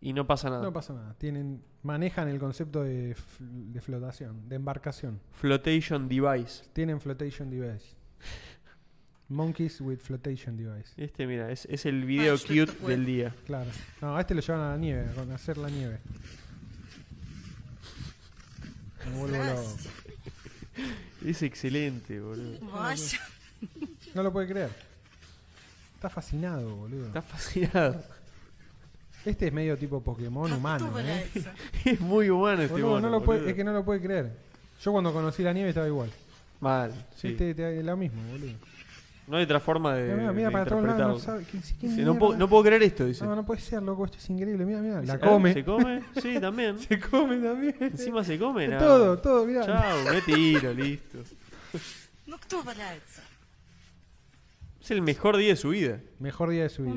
[0.00, 0.62] y no pasa nada.
[0.62, 1.14] No pasa nada.
[1.18, 5.20] Tienen, manejan el concepto de, de flotación, de embarcación.
[5.32, 6.64] Flotation device.
[6.72, 7.94] Tienen flotation device.
[9.28, 10.92] Monkeys with flotation device.
[10.96, 13.34] Este, mira, es, es el video cute del día.
[13.46, 13.70] Claro.
[14.00, 15.98] No, a este lo llevan a la nieve, a conocer la nieve.
[19.10, 19.76] Me vuelvo loco.
[21.24, 22.58] Es excelente, boludo.
[24.14, 24.70] No lo puede creer.
[25.96, 27.06] Está fascinado, boludo.
[27.06, 28.02] Está fascinado.
[29.24, 31.30] Este es medio tipo Pokémon humano, ¿eh?
[31.86, 33.50] Es muy humano este Boludo, mono, no lo puede- boludo.
[33.50, 34.36] es que no lo puede creer.
[34.82, 36.10] Yo cuando conocí la nieve estaba igual.
[36.60, 37.28] Mal, sí.
[37.28, 38.52] Este te- lo mismo, boludo.
[39.26, 40.32] No hay otra forma de.
[40.32, 41.26] Mira, para todos lados.
[41.82, 43.24] No, no, puedo, creer esto, dice.
[43.24, 44.64] No, no puede ser, loco, esto es increíble.
[44.66, 45.02] Mira, mira.
[45.02, 45.54] La come.
[45.54, 46.02] ¿Se come?
[46.20, 46.78] Sí, también.
[46.88, 47.76] se come también.
[47.80, 48.80] Encima se come, nada.
[48.80, 49.64] Todo, todo, mira.
[49.64, 51.18] Chao, me tiro, listo.
[52.26, 52.36] No,
[54.80, 56.00] es el mejor día de su vida.
[56.18, 56.94] Mejor día de su vida.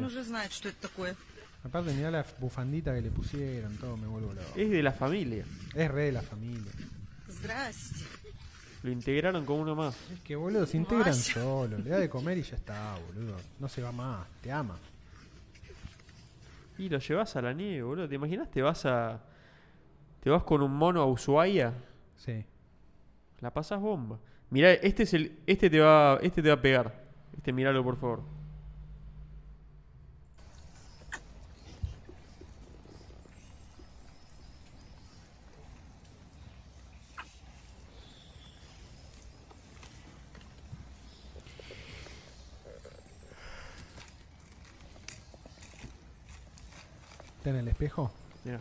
[1.63, 4.47] Aparte, mirá la bufandita que le pusieron, todo, me vuelvo loco.
[4.57, 5.45] Es de la familia.
[5.73, 6.71] Es re de la familia.
[8.83, 9.97] Lo integraron con uno más.
[10.11, 11.77] Es que, boludo, se integran solo.
[11.77, 13.35] Le da de comer y ya está, boludo.
[13.59, 14.77] No se va más, te ama.
[16.77, 18.07] Y lo llevas a la nieve, boludo.
[18.07, 18.51] ¿Te imaginas?
[18.51, 19.19] Te vas a.
[20.21, 21.73] Te vas con un mono a Ushuaia.
[22.17, 22.45] Sí.
[23.39, 24.19] La pasas bomba.
[24.49, 25.39] Mirá, este es el.
[25.47, 26.19] Este te va.
[26.21, 27.03] Este te va a pegar.
[27.35, 28.36] Este míralo por favor.
[47.47, 48.11] ¿Está en el espejo?
[48.43, 48.59] Mirá.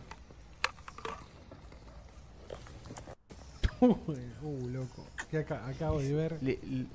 [3.81, 5.05] uh, loco.
[5.29, 6.37] Que acabo de ver.
[6.41, 6.85] Le- le-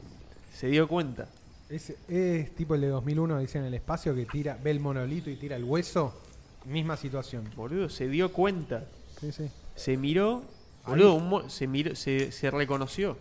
[0.54, 1.28] se dio cuenta.
[1.68, 5.28] Es, es tipo el de 2001, dice en el espacio, que tira, ve el monolito
[5.28, 6.18] y tira el hueso.
[6.64, 7.50] Misma situación.
[7.54, 8.86] Boludo, se dio cuenta.
[9.20, 9.50] Sí, sí.
[9.74, 10.44] Se miró.
[10.86, 11.94] Boludo, un se miró.
[11.94, 13.18] Se, se reconoció.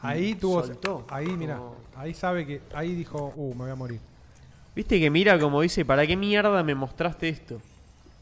[0.00, 0.66] Ahí tuvo.
[0.66, 1.06] Soltó.
[1.08, 1.60] Ahí, mira.
[1.94, 2.62] Ahí sabe que.
[2.74, 4.00] Ahí dijo, uh, me voy a morir.
[4.74, 7.60] Viste que mira como dice, ¿para qué mierda me mostraste esto?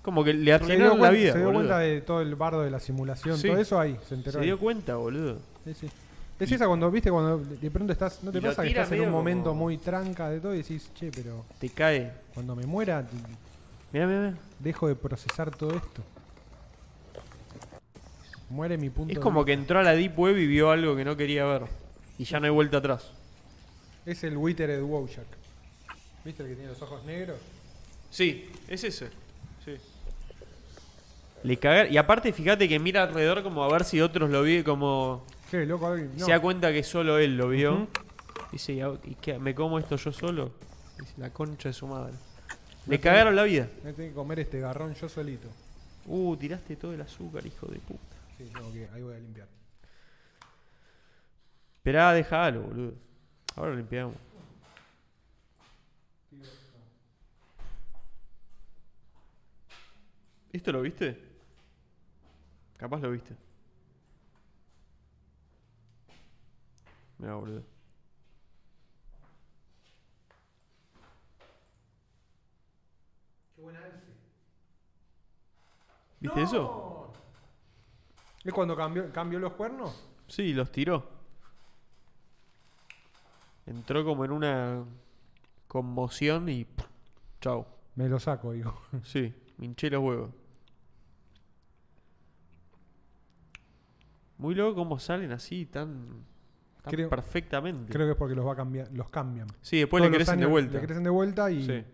[0.03, 1.33] Como que le arruinaron la vida.
[1.33, 1.61] se dio boludo.
[1.63, 3.49] cuenta de todo el bardo de la simulación, Sí.
[3.49, 4.33] todo eso ahí, se enteró.
[4.33, 4.47] Se ahí.
[4.47, 5.39] dio cuenta, boludo.
[5.65, 5.91] Sí, sí.
[6.41, 9.11] Es esa cuando, viste, cuando de pronto estás, ¿no te pasa que estás en un
[9.11, 12.13] momento como- muy tranca de todo y decís, che, pero Te cae.
[12.33, 13.07] cuando me muera
[13.93, 14.35] mira.
[14.59, 16.03] dejo de procesar todo esto?
[18.49, 21.05] Muere mi punto Es como que entró a la Deep Web y vio algo que
[21.05, 21.65] no quería ver.
[22.19, 23.13] Y ya no hay vuelta atrás.
[24.07, 25.27] Es el Withered Wowjack.
[26.25, 27.39] ¿Viste el que tiene los ojos negros?
[28.11, 29.09] Sí, es ese.
[29.65, 29.77] Sí.
[31.43, 34.63] Le caga- Y aparte, fíjate que mira alrededor como a ver si otros lo vi,
[34.63, 36.25] como Qué loco, alguien- no.
[36.27, 37.89] se da cuenta que solo él lo vio.
[38.53, 39.39] Dice, ¿y a- ¿y qué?
[39.39, 40.53] ¿Me como esto yo solo?
[40.99, 42.15] Dice, la concha de su madre.
[42.87, 43.69] Le cagaron la vida.
[43.85, 45.49] Me tengo que comer este garrón yo solito.
[46.07, 48.17] Uh, tiraste todo el azúcar, hijo de puta.
[48.37, 49.47] Sí, tengo que, ahí voy a limpiar.
[51.77, 52.93] Esperá, dejalo, boludo.
[53.57, 54.15] Ahora lo limpiamos.
[60.53, 61.17] ¿Esto lo viste?
[62.77, 63.37] Capaz lo viste.
[67.19, 67.63] Mira, boludo.
[73.55, 74.07] Qué buena alce.
[76.19, 77.13] ¿Viste eso?
[78.43, 80.09] ¿Es cuando cambió, cambió los cuernos?
[80.27, 81.07] Sí, los tiró.
[83.67, 84.85] Entró como en una
[85.69, 86.67] conmoción y.
[87.41, 87.67] Chau.
[87.95, 88.81] Me lo saco, digo.
[89.05, 90.40] Sí, me hinché los huevos.
[94.41, 96.25] Muy loco cómo salen así tan,
[96.83, 97.93] tan Creo- perfectamente.
[97.93, 99.47] Creo que es porque los va a cambiar, los cambian.
[99.61, 100.79] sí, después Todos le crecen de vuelta.
[100.81, 101.65] Le crecen de vuelta y.
[101.67, 101.85] Sí.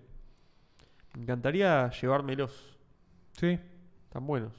[1.17, 2.79] Me encantaría llevármelos.
[3.33, 3.59] Sí.
[4.05, 4.53] Están buenos.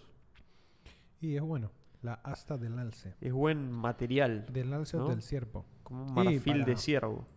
[1.22, 1.72] Y es bueno.
[2.01, 3.15] La asta del alce.
[3.22, 4.45] Es buen material.
[4.51, 5.05] Del alce ¿No?
[5.05, 5.65] o del cierpo.
[5.84, 7.27] Como un marfil para- de ciervo.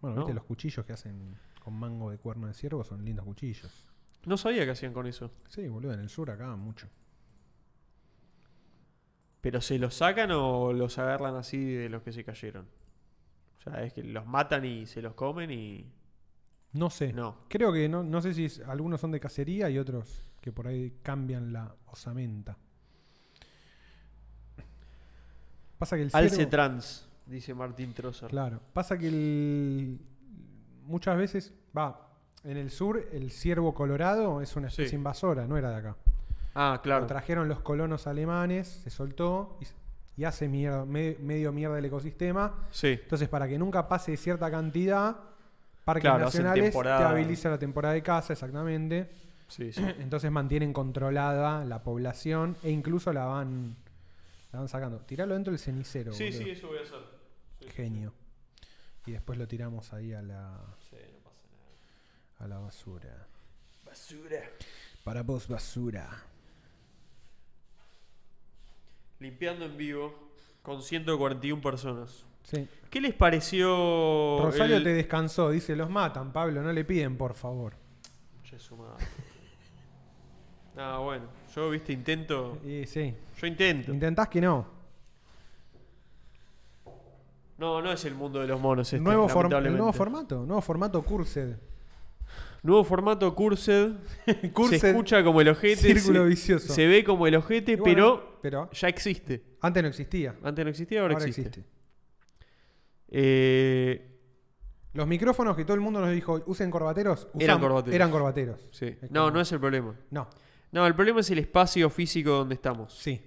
[0.00, 0.22] Bueno, ¿No?
[0.22, 3.84] viste, los cuchillos que hacen con mango de cuerno de ciervo son lindos cuchillos.
[4.26, 5.30] No sabía que hacían con eso.
[5.48, 6.88] Sí, boludo, en el sur acá mucho.
[9.42, 12.66] ¿Pero se los sacan o los agarran así de los que se cayeron?
[13.58, 15.84] O sea, es que los matan y se los comen y...
[16.72, 17.12] No sé.
[17.12, 17.36] No.
[17.48, 20.66] Creo que no, no sé si es- algunos son de cacería y otros que por
[20.68, 22.56] ahí cambian la osamenta.
[25.78, 28.30] Pasa que el Alce ciervo- trans, dice Martín Trozar.
[28.30, 28.60] Claro.
[28.72, 30.00] Pasa que el-
[30.84, 32.08] muchas veces, va,
[32.44, 34.96] en el sur el ciervo colorado es una especie Sí.
[34.96, 35.96] invasora, no era de acá.
[36.54, 37.02] Ah, claro.
[37.02, 41.84] Lo trajeron los colonos alemanes, se soltó y, y hace mierda- me- medio mierda el
[41.84, 42.66] ecosistema.
[42.70, 42.88] Sí.
[43.02, 45.16] Entonces, para que nunca pase cierta cantidad,
[45.84, 49.10] parques Claro, nacionales te habiliza la temporada de caza, exactamente.
[49.48, 49.82] Sí, sí.
[49.98, 53.76] Entonces mantienen controlada la población e incluso la van,
[54.52, 54.98] la van sacando.
[55.00, 56.12] Tiralo dentro del cenicero.
[56.12, 56.42] Sí, boludo.
[56.42, 56.98] sí, eso voy a hacer.
[57.60, 58.12] Sí, Genio.
[59.06, 60.58] Y después lo tiramos ahí a la,
[60.90, 62.44] sí, no pasa nada.
[62.44, 63.26] a la basura.
[63.84, 64.40] Basura.
[65.02, 66.08] Para vos, basura.
[69.22, 70.12] Limpiando en vivo
[70.62, 72.24] con 141 personas.
[72.42, 72.66] Sí.
[72.90, 77.34] ¿Qué les pareció Rosario el- te descansó, dice, los matan, Pablo, no le piden, por
[77.34, 77.74] favor.
[78.44, 79.04] Che, su madre.
[80.74, 81.26] Ah, bueno.
[81.54, 82.58] Yo, viste, intento...
[82.64, 83.92] Y sí, Yo intento.
[83.92, 84.66] intentás que no.
[87.58, 90.62] No, no es el mundo de los monos este, nuevo form- el nuevo formato, nuevo
[90.62, 91.56] formato Cursed.
[92.62, 93.92] Nuevo formato Cursed.
[94.52, 95.76] Cursed, se escucha como el ojete.
[95.76, 96.72] círculo se, vicioso.
[96.72, 99.42] Se ve como el ojete, bueno, pero pero ya existe.
[99.60, 100.36] antes no existía.
[100.42, 101.48] Antes no existía, ahora, Ahora existe.
[101.60, 101.68] existe.
[103.08, 104.08] Eh,
[104.94, 107.94] Los micrófonos que todo el mundo nos dijo, usen corbateros, Eran usamos- corbateros.
[107.94, 108.60] Eran corbateros.
[108.72, 108.86] sí.
[109.00, 109.94] Es No, como- no es el problema.
[110.10, 110.28] No,
[110.70, 112.94] No, el problema es el espacio físico donde estamos.
[112.98, 113.20] sí.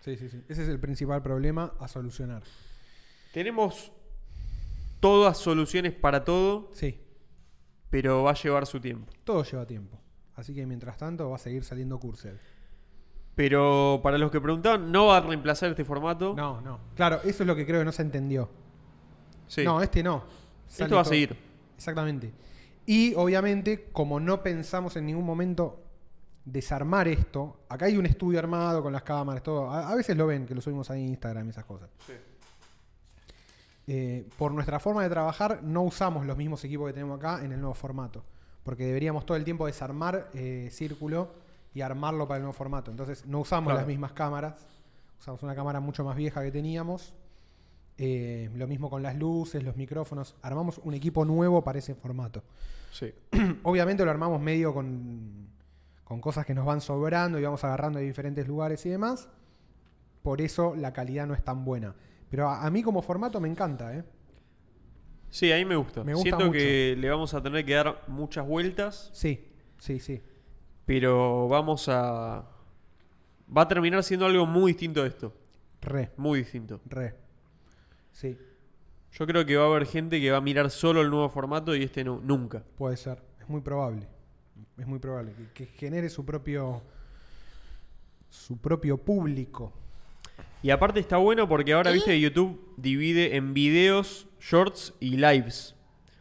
[0.00, 0.40] Sí, sí, sí.
[0.48, 2.40] Ese es el principal problema a solucionar.
[3.34, 3.90] Tenemos
[5.00, 6.96] todas soluciones para todo, Sí,
[7.90, 9.12] pero va a llevar su tiempo.
[9.24, 9.98] todo lleva tiempo.
[10.34, 12.36] Así que mientras tanto va a seguir saliendo Cursed.
[13.34, 16.34] Pero para los que preguntaban, no va a reemplazar este formato.
[16.34, 16.80] No, no.
[16.94, 18.48] Claro, eso es lo que creo que no se entendió.
[19.46, 19.64] Sí.
[19.64, 20.24] No, este no.
[20.66, 21.36] Sale Esto va a seguir.
[21.76, 22.32] Exactamente.
[22.86, 25.82] Y obviamente, como no pensamos en ningún momento
[26.44, 29.70] desarmar esto, acá hay un estudio armado con las cámaras, todo.
[29.70, 31.90] A, a veces lo ven, que lo subimos ahí en Instagram y esas cosas.
[33.88, 37.52] Eh, por nuestra forma de trabajar, no usamos los mismos equipos que tenemos acá en
[37.52, 38.24] el nuevo formato.
[38.64, 41.28] Porque deberíamos todo el tiempo desarmar eh, Círculo
[41.72, 42.90] y armarlo para el nuevo formato.
[42.90, 43.78] Entonces, no usamos Claro.
[43.80, 44.66] las mismas cámaras.
[45.20, 47.14] Usamos una cámara mucho más vieja que teníamos.
[47.98, 50.34] Eh, lo mismo con las luces, los micrófonos.
[50.42, 52.42] Armamos un equipo nuevo para ese formato.
[52.90, 53.14] Sí.
[53.62, 55.46] Obviamente lo armamos medio con,
[56.04, 59.28] con cosas que nos van sobrando y vamos agarrando de diferentes lugares y demás.
[60.22, 61.94] Por eso la calidad no es tan buena.
[62.30, 64.04] Pero a, a mí como formato me encanta, ¿eh?
[65.30, 66.02] Sí, a mí me gusta.
[66.04, 66.52] Me gusta Siento mucho.
[66.58, 69.44] que le vamos a tener que dar muchas vueltas, Sí,
[69.78, 70.22] sí, sí.
[70.84, 72.44] pero vamos a...
[73.56, 75.32] Va a terminar siendo algo muy distinto de esto.
[75.82, 76.80] Re, Muy distinto.
[76.86, 77.14] re.
[78.12, 78.36] Sí,
[79.12, 81.76] Yo creo que va a haber gente que va a mirar solo el nuevo formato
[81.76, 82.64] y este no, nunca.
[82.76, 83.22] puede ser.
[83.40, 84.08] Es muy probable.
[84.78, 85.32] Es muy probable.
[85.34, 86.82] Que, que genere su propio.
[88.28, 89.72] su propio público.
[90.62, 95.74] Y aparte está bueno porque ahora, viste, YouTube divide en videos, shorts y lives.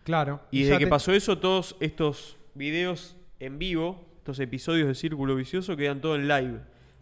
[0.04, 0.42] Claro.
[0.52, 5.36] Y desde que te- pasó eso, todos estos videos en vivo, estos episodios de Círculo
[5.36, 6.60] Vicioso, quedan todos en live.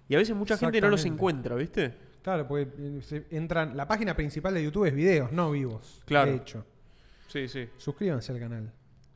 [0.07, 1.93] Y a veces mucha gente no los encuentra, ¿viste?
[2.21, 3.75] Claro, porque eh, se entran.
[3.75, 6.01] La página principal de YouTube es videos, no vivos.
[6.05, 6.31] Claro.
[6.31, 6.65] De hecho.
[7.27, 7.67] Sí, sí.
[7.77, 8.71] Suscríbanse al canal.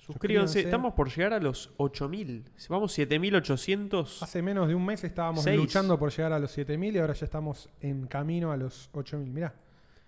[0.07, 0.61] Suscríbanse.
[0.61, 2.45] Estamos por llegar a los 8000.
[2.69, 4.23] Vamos 7800.
[4.23, 5.57] Hace menos de un mes estábamos Seis.
[5.59, 9.29] luchando por llegar a los 7000 y ahora ya estamos en camino a los 8000.
[9.33, 9.53] Mirá,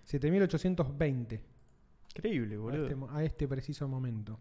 [0.04, 1.42] 7820
[2.16, 2.82] Increíble, a boludo.
[2.84, 4.40] este, mo- a este preciso momento.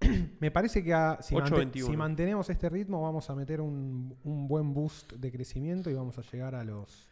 [0.40, 1.86] Me parece que a- si, 8.21.
[1.86, 6.18] si mantenemos este ritmo vamos a meter un, un buen boost de crecimiento y vamos
[6.18, 7.06] a llegar a los,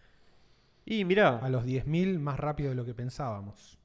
[0.87, 3.79] Y mirá, a los 10.000 más rápido de lo que pensábamos.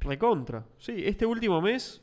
[0.00, 0.64] recontra.
[0.78, 2.02] Sí, este último mes.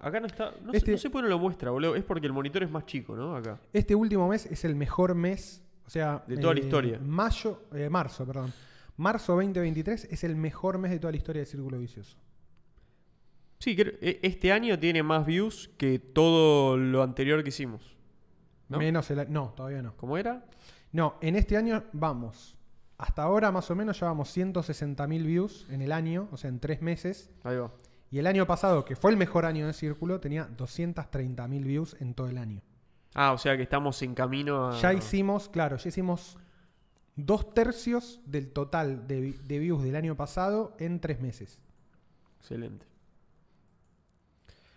[0.00, 0.52] Acá no está.
[0.64, 1.94] No, sé- Este- no sé por qué no lo muestra, boludo.
[1.96, 3.34] Es porque el monitor es más chico, ¿no?
[3.36, 3.58] Acá.
[3.72, 6.98] Este último mes es el mejor mes, o sea, De toda la eh, historia.
[7.02, 8.52] Mayo, eh, marzo, perdón.
[8.96, 12.16] Marzo 2023 es el mejor mes de toda la historia del Círculo Vicioso.
[13.58, 17.96] Sí, creo- e- este año tiene más views que todo lo anterior que hicimos.
[18.68, 18.78] ¿No?
[18.78, 19.96] Menos el No, todavía no.
[19.96, 20.44] ¿Cómo era?
[20.92, 22.56] No, en este año vamos.
[22.98, 26.82] Hasta ahora más o menos llevamos 160.000 views en el año, o sea, en tres
[26.82, 27.30] meses.
[27.44, 27.72] Ahí va.
[28.12, 32.14] Y el año pasado, que fue el mejor año de Círculo, tenía 230.000 views en
[32.14, 32.60] todo el año.
[33.14, 34.78] Ah, o sea que estamos en camino a.
[34.80, 36.36] Ya hicimos, claro, ya hicimos
[37.16, 41.58] dos tercios del total de, vi- de views del año pasado en tres meses.
[42.40, 42.86] Excelente.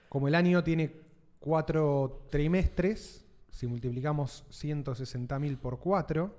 [0.09, 0.95] Como el año tiene
[1.39, 6.33] cuatro trimestres, si multiplicamos 160.000 por 4,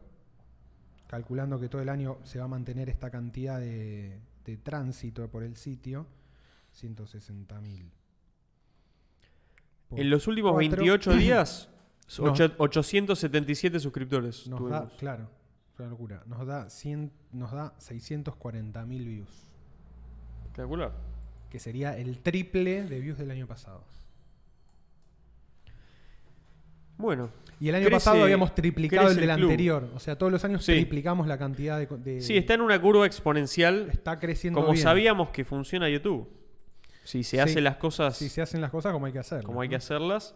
[1.07, 5.43] calculando que todo el año se va a mantener esta cantidad de, de tránsito por
[5.43, 6.07] el sitio,
[6.81, 7.91] 160.000.
[9.89, 11.69] por En los últimos cuatro, 28 días,
[12.19, 12.25] No.
[12.33, 14.47] ocho- 877 suscriptores.
[14.49, 15.29] Nos da, claro,
[15.73, 16.23] es una locura.
[16.27, 19.47] Nos da, 100, nos da 640.000 views,
[20.43, 20.93] Espectacular.
[21.51, 23.85] que sería el triple de views del año pasado.
[26.99, 27.31] Bueno.
[27.61, 29.43] Y el año Crece- pasado habíamos triplicado el del club.
[29.51, 29.91] anterior.
[29.95, 30.73] O sea, todos los años Sí.
[30.73, 32.21] triplicamos la cantidad de...
[32.21, 33.89] Sí, está en una curva exponencial.
[33.91, 34.83] está creciendo Como bien.
[34.83, 36.29] sabíamos que funciona YouTube.
[37.07, 37.39] Si se Sí.
[37.39, 39.47] hacen las cosas Si se hacen las cosas como hay que hacerlas.
[39.47, 40.35] como hay que hacerlas.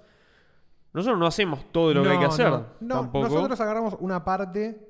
[0.92, 2.50] Nosotros no hacemos todo lo que hay que hacer.
[2.50, 3.28] No, No, tampoco.
[3.28, 4.86] nosotros agarramos una parte...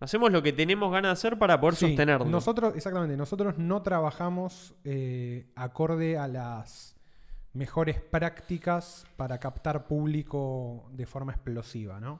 [0.00, 2.24] Hacemos lo que tenemos ganas de hacer para poder Sí, sostenerlo.
[2.26, 6.94] Nosotros, exactamente, nosotros no trabajamos eh, acorde a las
[7.52, 12.12] mejores prácticas para captar público de forma explosiva, ¿no?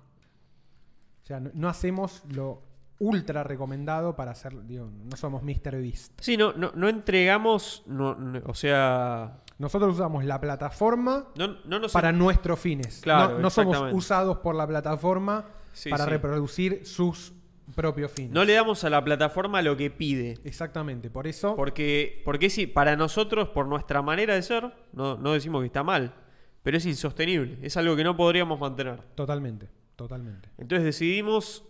[1.22, 2.62] O sea, no, no hacemos lo
[3.00, 5.80] ultra recomendado para hacer, digo, no somos Mr.
[5.80, 6.12] Beast.
[6.20, 11.78] Sí, no, no, no entregamos, no, no- o sea, Nosotros usamos la plataforma no, no
[11.78, 13.00] nos para nuestros fines.
[13.02, 16.10] Claro, no, no somos usados por la plataforma Sí, para sí.
[16.10, 17.32] reproducir sus
[17.76, 18.32] propios fines.
[18.32, 20.38] no le damos a la plataforma lo que pide.
[20.42, 25.32] Exactamente, por eso Porque, porque sí, para nosotros, por nuestra manera de ser, no, no
[25.34, 26.14] decimos que está mal,
[26.62, 27.58] pero es insostenible.
[27.62, 29.00] Es algo que no podríamos mantener.
[29.14, 30.48] totalmente, totalmente.
[30.58, 31.64] Entonces decidimos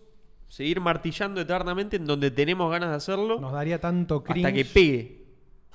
[0.49, 4.45] seguir martillando eternamente en donde tenemos ganas de hacerlo Nos daría tanto cringe.
[4.45, 5.25] hasta que pegue.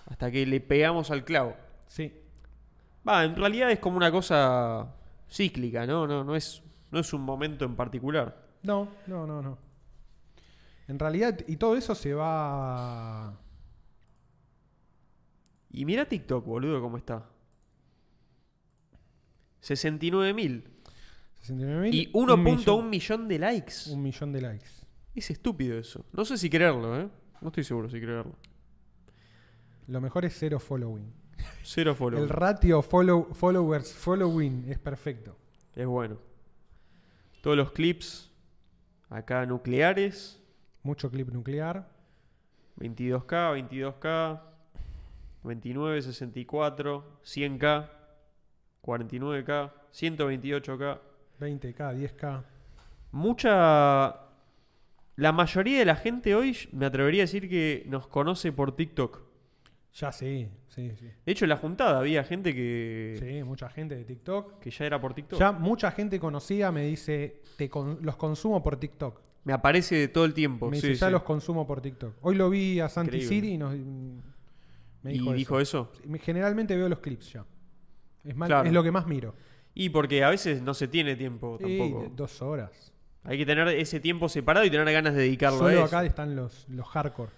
[0.04, 1.56] Hasta que le pegamos al clavo.
[1.86, 2.12] Sí,
[3.08, 4.94] Va, en realidad es como una cosa
[5.30, 6.06] cíclica, ¿no?
[6.06, 8.46] No, no, es, no es un momento en particular.
[8.62, 9.58] no, no, no, no.
[10.88, 13.38] En realidad, y todo eso se va.
[15.70, 17.24] Y mira TikTok, boludo, cómo está.
[19.62, 20.62] 69.000.
[21.44, 23.74] 69.000, Y un 1.1 millón- millón de likes.
[23.90, 24.66] Un millón de likes.
[25.14, 26.04] Es estúpido eso.
[26.12, 27.08] No sé si creerlo, ¿eh?
[27.40, 28.34] No estoy seguro si creerlo.
[29.86, 31.12] Lo mejor es cero following.
[31.62, 32.22] Cero follow.
[32.22, 35.36] El ratio follow, followers following es perfecto.
[35.74, 36.18] Es bueno.
[37.42, 38.30] Todos los clips
[39.10, 40.40] acá nucleares.
[40.82, 41.86] Mucho clip nuclear.
[42.78, 44.40] 22K, 22K,
[45.42, 47.90] 29, 64, 100K,
[48.82, 50.98] 49K, 128K.
[51.48, 52.42] 20k, 10k.
[53.12, 54.20] Mucha...
[55.16, 59.20] La mayoría de la gente hoy, me atrevería a decir que nos conoce por TikTok.
[59.94, 61.06] Ya sí, sí, sí.
[61.24, 64.58] De hecho, en la juntada había gente que, Sí, mucha gente de TikTok.
[64.58, 65.38] que ya era por TikTok.
[65.38, 69.20] Ya mucha gente conocida me dice, te con- los consumo por TikTok.
[69.44, 70.68] Me aparece todo el tiempo.
[70.68, 71.12] Me sí, dice, ya sí.
[71.12, 72.16] los consumo por TikTok.
[72.22, 73.48] Hoy lo vi a Santi Increíble.
[73.50, 73.72] Y nos,
[75.02, 75.92] me ¿Y dijo, dijo eso?
[76.02, 77.44] Sí, me- Generalmente veo los clips ya.
[78.24, 78.66] Es, Claro.
[78.66, 79.36] es lo que más miro.
[79.74, 82.10] Y porque a veces no se tiene tiempo tampoco.
[82.14, 82.92] dos horas.
[83.24, 85.84] Hay que tener ese tiempo separado y tener ganas de dedicarlo a Solo eso.
[85.84, 87.30] acá están los, los hardcore.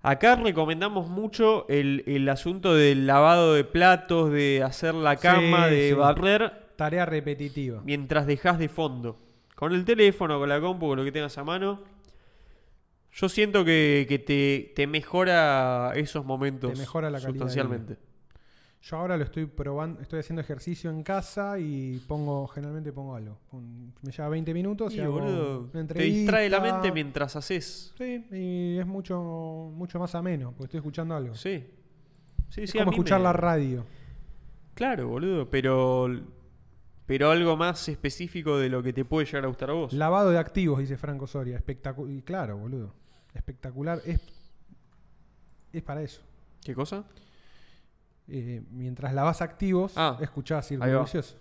[0.00, 5.74] Acá recomendamos mucho el, el asunto del lavado de platos, de hacer la cama, Sí,
[5.74, 5.94] de sí.
[5.94, 7.82] barrer Tarea repetitiva.
[7.84, 9.18] mientras dejas de fondo.
[9.54, 11.82] Con el teléfono, con la compu, con lo que tengas a mano.
[13.12, 17.96] Yo siento que, que te, te mejora esos momentos Te mejora la calidad sustancialmente.
[18.80, 23.36] Yo ahora lo estoy probando, estoy haciendo ejercicio en casa y pongo, generalmente pongo algo.
[24.02, 26.16] Me lleva 20 minutos y, Y, hago boludo, una te entrevista.
[26.18, 27.92] distrae la mente mientras haces.
[27.98, 29.20] Sí, y es mucho,
[29.74, 31.34] mucho más ameno, porque estoy escuchando algo.
[31.34, 31.66] Sí.
[32.50, 33.84] Sí, es sí, a como mí escuchar me- la radio.
[34.74, 36.08] Claro, boludo, pero
[37.04, 39.92] pero algo más específico de lo que te puede llegar a gustar a vos.
[39.92, 41.56] Lavado de activos, dice Franco Soria.
[41.56, 42.12] Espectacular.
[42.14, 42.92] Y claro, boludo.
[43.34, 44.00] Espectacular.
[44.06, 44.20] Es,
[45.72, 46.20] es para eso.
[46.62, 47.04] ¿Qué cosa?
[48.28, 51.02] Eh, mientras lavas activos, Ah, escuchás Círculo.
[51.02, 51.36] Vicioso.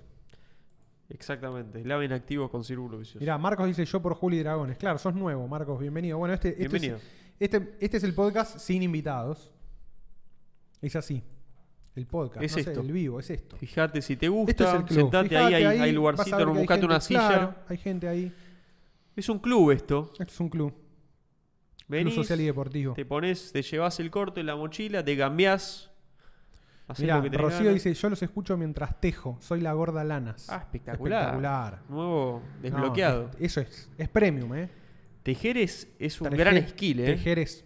[1.09, 1.83] Exactamente.
[1.85, 3.19] Laven activos con círculo vicioso.
[3.19, 4.77] Mirá, Marcos dice yo por Juli Dragones.
[4.77, 5.79] Claro, sos nuevo, Marcos.
[5.79, 6.17] Bienvenido.
[6.17, 6.99] Bueno, este, este, es, Bienvenido.
[7.39, 9.53] este, este es el podcast sin invitados.
[10.81, 11.23] Es así.
[11.95, 12.43] El podcast.
[12.43, 12.81] Es no sé, esto.
[12.81, 13.55] el vivo, es esto.
[13.57, 14.99] Fíjate si te Este gusta, es el club.
[14.99, 17.27] sentate Fíjate ahí, hay, vas lugarcito, no buscate una silla.
[17.27, 18.33] claro, hay gente ahí.
[19.15, 20.11] Es un club esto.
[20.19, 20.73] Esto es un club.
[21.87, 22.93] Venís, club social y deportivo.
[22.93, 25.89] te pones, te llevas el corto en la mochila, te cambiás.
[26.95, 27.73] Tenés Rocío ganas.
[27.73, 29.37] dice, yo los escucho mientras tejo.
[29.41, 30.49] Soy la gorda Lanas.
[30.49, 31.19] Ah, espectacular.
[31.35, 31.81] Espectacular.
[31.89, 33.29] Nuevo No, desbloqueado.
[33.39, 33.91] es- eso es.
[33.97, 34.69] Es premium, ¿eh?
[35.23, 37.05] Tejer es, es un Tejer- gran skill, ¿eh?
[37.07, 37.65] Tejer es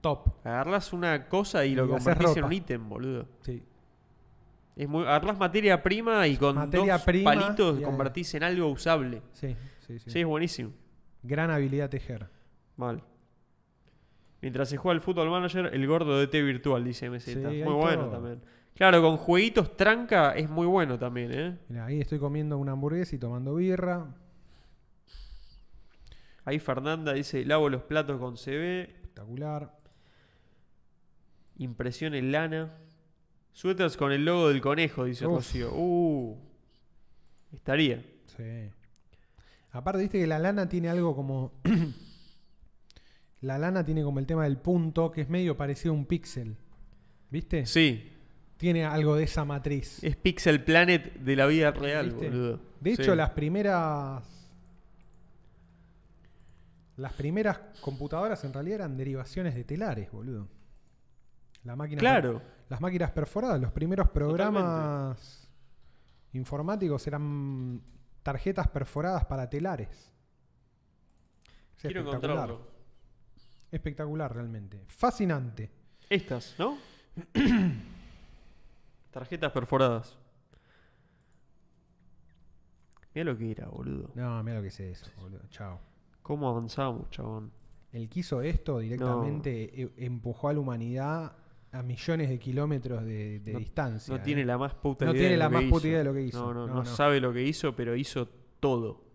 [0.00, 0.44] top.
[0.44, 3.28] Agarrás una cosa y lo Y convertís en un ítem, boludo.
[3.42, 3.62] Sí.
[4.74, 9.22] Es muy, agarrás materia prima y con Materia dos prima palitos convertís en algo usable.
[9.32, 9.56] Sí,
[9.86, 10.10] sí, sí.
[10.10, 10.72] Sí, es buenísimo.
[11.22, 12.28] Gran habilidad tejer.
[12.76, 13.02] Mal.
[14.42, 17.24] Mientras se juega el Football Manager, el gordo de T virtual, dice MZ.
[17.24, 18.10] Sí, muy bueno todo.
[18.10, 18.42] también.
[18.76, 21.58] Claro, con jueguitos tranca es muy bueno también, ¿eh?
[21.68, 24.14] Mirá, ahí estoy comiendo una hamburguesa y tomando birra.
[26.44, 29.78] Ahí Fernanda dice, lavo los platos con CB, Espectacular.
[31.56, 32.74] impresión en lana.
[33.52, 35.36] Suéteres con el logo del conejo, dice Uf.
[35.36, 35.72] Rocío.
[35.74, 36.38] Uh,
[37.54, 38.04] estaría.
[38.36, 38.70] Sí.
[39.70, 41.52] Aparte, viste que la lana tiene algo como.
[43.40, 46.58] la lana tiene como el tema del punto, que es medio parecido a un píxel.
[47.30, 47.64] ¿Viste?
[47.64, 48.12] Sí,
[48.56, 50.02] Tiene algo de esa matriz.
[50.02, 52.28] es Pixel Planet de la vida real, ¿Viste?
[52.30, 52.60] boludo.
[52.80, 53.16] De hecho, Sí.
[53.16, 54.22] las primeras.
[56.96, 60.48] Las primeras computadoras en realidad eran derivaciones de telares, boludo.
[61.64, 62.40] La máquina Claro.
[62.70, 65.48] Las máquinas perforadas, los primeros programas
[66.32, 67.80] informáticos eran
[68.22, 69.88] tarjetas perforadas para telares.
[71.76, 72.36] Es Quiero espectacular.
[72.50, 72.70] encontrarlo.
[73.70, 74.82] Espectacular realmente.
[74.88, 75.70] Fascinante.
[76.08, 76.78] Estas, ¿no?
[79.16, 80.18] Tarjetas perforadas.
[83.14, 84.10] Mira lo que era, boludo.
[84.14, 85.40] No, mira lo que es eso, boludo.
[85.48, 85.80] Chao.
[86.20, 87.50] ¿Cómo avanzamos, chabón?
[87.92, 91.32] El que hizo esto directamente e- empujó a la humanidad
[91.72, 94.12] a millones de kilómetros de, de No- distancia.
[94.14, 94.22] No ¿eh?
[94.22, 95.20] tiene la más puta No idea.
[95.20, 95.88] tiene de la lo que más puta hizo.
[95.88, 96.52] idea de lo que hizo.
[96.66, 96.84] No.
[96.84, 98.28] sabe lo que hizo, pero hizo
[98.60, 99.05] todo.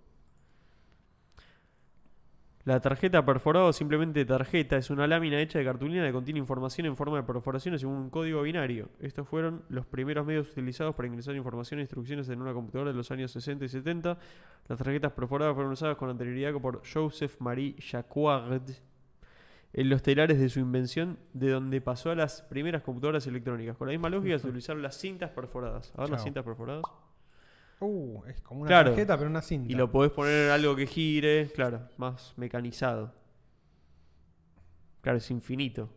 [2.64, 6.86] La tarjeta perforada o simplemente tarjeta es una lámina hecha de cartulina que contiene información
[6.86, 8.90] en forma de perforaciones según un código binario.
[9.00, 12.98] Estos fueron los primeros medios utilizados para ingresar información e instrucciones en una computadora de
[12.98, 14.18] los años 60 y 70.
[14.68, 18.62] Las tarjetas perforadas fueron usadas con anterioridad por Joseph Marie Jacquard
[19.74, 23.78] en los telares de su invención, de donde pasó a las primeras computadoras electrónicas.
[23.78, 25.94] Con la misma lógica se utilizaron las cintas perforadas.
[25.96, 26.84] A ver las cintas perforadas.
[27.82, 28.92] Uh, es como una Claro.
[28.92, 29.72] tarjeta, pero una cinta.
[29.72, 33.14] Y lo podés poner en algo que gire, claro, más mecanizado.
[35.02, 35.90] Claro, es infinito.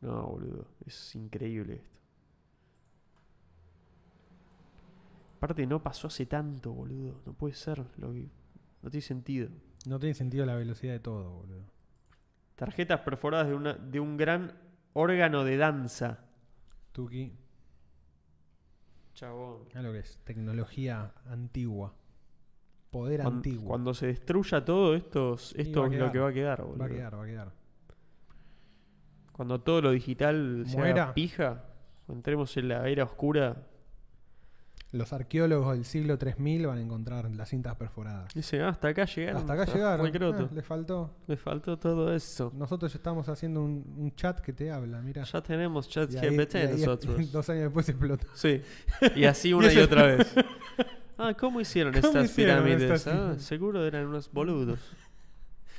[0.00, 1.98] No, boludo, es increíble esto.
[5.36, 7.20] Aparte no pasó hace tanto, boludo.
[7.26, 7.84] No puede ser.
[7.96, 8.28] Lo que...
[8.82, 9.48] No tiene sentido.
[9.86, 11.64] No tiene sentido la velocidad de todo, boludo.
[12.56, 14.52] Tarjetas perforadas de, una, de un gran
[14.92, 16.18] órgano de danza.
[16.92, 17.32] Tuki.
[19.14, 19.64] Chabón.
[19.68, 20.18] Mira lo que es.
[20.24, 21.94] Tecnología antigua.
[22.90, 23.68] Poder Cuan- antiguo.
[23.68, 26.78] Cuando se destruya todo esto, esto es lo que va a quedar, boludo.
[26.78, 27.52] va a quedar, va a quedar.
[29.32, 31.64] Cuando todo lo digital se haga pija,
[32.06, 33.68] cuando entremos en la era oscura,
[34.92, 38.34] Los arqueólogos del siglo 3000 van a encontrar las cintas perforadas.
[38.34, 39.40] dicen, ah, hasta acá llegaron.
[39.40, 40.06] Hasta acá llegaron.
[40.06, 41.10] Ah, le faltó.
[41.28, 42.52] Le faltó todo eso.
[42.56, 45.22] Nosotros ya estamos haciendo un, un chat que te habla, mira.
[45.22, 47.30] Ya tenemos chat Y GPT ahí nosotros.
[47.32, 48.26] Dos años después explota.
[48.34, 48.62] Sí.
[49.14, 50.34] Y así una y otra vez.
[51.22, 52.82] Ah, ¿cómo hicieron ¿Cómo estas hicieron pirámides?
[52.90, 53.42] estas Ah, pirámides?
[53.44, 54.80] seguro eran unos boludos.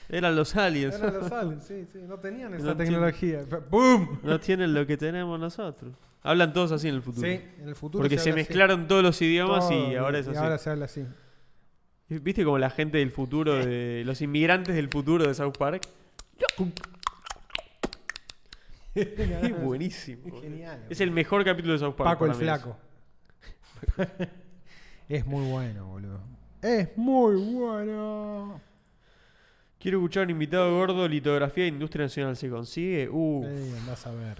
[0.07, 0.93] Eran los aliens.
[0.95, 1.99] Eran los aliens, sí, sí.
[2.07, 3.41] No tenían esa No tecnología.
[3.71, 4.19] ¡Boom!
[4.21, 5.95] No tienen lo que tenemos nosotros.
[6.23, 7.27] Hablan todos así en el futuro.
[7.27, 8.35] Sí, en el futuro Porque se, así.
[8.35, 10.37] mezclaron todos los idiomas Todo, y ahora es así.
[10.37, 11.05] ahora se habla así.
[12.09, 15.81] ¿Viste como la gente del futuro, de los inmigrantes del futuro de South Park?
[18.93, 20.27] Es buenísimo.
[20.35, 20.85] Es genial.
[20.89, 22.09] Es el mejor capítulo de South Park.
[22.11, 22.77] Paco el Flaco.
[25.09, 26.19] es muy bueno, boludo.
[26.61, 28.61] Es muy bueno.
[29.79, 32.35] Quiero escuchar un invitado gordo, litografía de Industria Nacional.
[32.35, 33.09] ¿Se consigue?
[33.09, 34.37] Uh, Eh, andás a ver.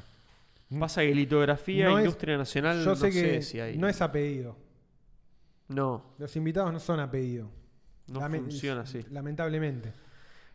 [0.80, 3.77] Pasa que litografía No es- Industria Nacional Yo no sé si hay.
[3.77, 4.56] no es a pedido.
[5.68, 7.49] No, Los invitados no son a pedido.
[8.07, 9.06] no Lame- funciona así.
[9.11, 9.93] Lamentablemente.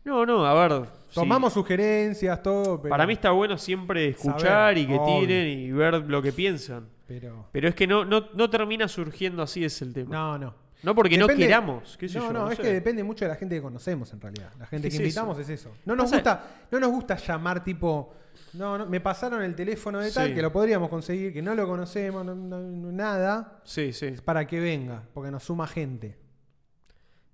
[0.05, 0.86] No, no, a ver.
[1.09, 1.14] sí.
[1.14, 2.90] Tomamos sugerencias, todo, pero...
[2.90, 4.40] Para mí está bueno siempre escuchar
[4.74, 5.20] Saber, y que obvio.
[5.20, 6.88] tiren y ver lo que piensan.
[7.09, 7.48] Pero...
[7.52, 10.14] Pero es que no, no, no termina surgiendo así, es el tema.
[10.14, 10.55] No, no.
[10.82, 11.97] No porque no queramos.
[11.97, 12.62] qué sé no, yo, no, es sé.
[12.62, 14.51] que depende mucho de la gente que conocemos en realidad.
[14.59, 15.53] La gente ¿Qué que es invitamos eso?
[15.53, 15.74] es eso.
[15.85, 18.12] No nos gusta, no nos gusta llamar tipo,
[18.53, 20.35] no, no, me pasaron el teléfono de tal, Sí.
[20.35, 24.15] que lo podríamos conseguir, que no lo conocemos, no- no- no- nada, Sí, sí.
[24.24, 26.19] para que venga, porque nos suma gente.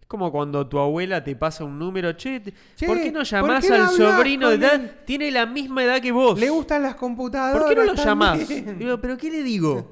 [0.01, 2.43] Es como cuando tu abuela te pasa un número, che,
[2.77, 4.81] Che, ¿por qué no ¿por llamás qué al sobrino de tal?
[4.82, 4.90] él?
[5.05, 6.39] Tiene la misma edad que vos.
[6.39, 7.60] Le gustan las computadoras.
[7.62, 8.39] ¿Por qué no lo llamás?
[9.02, 9.90] ¿pero qué le digo?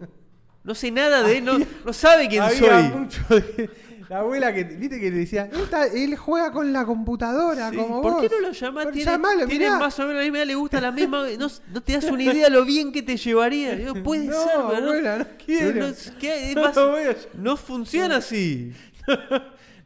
[0.65, 2.99] No sé nada de él, no, no sabe quién Había soy.
[2.99, 3.71] mucho de-
[4.11, 5.49] La abuela que, viste que te decía,
[5.95, 8.23] él, juega con la computadora Sí, como ¿Por vos.
[8.23, 8.85] qué no lo llamás?
[8.87, 9.79] Pero Tiene, llamalo, tiene mirá.
[9.79, 11.27] más o menos la misma edad, le gusta la misma.
[11.39, 13.77] No, no te das una idea lo bien que te llevaría.
[13.77, 15.87] Digo, puede No, ser, pero abuela, no pero quiero.
[15.87, 16.49] no, ¿qué?
[16.51, 18.73] Es No más- voy a- no funciona así.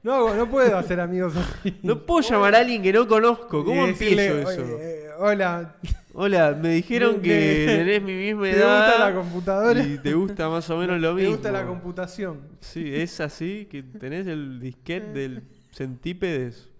[0.02, 1.74] No, hago- no puedo hacer amigos así.
[1.82, 3.62] No puedo llamar a alguien que no conozco.
[3.62, 4.62] ¿Cómo Y decirle, empiezo eso?
[4.62, 5.76] "Oye, eh, hola,
[6.16, 8.86] Hola, me dijeron que tenés mi misma ¿te edad.
[8.86, 9.82] gusta la computadora?
[9.82, 11.32] Y te gusta más o menos lo ¿Te mismo.
[11.32, 12.40] gusta la computación?
[12.60, 15.42] Sí, es así, que tenés el disquete del
[15.72, 16.70] centípedes.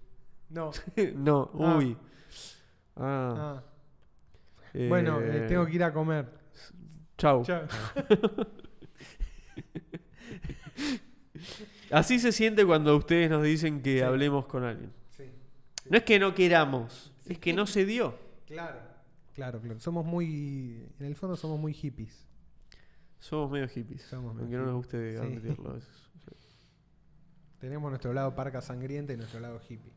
[0.51, 0.70] No.
[1.16, 1.77] no, Ah.
[1.78, 1.97] uy.
[2.97, 3.35] Ah.
[3.56, 3.62] Ah.
[4.73, 6.27] eh, Bueno, eh, tengo que ir a comer.
[7.19, 7.44] Chau.
[7.44, 7.62] Chao.
[11.90, 14.90] Así se siente cuando ustedes nos dicen que hablemos con alguien.
[15.16, 15.24] Sí.
[15.89, 18.16] No es que no queramos, es que no se dio.
[18.47, 18.79] Claro.
[19.35, 19.81] Claro, claro.
[19.81, 20.87] Somos muy.
[21.01, 22.27] En el fondo somos muy hippies.
[23.19, 24.03] Somos medio hippies.
[24.03, 25.21] Somos medio aunque no nos guste hippies.
[25.21, 25.27] Sí.
[25.27, 25.91] admitirlo a veces.
[27.59, 29.93] Tenemos nuestro lado parca sangrienta y nuestro lado hippie.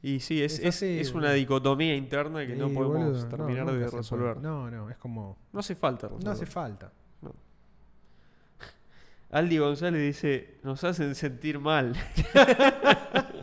[0.00, 3.90] Y sí, es, Es una dicotomía interna que no podemos boludo, no, terminar de puede.
[3.90, 4.36] resolver.
[4.38, 5.36] No, no, es como.
[5.52, 6.32] No hace falta No resolver.
[6.34, 6.92] hace falta.
[9.30, 11.94] Aldi González dice, nos hacen sentir mal.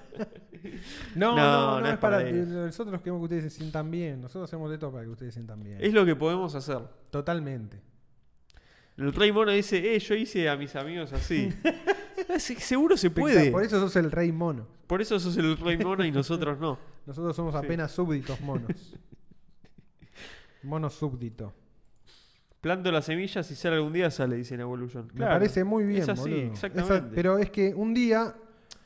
[1.15, 2.21] No, No, no, es es para.
[2.23, 4.21] Nosotros queremos que ustedes se sientan bien.
[4.21, 5.77] Nosotros hacemos de todo para que ustedes se sientan bien.
[5.81, 6.79] es lo que podemos hacer.
[7.11, 7.79] Totalmente.
[8.97, 11.53] El Rey Mono dice, eh, yo hice a mis amigos así.
[12.39, 13.51] Sí, Seguro se puede.
[13.51, 14.67] Por eso sos el rey mono.
[14.87, 16.79] Por eso sos el Rey Mono y nosotros no.
[17.05, 17.59] Nosotros somos Sí.
[17.63, 18.95] apenas súbditos monos.
[20.63, 21.53] Mono súbdito.
[22.61, 25.07] Planto las semillas y sale algún día sale, dice en Evolution.
[25.13, 26.51] Me parece muy bien, Es así, boludo.
[26.53, 26.95] exactamente.
[26.97, 28.33] Esa- pero es que un día.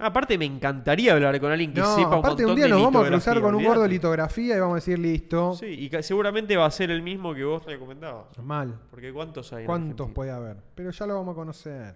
[0.02, 2.72] Aparte me encantaría hablar con alguien que No, sepa un aparte montón un día de
[2.72, 5.56] nos vamos a cruzar con un gordo de litografía y vamos a decir listo.
[5.56, 8.38] Sí, y seguramente va a ser el mismo que vos recomendabas.
[8.38, 8.80] Mal.
[8.90, 9.66] Porque ¿cuántos hay?
[9.66, 10.56] ¿Cuántos puede haber?
[10.74, 11.96] Pero ya lo vamos a conocer.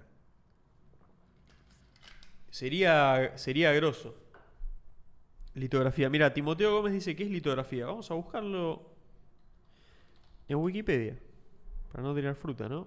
[2.50, 4.14] Sería, sería grosso.
[5.54, 6.10] Litografía.
[6.10, 7.86] Mira, Timoteo Gómez dice que es litografía.
[7.86, 8.82] Vamos a buscarlo
[10.50, 11.18] en Wikipedia.
[11.90, 12.86] Para no tirar fruta, ¿no?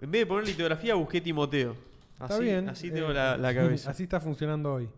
[0.00, 1.91] En vez de poner litografía, busqué Timoteo.
[2.22, 2.68] Así, Está bien.
[2.68, 3.90] así tengo eh, la, la cabeza.
[3.90, 4.88] Así está funcionando hoy.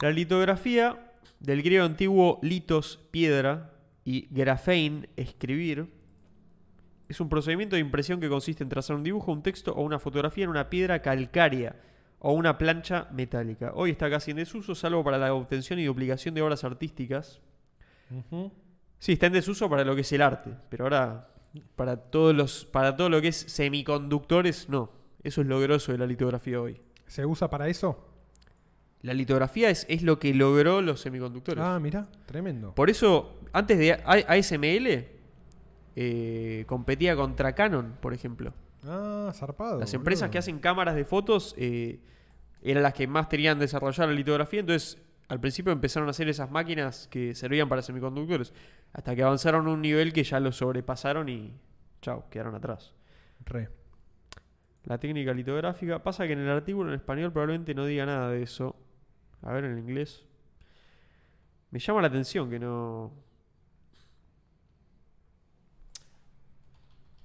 [0.00, 3.72] La litografía, del griego antiguo litos, piedra,
[4.04, 5.86] y grafein, escribir,
[7.08, 9.98] es un procedimiento de impresión que consiste en trazar un dibujo, un texto o una
[9.98, 11.76] fotografía en una piedra calcárea
[12.18, 13.72] o una plancha metálica.
[13.74, 17.40] Hoy está casi en desuso, salvo para la obtención y duplicación de obras artísticas.
[18.98, 21.28] Sí, está en desuso para lo que es el arte, pero ahora
[21.76, 24.90] para todos los para todo lo que es semiconductores no.
[25.22, 26.80] Eso es lo grosso de la litografía hoy.
[27.06, 28.08] ¿Se usa para eso?
[29.02, 31.62] La litografía es, es lo que logró los semiconductores.
[31.62, 32.74] Ah, mira, tremendo.
[32.74, 35.06] Por eso, antes de ASML,
[35.96, 38.52] eh, competía contra Canon, por ejemplo.
[38.84, 39.80] Ah, zarpado.
[39.80, 40.32] Las empresas boludo.
[40.32, 42.00] que hacen cámaras de fotos eh,
[42.62, 44.60] eran las que más tenían desarrollar la litografía.
[44.60, 48.52] Entonces, al principio empezaron a hacer esas máquinas que servían para semiconductores.
[48.92, 51.52] Hasta que avanzaron a un nivel que ya lo sobrepasaron y.
[52.02, 52.94] Chao, quedaron atrás.
[53.44, 53.68] Re.
[54.84, 56.02] La técnica litográfica.
[56.02, 58.74] Pasa que en el artículo en español probablemente no diga nada de eso.
[59.42, 60.24] A ver en inglés.
[61.70, 63.12] Me llama la atención que no.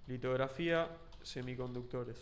[0.07, 0.89] Litografía,
[1.21, 2.19] semiconductores.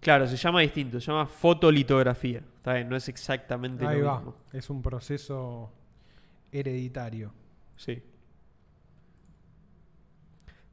[0.00, 2.38] Claro, se llama distinto, se llama fotolitografía.
[2.56, 4.16] Está bien, no es exactamente Ahí lo va.
[4.16, 4.34] mismo.
[4.52, 5.72] Es un proceso
[6.50, 7.32] hereditario.
[7.76, 8.02] Sí.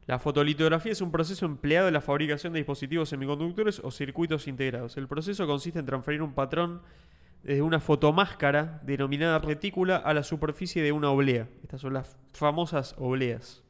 [0.09, 4.97] La fotolitografía es un proceso empleado en la fabricación de dispositivos semiconductores o circuitos integrados.
[4.97, 6.81] El proceso consiste en transferir un patrón
[7.43, 11.47] desde una fotomáscara denominada retícula a la superficie de una oblea.
[11.61, 13.61] Estas son las famosas obleas.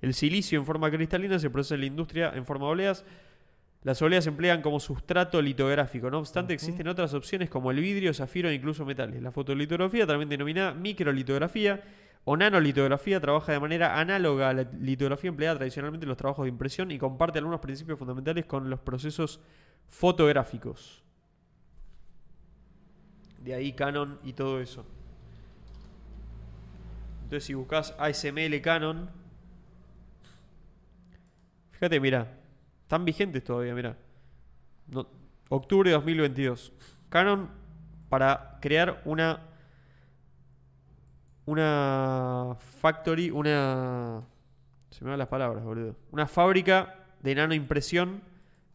[0.00, 3.04] El silicio en forma cristalina se procesa en la industria en forma de obleas.
[3.82, 6.10] Las obleas se emplean como sustrato litográfico.
[6.10, 9.20] No obstante, existen otras opciones como el vidrio, zafiro e incluso metales.
[9.20, 11.82] La fotolitografía, también denominada microlitografía
[12.24, 16.50] o nanolitografía, trabaja de manera análoga a la litografía empleada tradicionalmente en los trabajos de
[16.50, 19.40] impresión y comparte algunos principios fundamentales con los procesos
[19.88, 21.02] fotográficos.
[23.38, 24.86] De ahí Canon y todo eso.
[27.24, 29.10] Entonces si buscas ASML Canon,
[31.72, 32.38] fíjate, mira,
[32.82, 33.96] están vigentes todavía, mira.
[34.86, 35.08] No-
[35.48, 36.72] octubre de 2022.
[37.08, 37.50] Canon
[38.08, 39.40] para crear una
[41.46, 44.22] una factory, una
[44.90, 45.96] se me van las palabras, boludo.
[46.10, 48.20] Una fábrica de nanoimpresión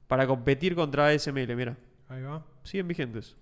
[0.08, 1.78] para competir contra ASML, mira.
[2.10, 2.44] Ahí va.
[2.64, 3.36] Siguen vigentes.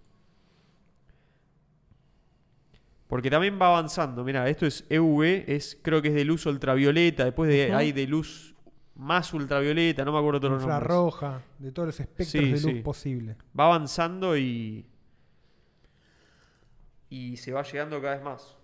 [3.08, 4.24] Porque también va avanzando.
[4.24, 7.24] Mira, esto es EUV, es, creo que es de luz ultravioleta.
[7.24, 7.78] Después de, Ujú.
[7.78, 8.56] hay de luz
[8.96, 10.78] más ultravioleta, no me acuerdo todos los nombres.
[10.82, 12.74] Infrarroja, de todos los espectros Sí, de luz sí.
[12.82, 13.36] posible.
[13.58, 14.86] Va avanzando y.
[17.10, 18.58] Y se va llegando cada vez más.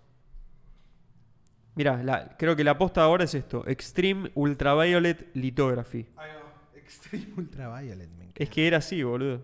[1.74, 6.06] Mira, la- creo que la posta ahora es esto: Extreme Ultraviolet Lithography.
[6.16, 6.78] Ahí va.
[6.78, 8.42] Extreme Ultraviolet, me encanta.
[8.42, 9.42] Es que era así, boludo.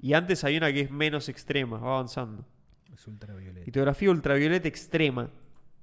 [0.00, 2.44] Y antes hay una que es menos extrema, va avanzando.
[2.92, 3.64] Es ultravioleta.
[3.64, 5.30] Litografía ultravioleta extrema.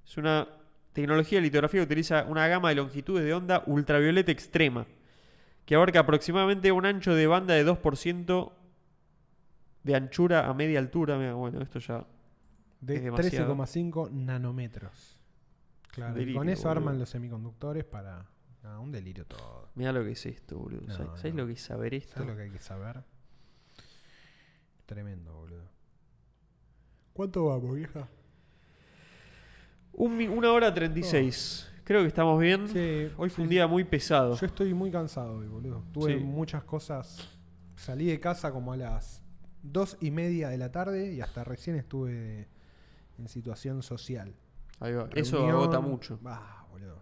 [0.05, 0.47] Es una
[0.93, 4.85] tecnología de litografía que utiliza una gama de longitudes de onda ultravioleta extrema,
[5.65, 8.51] que abarca aproximadamente un ancho de banda de 2%
[9.83, 11.17] de anchura a media altura.
[11.17, 12.05] Mira, bueno, esto ya...
[12.81, 13.55] De es demasiado.
[13.55, 15.17] 13,5 nanómetros.
[15.91, 16.71] Claro, y Delirio, con eso boludo.
[16.79, 18.25] arman los semiconductores para.
[18.63, 19.69] ah, un delirio todo.
[19.75, 20.81] Mira lo que es esto, boludo.
[20.87, 21.41] No, ¿Sabes no.
[21.41, 22.13] lo que es saber esto?
[22.13, 23.03] ¿Sabes lo que hay que saber?
[24.85, 25.69] Tremendo, boludo.
[27.13, 28.07] ¿Cuánto vamos, vieja?
[29.93, 31.67] Un una hora 36.
[31.83, 32.67] Creo que estamos bien.
[32.69, 34.35] Sí, Hoy sí, fue un día muy pesado.
[34.37, 35.83] Yo estoy muy cansado hoy, boludo.
[35.91, 36.23] Tuve Sí.
[36.23, 37.27] muchas cosas.
[37.75, 39.21] Salí de casa como a las
[39.63, 42.47] dos y media de la tarde y hasta recién estuve
[43.17, 44.33] en situación social.
[44.81, 45.07] Ahí va.
[45.15, 46.19] Eso Reunión- agota mucho.
[46.71, 47.01] Boludo.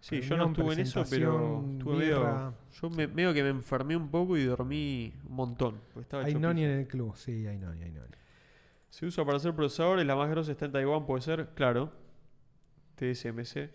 [0.00, 3.96] Sí, yo no estuve en eso, pero estuve medio, yo me, medio que me enfermé
[3.96, 5.80] un poco y dormí un montón.
[6.24, 8.06] Hay noni en el club, sí, hay noni, hay noni.
[8.88, 11.92] Se usa para hacer procesadores, la más grosa está en Taiwán, puede ser, claro.
[12.94, 13.68] TSMC.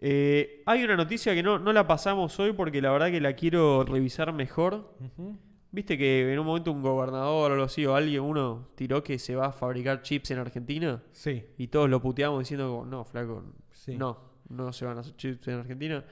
[0.00, 3.34] Eh, hay una noticia que no, no la pasamos hoy porque la verdad que la
[3.34, 4.92] quiero revisar mejor.
[5.00, 5.38] Ujú.
[5.74, 9.18] ¿Viste que en un momento un gobernador o algo así, o alguien, uno tiró que
[9.18, 11.02] se va a fabricar chips en Argentina?
[11.10, 13.42] Sí, Y todos lo puteamos diciendo, no, flaco,
[13.72, 13.96] sí.
[13.96, 14.18] no,
[14.48, 16.04] no se van a hacer chips en Argentina.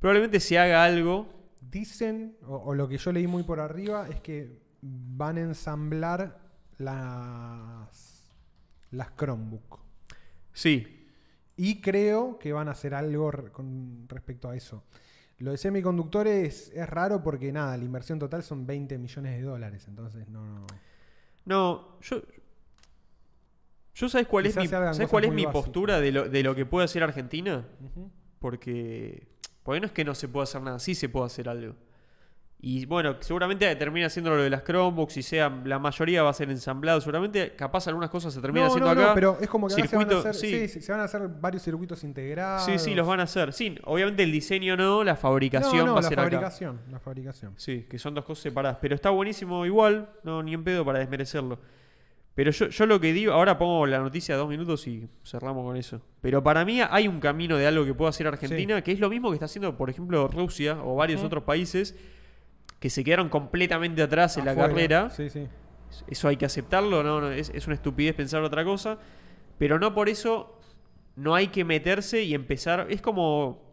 [0.00, 1.28] Probablemente se haga algo.
[1.60, 6.40] Dicen, o, o lo que yo leí muy por arriba, es que van a ensamblar
[6.78, 8.32] las,
[8.90, 9.78] las Chromebook.
[10.52, 11.06] Sí,
[11.56, 14.82] Y creo que van a hacer algo con respecto a eso.
[15.38, 19.84] Lo de semiconductores es raro porque nada, la inversión total son 20 millones de dólares,
[19.88, 20.44] entonces no...
[20.44, 20.66] no-
[21.44, 22.22] No, yo.
[23.94, 26.66] ¿Yo sabes cuál es mi, ¿sabes cuál es mi postura de lo, de lo que
[26.66, 27.66] puede hacer Argentina?
[27.84, 28.10] Ujú.
[28.38, 29.26] Porque.
[29.64, 31.74] Porque no es que no se pueda hacer nada, sí se puede hacer algo.
[32.60, 36.32] Y bueno, seguramente termina haciendo lo de las Chromebooks y sea, la mayoría va a
[36.32, 37.00] ser ensamblado.
[37.00, 39.08] Seguramente, capaz algunas cosas se terminan No, haciendo no, acá.
[39.10, 40.50] no, pero es como que se van a hacer, sí.
[40.50, 42.64] sí, sí, se van a hacer varios circuitos integrados.
[42.64, 43.52] Sí, sí, los van a hacer.
[43.52, 46.30] Sí, obviamente el diseño no, la fabricación no, no, va a la ser acá.
[46.30, 47.52] fabricación, la fabricación.
[47.56, 48.78] Sí, que son dos cosas separadas.
[48.80, 51.60] Pero está buenísimo igual, no ni en pedo para desmerecerlo.
[52.34, 55.64] Pero yo, yo lo que digo, ahora pongo la noticia de dos minutos y cerramos
[55.64, 56.00] con eso.
[56.20, 59.08] Pero para mí hay un camino de algo que puede hacer Argentina, que es lo
[59.08, 61.94] mismo que está haciendo, por ejemplo, Rusia o varios otros países
[62.78, 65.10] que se quedaron completamente atrás en la carrera.
[65.10, 65.46] Sí, sí.
[66.06, 68.98] Eso hay que aceptarlo, no, no, es, es una estupidez pensar otra cosa.
[69.58, 70.58] Pero no por eso
[71.16, 72.86] no hay que meterse y empezar.
[72.90, 73.66] Es como.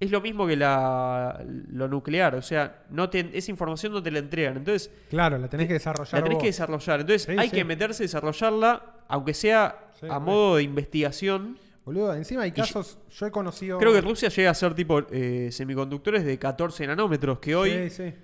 [0.00, 2.36] Es lo mismo que la, lo nuclear.
[2.36, 4.56] O sea, no te, esa información no te la entregan.
[4.58, 6.42] Entonces, Claro, la tenés que desarrollar la tenés vos.
[6.42, 7.00] que desarrollar.
[7.00, 7.56] Entonces, Sí, hay sí.
[7.56, 11.58] que meterse, desarrollarla, aunque sea Sí, a modo de investigación.
[11.84, 13.78] Boludo, encima hay yo- casos, yo he conocido...
[13.78, 17.90] Creo que Rusia llega a ser tipo eh, semiconductores de 14 nanómetros, que hoy Sí,
[17.90, 18.14] sí.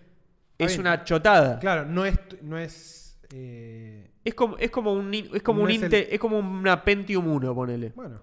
[0.59, 0.81] Es bien.
[0.81, 1.59] una chotada.
[1.59, 2.19] Claro, no es...
[2.43, 6.07] No es eh, Es como, es como un es como No un es el- Intel-
[6.11, 7.93] es como una Pentium 1, ponele.
[7.97, 8.21] bueno,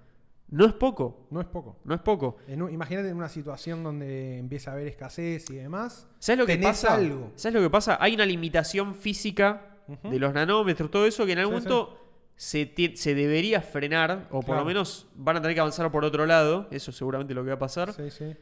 [0.49, 1.79] No es poco, no es poco.
[1.83, 2.37] no es poco.
[2.47, 6.07] En un- imagínate en una situación donde empieza a haber escasez y demás.
[6.19, 6.93] ¿Sabes lo que pasa?
[6.95, 7.31] algo.
[7.35, 7.97] ¿Sabes lo que pasa?
[7.99, 9.67] Hay una limitación física
[10.03, 11.97] de los nanómetros, todo eso que en algún Sí, momento
[12.37, 16.25] se, se debería frenar, o por lo menos van a tener que avanzar por otro
[16.25, 16.67] lado.
[16.71, 17.91] Eso seguramente es lo que va a pasar.
[17.93, 18.33] Sí, sí.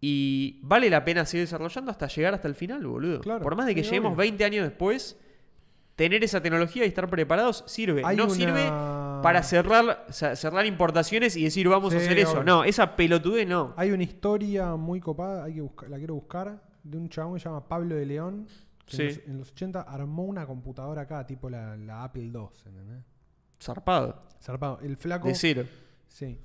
[0.00, 3.20] Y vale la pena seguir desarrollando hasta llegar hasta el final, boludo.
[3.20, 4.18] Claro, por más de que sí, lleguemos obvio.
[4.18, 5.18] 20 años después,
[5.94, 8.02] tener esa tecnología y estar preparados sirve.
[8.04, 8.64] Hay no una- sirve
[9.22, 12.32] para cerrar, cerrar importaciones y decir vamos a hacer eso.
[12.32, 12.44] obvio.
[12.44, 13.74] No, esa pelotudez no.
[13.76, 17.40] Hay una historia muy copada, hay que buscar, la quiero buscar, de un chabón que
[17.40, 18.46] se llama Pablo de León.
[18.86, 19.02] Que Sí.
[19.02, 23.04] en, los, en los 80 armó una computadora acá, tipo la, la Apple II, ¿entendés?
[23.62, 24.22] Zarpado.
[24.42, 24.80] Zarpado.
[24.82, 25.28] El flaco.
[25.28, 25.64] De cero.
[26.08, 26.38] Sí.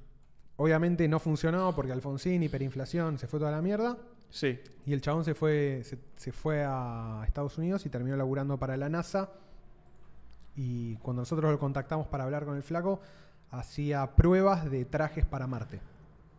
[0.58, 3.98] Obviamente no funcionó porque Alfonsín, hiperinflación, se fue toda la mierda.
[4.30, 4.60] Sí.
[4.86, 8.78] Y el chabón se fue, se, se fue a Estados Unidos y terminó laburando para
[8.78, 9.32] la NASA.
[10.56, 13.02] Y cuando nosotros lo contactamos para hablar con el flaco,
[13.52, 15.82] hacía pruebas de trajes para Marte.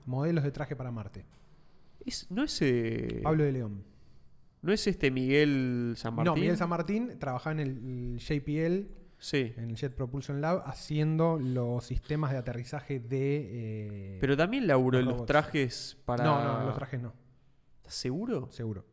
[0.07, 1.25] Modelos de traje para Marte.
[2.05, 2.59] Es- no es.
[2.63, 3.85] eh, Pablo de León.
[4.63, 6.33] No es este Miguel San Martín.
[6.33, 7.69] No, Miguel San Martín trabajaba en el,
[8.15, 8.89] el JPL,
[9.19, 9.55] Sí.
[9.57, 13.49] en el Jet Propulsion Lab, haciendo los sistemas de aterrizaje de...
[14.15, 16.25] eh, Pero también laburó los en los trajes para.
[16.25, 17.13] No, no, los trajes no,
[17.79, 18.49] ¿Estás seguro?
[18.53, 18.85] seguro.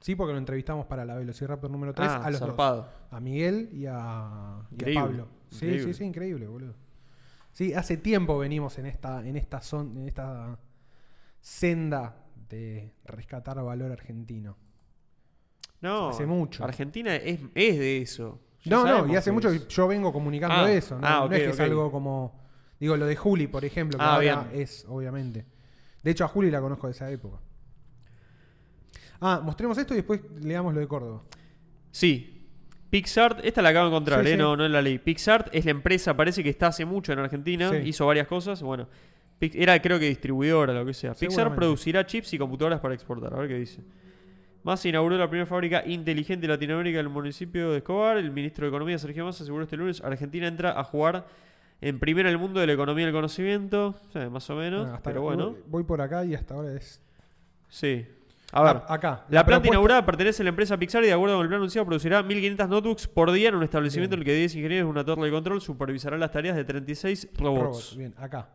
[0.00, 2.48] Sí, porque lo entrevistamos para la Velociraptor número 3 Ah, a los dos.
[2.50, 2.88] zarpado.
[3.10, 5.28] A Miguel y a, y a Pablo.
[5.48, 5.84] Sí, increíble.
[5.84, 6.74] sí, sí, increíble, boludo.
[7.52, 10.58] Sí, hace tiempo venimos en esta, en esta zon- en esta
[11.40, 12.16] senda
[12.50, 14.56] de rescatar valor argentino.
[15.80, 16.10] No.
[16.10, 16.64] Hace mucho.
[16.64, 18.40] Argentina es, es de eso.
[18.66, 19.62] No, no, y hace mucho es.
[19.62, 20.98] que yo vengo comunicando Ah, eso.
[20.98, 22.42] No, ah, No es que es algo como.
[22.80, 24.62] Digo, lo de Juli, por ejemplo, que Ah, ahora bien.
[24.62, 25.44] es, obviamente.
[26.02, 27.38] De hecho, a Juli la conozco de esa época.
[29.20, 31.22] Ah, mostremos esto y después leamos lo de Córdoba.
[31.90, 32.30] Sí.
[32.90, 34.32] Pixart, esta la acabo de encontrar, Sí, ¿eh?
[34.32, 34.36] sí.
[34.38, 34.98] No, no es la ley.
[34.98, 37.76] Pixart es la empresa, parece que está hace mucho en Argentina, Sí.
[37.88, 38.62] hizo varias cosas.
[38.62, 38.88] Bueno,
[39.40, 41.14] era creo que distribuidora, lo que sea.
[41.14, 43.34] Pixar producirá chips y computadoras para exportar.
[43.34, 43.80] A ver qué dice.
[44.64, 48.16] Massa inauguró la primera fábrica inteligente de Latinoamérica en el municipio de Escobar.
[48.16, 51.26] El ministro de Economía, Sergio Massa, aseguró este lunes: Argentina entra a jugar
[51.82, 53.94] en primera en el mundo de la economía del conocimiento.
[54.08, 54.84] O sea, más o menos.
[54.86, 57.00] Bueno, pero bueno, Voy, por acá y hasta ahora es.
[57.68, 58.06] sí.
[58.56, 59.08] A ver, Ah, acá.
[59.30, 61.58] la planta propuesta- inaugurada pertenece a la empresa Pixar y de acuerdo con el plan
[61.58, 64.20] anunciado producirá 1500 notebooks por día en un establecimiento Bien.
[64.22, 67.28] en el que 10 ingenieros de una torre de control supervisarán las tareas de 36
[67.36, 67.62] robots.
[67.64, 68.48] Robots, Bien, acá.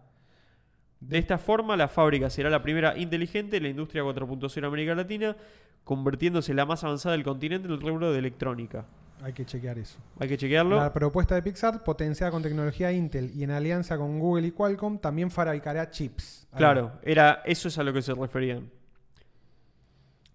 [0.99, 4.95] De esta forma, la fábrica será la primera inteligente de la industria 4.0 en América
[4.95, 5.35] Latina,
[5.83, 8.85] convirtiéndose en la más avanzada del continente en el rubro de electrónica.
[9.21, 9.97] Hay que chequear eso.
[10.19, 10.77] Hay que chequearlo.
[10.77, 14.97] La propuesta de Pixar, potenciada con tecnología Intel y en alianza con Google y Qualcomm,
[14.99, 16.47] también fabricará chips.
[16.51, 18.69] Ahí Claro, era, eso es a lo que se referían.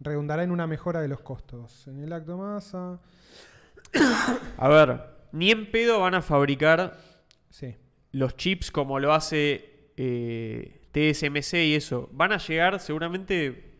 [0.00, 1.86] redundará en una mejora de los costos.
[1.88, 2.98] En el acto masa.
[4.58, 5.00] A ver,
[5.32, 6.98] ni en pedo van a fabricar
[7.48, 7.76] Sí.
[8.12, 12.08] los chips como lo hace eh, TSMC y eso.
[12.12, 13.70] Van a llegar seguramente...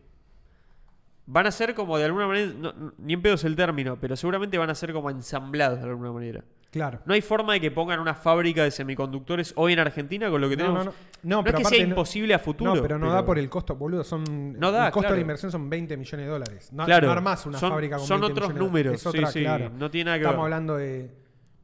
[1.27, 2.51] Van a ser como de alguna manera...
[2.55, 5.79] no- no, ni en pedo es el término, pero seguramente van a ser como ensamblados
[5.79, 6.43] de alguna manera.
[6.69, 6.99] Claro.
[7.05, 10.49] No hay forma de que pongan una fábrica de semiconductores hoy en Argentina con lo
[10.49, 10.85] que No, tenemos.
[10.85, 10.93] no,
[11.23, 11.43] no.
[11.43, 12.75] Pero es que sea no- imposible a futuro.
[12.75, 14.03] No, pero no da por el costo, boludo.
[14.03, 16.69] Son, No da, el costo de la inversión son 20 millones de dólares.
[16.73, 19.01] No, Claro, no armás una son- fábrica con son 20 otros millones números, dólares.
[19.01, 19.71] Es otra, sí, sí, claro.
[19.75, 20.53] no tiene nada que Estamos ver.
[20.53, 21.09] hablando de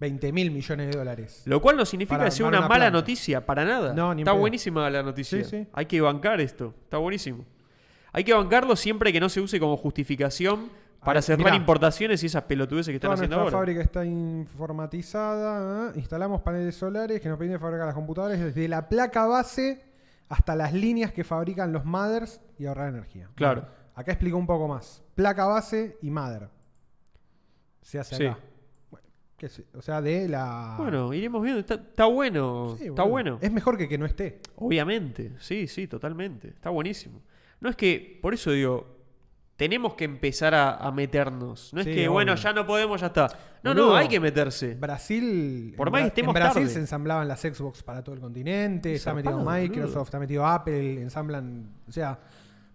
[0.01, 1.43] 20 mil millones de dólares.
[1.45, 2.97] Lo cual no significa que sea una una mala planta.
[2.97, 3.93] noticia, para nada.
[3.93, 4.39] No, ni Está pedo.
[4.41, 5.43] buenísima la noticia.
[5.43, 5.67] Sí, sí.
[5.71, 6.73] Hay que bancar esto.
[6.83, 7.45] Está buenísimo.
[8.11, 10.69] Hay que bancarlo siempre que no se use como justificación
[11.03, 11.55] para Ay, cerrar mirá.
[11.55, 13.51] importaciones y esas pelotudeces que están Toda haciendo ahora.
[13.51, 15.89] fábrica está informatizada.
[15.89, 15.99] ¿eh?
[15.99, 19.83] Instalamos paneles solares que nos permiten fabricar las computadoras desde la placa base
[20.29, 23.29] hasta las líneas que fabrican los mothers y ahorrar energía.
[23.35, 23.61] Claro.
[23.61, 25.03] Bueno, acá explico un poco más.
[25.15, 26.49] Placa base y mother.
[27.81, 28.25] Se hace Sí.
[28.25, 28.39] acá.
[29.41, 30.75] Bueno, qué sé, o sea, de la...
[30.77, 31.59] Bueno, iremos viendo.
[31.59, 32.75] Está, está bueno.
[32.77, 33.39] Sí, está bueno.
[33.41, 34.39] Es mejor que que no esté.
[34.55, 36.49] Obviamente, sí, sí, totalmente.
[36.49, 37.21] Está buenísimo.
[37.59, 38.97] No es que, por eso digo,
[39.55, 41.73] tenemos que empezar a, a meternos.
[41.73, 43.29] No es que, bueno, ya no podemos, ya está.
[43.63, 44.75] No, no, hay que meterse.
[44.75, 45.73] Brasil.
[45.77, 46.73] Por más que estemos En Brasil tarde.
[46.73, 48.93] se ensamblaban las Xbox para todo el continente.
[48.93, 50.03] Está metido Microsoft, boludo.
[50.03, 51.69] está metido Apple, ensamblan.
[51.87, 52.19] O sea,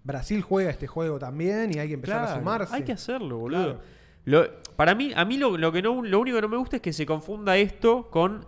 [0.05, 2.75] Brasil juega este juego también y hay que empezar a sumarse.
[2.75, 3.65] Hay que hacerlo, boludo.
[3.65, 3.96] Claro.
[4.27, 4.47] Lo-
[4.77, 6.83] para mí, a mí lo, lo que no, lo único que no me gusta es
[6.83, 8.45] que se confunda esto con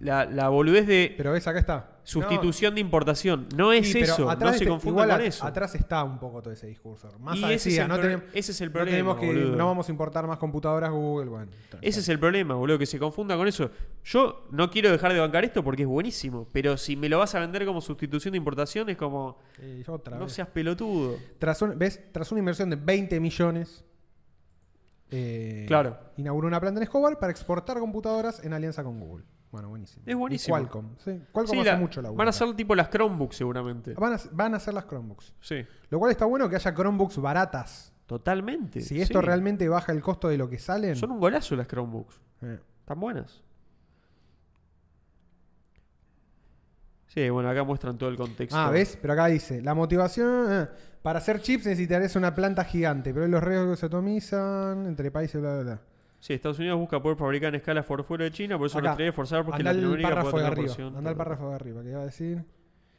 [0.00, 1.90] la, la boludez de Pero ves, acá está.
[2.02, 3.46] sustitución de importación.
[3.56, 5.44] No es Sí, eso, no se este- confunda igual con a- eso.
[5.44, 7.08] Atrás está un poco todo ese discurso.
[7.18, 7.94] Más Y decía, ese es el no,
[8.32, 11.28] ese es el no problema, tenemos que, no vamos a importar más computadoras Google.
[11.30, 11.50] Bueno,
[11.82, 13.70] Ese es el problema, boludo, que se confunda con eso.
[14.04, 17.34] Yo no quiero dejar de bancar esto porque es buenísimo, pero si me lo vas
[17.34, 19.38] a vender como sustitución de importación es como,
[20.12, 20.32] no vez.
[20.32, 21.16] seas pelotudo.
[21.38, 22.00] Tras un- ¿Ves?
[22.12, 23.84] Tras una inversión de 20 millones,
[25.10, 25.96] eh, Claro.
[26.16, 29.24] inauguró una planta en Escobar para exportar computadoras en alianza con Google.
[29.52, 30.02] Bueno, buenísimo.
[30.06, 30.56] Es buenísimo.
[30.56, 30.96] Y Qualcomm.
[30.98, 33.94] Sí, Qualcomm Sí, hace la- mucho laburo van a ser tipo las Chromebooks seguramente.
[33.94, 35.32] Van a, van a ser las Chromebooks.
[35.40, 37.92] Sí, Lo cual está bueno que haya Chromebooks baratas.
[38.06, 38.80] totalmente.
[38.82, 39.24] Si esto sí.
[39.26, 40.94] realmente baja el costo de lo que salen.
[40.96, 42.20] Son un golazo las Chromebooks.
[42.42, 43.42] eh, Están buenas.
[47.08, 48.56] Sí, bueno, acá muestran todo el contexto.
[48.58, 48.98] Ah, ¿ves?
[49.00, 50.46] Pero acá dice, la motivación...
[50.50, 50.68] eh,
[51.06, 55.54] para hacer chips necesitarías una planta gigante, pero los riesgos se atomizan entre países, bla,
[55.54, 55.80] bla, bla.
[56.18, 58.96] Sí, Estados Unidos busca poder fabricar en escala por fuera de China, por eso Acá.
[58.96, 60.66] tiene que forzar porque Anda el Latinoamérica puede de tener arriba.
[60.66, 60.96] porción.
[60.96, 62.44] Anda el párrafo de arriba, que iba a decir.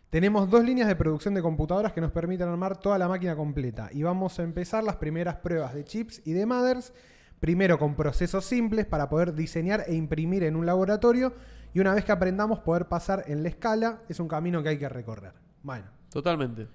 [0.09, 3.89] Tenemos dos líneas de producción de computadoras que nos permiten armar toda la máquina completa.
[3.91, 6.93] Y vamos a empezar las primeras pruebas de chips y de mothers.
[7.41, 11.33] Primero con procesos simples para poder diseñar e imprimir en un laboratorio.
[11.73, 14.77] Y una vez que aprendamos poder pasar en la escala, es un camino que hay
[14.77, 15.33] que recorrer.
[15.61, 16.67] Bueno, Totalmente.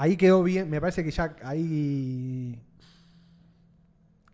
[0.00, 2.58] Ahí quedó bien, me parece que ya ahí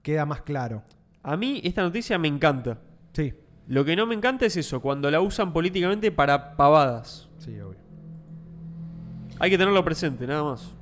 [0.01, 0.85] queda más claro.
[1.25, 2.79] A mí esta noticia me encanta.
[3.13, 3.35] Sí,
[3.67, 7.29] Lo que no me encanta es eso, cuando la usan políticamente para pavadas.
[7.39, 7.81] sí, obvio.
[9.41, 10.73] Hay que tenerlo presente, nada más.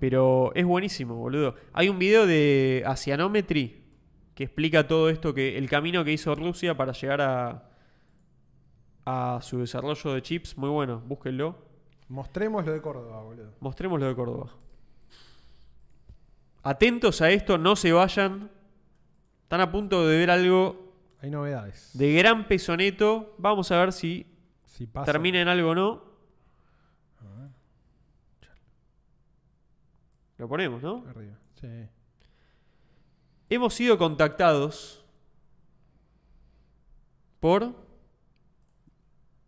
[0.00, 1.54] Pero es buenísimo, boludo.
[1.72, 3.84] Hay un video de Asianometry
[4.34, 7.70] que explica todo esto, que el camino que hizo Rusia para llegar a,
[9.04, 10.58] a su desarrollo de chips.
[10.58, 11.67] Muy bueno, búsquenlo.
[12.08, 13.52] Mostremos lo de Córdoba, boludo.
[13.60, 14.50] Mostremos lo de Córdoba.
[16.62, 18.50] Atentos a esto, no se vayan.
[19.42, 21.90] Están a punto de ver algo Hay novedades.
[21.96, 23.34] de gran peso neto.
[23.38, 24.26] Vamos a ver si
[24.64, 26.08] si pasa, termina en algo o no.
[30.38, 31.04] Lo ponemos, ¿no?
[31.08, 31.34] arriba.
[31.60, 31.66] Sí.
[33.50, 35.04] Hemos sido contactados
[37.40, 37.74] por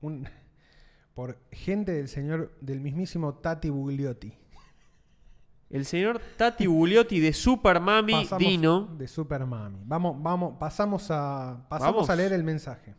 [0.01, 0.27] Un-
[1.21, 4.33] por gente del señor, del mismísimo Tati Bugliotti.
[5.69, 8.87] el señor Tati Bugliotti de Super Mami Pasamos Dino.
[8.97, 9.83] De Super Mami.
[9.85, 11.67] Vamos, vamos, pasamos a.
[11.69, 12.09] Pasamos Vamos.
[12.09, 12.95] a leer el mensaje.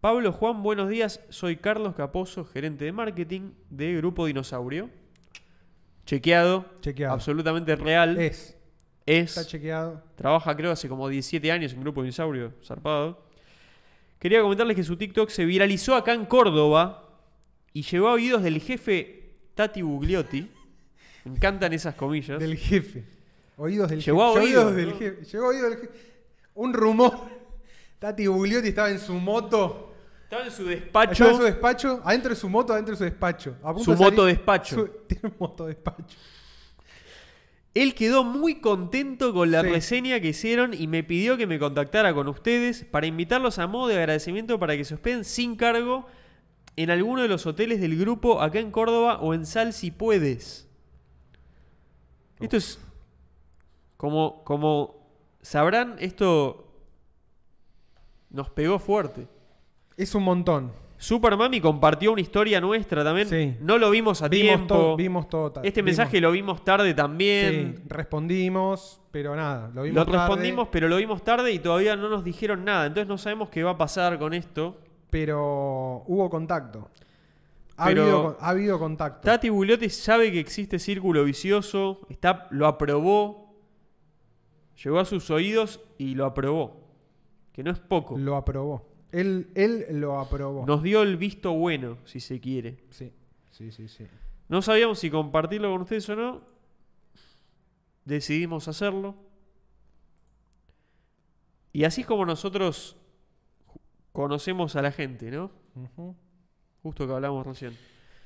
[0.00, 1.20] Pablo Juan, buenos días.
[1.28, 4.88] Soy Carlos Caposo, gerente de marketing de Grupo Dinosaurio.
[6.06, 6.64] Chequeado.
[6.80, 7.12] Chequeado.
[7.12, 8.16] Absolutamente real.
[8.18, 8.56] Es.
[9.04, 9.36] Es.
[9.36, 10.02] Está chequeado.
[10.14, 13.33] Trabaja creo hace como 17 años en Grupo Dinosaurio, zarpado.
[14.24, 17.10] Quería comentarles que su TikTok se viralizó acá en Córdoba
[17.74, 20.50] y llegó a oídos del jefe Tati Bugliotti.
[21.26, 22.40] Me encantan esas comillas.
[22.40, 23.04] Del jefe.
[23.58, 24.40] Oídos del Llegó a jefe.
[24.46, 24.96] oídos, del ¿no?
[24.96, 25.24] jefe.
[25.26, 25.92] Llegó a oídos del jefe.
[26.54, 27.12] Un rumor.
[27.98, 29.92] Tati Bugliotti estaba en su moto.
[30.22, 31.12] Estaba en su despacho.
[31.12, 32.00] Estaba en su despacho.
[32.02, 33.56] Adentro de su moto, adentro de su despacho.
[33.62, 34.74] A punto Su de moto despacho.
[34.76, 36.16] su- tiene un moto despacho.
[37.74, 39.68] Él quedó muy contento con la Sí.
[39.68, 43.88] reseña que hicieron y me pidió que me contactara con ustedes para invitarlos a modo
[43.88, 46.06] de agradecimiento para que se hospeden sin cargo
[46.76, 50.68] en alguno de los hoteles del grupo acá en Córdoba o en Sal si puedes.
[52.40, 52.78] Esto es
[53.96, 55.06] como como
[55.42, 56.72] sabrán esto
[58.30, 59.26] nos pegó fuerte.
[59.96, 60.72] Es un montón.
[61.04, 63.28] Super Mami compartió una historia nuestra también.
[63.28, 63.56] Sí.
[63.60, 64.96] No lo vimos a Vimos tiempo.
[64.96, 65.52] vimos todo.
[65.52, 67.74] ta- este vimos- mensaje lo vimos tarde también.
[67.76, 69.70] Sí, respondimos, pero nada.
[69.74, 72.86] Lo vimos Lo tarde, respondimos, pero lo vimos tarde y todavía no nos dijeron nada.
[72.86, 74.78] Entonces no sabemos qué va a pasar con esto.
[75.10, 76.90] pero hubo contacto.
[77.76, 79.20] Ha, Pero- habido, ha habido contacto.
[79.26, 83.54] Tati Bugliotti sabe que existe círculo vicioso, está, lo aprobó,
[84.82, 86.80] llegó a sus oídos y lo aprobó.
[87.52, 88.18] Que no es poco.
[88.18, 88.88] Lo aprobó.
[89.14, 90.66] Él, él lo aprobó.
[90.66, 92.78] Nos dio el visto bueno, si se quiere.
[92.90, 93.12] Sí,
[93.52, 94.08] sí, sí, sí.
[94.48, 96.40] No sabíamos si compartirlo con ustedes o no.
[98.04, 99.14] Decidimos hacerlo.
[101.72, 102.96] Y así es como nosotros
[104.10, 105.52] conocemos a la gente, ¿no?
[106.82, 107.78] Justo que hablamos recién.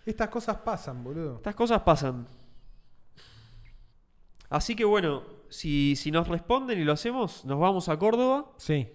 [0.07, 1.37] Estas cosas pasan, boludo.
[1.37, 2.27] Estas cosas pasan.
[4.49, 8.51] Así que bueno, si, si nos responden y lo hacemos, nos vamos a Córdoba.
[8.57, 8.89] Sí,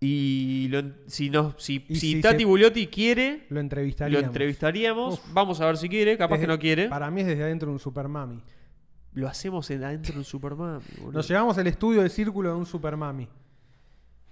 [0.00, 4.26] Y lo si, nos, si, Y si si Tati Bugliotti quiere, lo lo entrevistaríamos.
[4.26, 5.14] entrevistaríamos.
[5.14, 5.32] Uf.
[5.32, 6.88] Vamos a ver si quiere, capaz Desde- que no quiere.
[6.88, 8.40] Para mí es desde adentro de un supermami.
[9.14, 10.80] Lo hacemos en- adentro de un Superman.
[11.00, 11.12] boludo.
[11.12, 13.26] Nos llevamos al estudio de círculo de un supermami.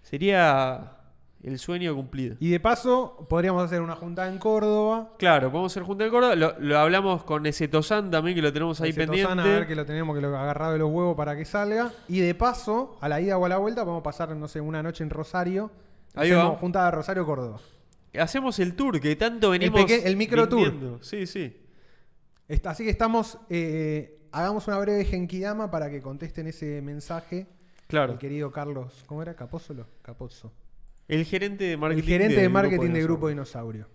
[0.02, 0.95] Sería
[1.42, 2.36] el sueño cumplido.
[2.40, 5.12] Y de paso, podríamos hacer una junta en Córdoba.
[5.18, 6.34] Claro, podemos ser junta de Córdoba.
[6.34, 9.32] Lo, lo hablamos con Ezetosan también, que lo tenemos ahí Ese pendiente.
[9.32, 11.92] A ver que lo tenemos que lo agarrado de los huevos para que salga.
[12.08, 14.60] Y de paso, a la ida o a la vuelta, vamos a pasar, no sé,
[14.60, 15.70] una noche en Rosario.
[16.14, 16.58] Ahí Hacemos va.
[16.58, 17.60] junta de Rosario Córdoba.
[18.18, 19.88] Hacemos el tour que tanto venimos.
[19.90, 20.98] el micro tour.
[21.02, 21.54] Sí, sí.
[22.48, 23.38] Est- Así que estamos.
[23.50, 27.46] eh, hagamos una breve genkidama para que contesten ese mensaje.
[27.86, 28.14] Claro.
[28.14, 29.04] El querido Carlos.
[29.06, 29.34] ¿Cómo era?
[29.34, 29.86] ¿Capósolo?
[30.02, 30.50] Capozzo.
[31.08, 32.02] El gerente de El marketing.
[32.08, 33.02] gerente de marketing de.
[33.02, 33.88] Grupo Dinosaurio.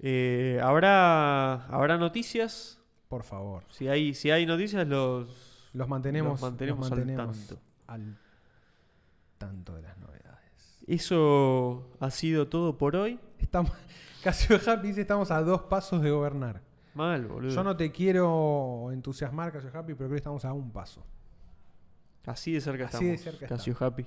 [0.00, 2.80] Eh, ¿habrá, ¿Habrá noticias?
[3.08, 3.64] Por favor.
[3.70, 5.70] Si hay, si hay noticias, los.
[5.72, 7.58] Los mantenemos, Los mantenemos los al tanto.
[7.86, 8.18] al
[9.38, 10.78] tanto de las novedades.
[10.88, 13.20] Eso ha sido todo por hoy.
[13.38, 13.70] Estamos,
[14.24, 16.60] Casio Happy dice estamos a dos pasos de gobernar.
[16.94, 17.50] Mal, boludo.
[17.54, 21.04] Yo no te quiero entusiasmar, Casio Happy, pero creo que estamos a un paso.
[22.26, 23.38] Así de cerca Así de estamos.
[23.38, 24.06] cerca Casio Happy.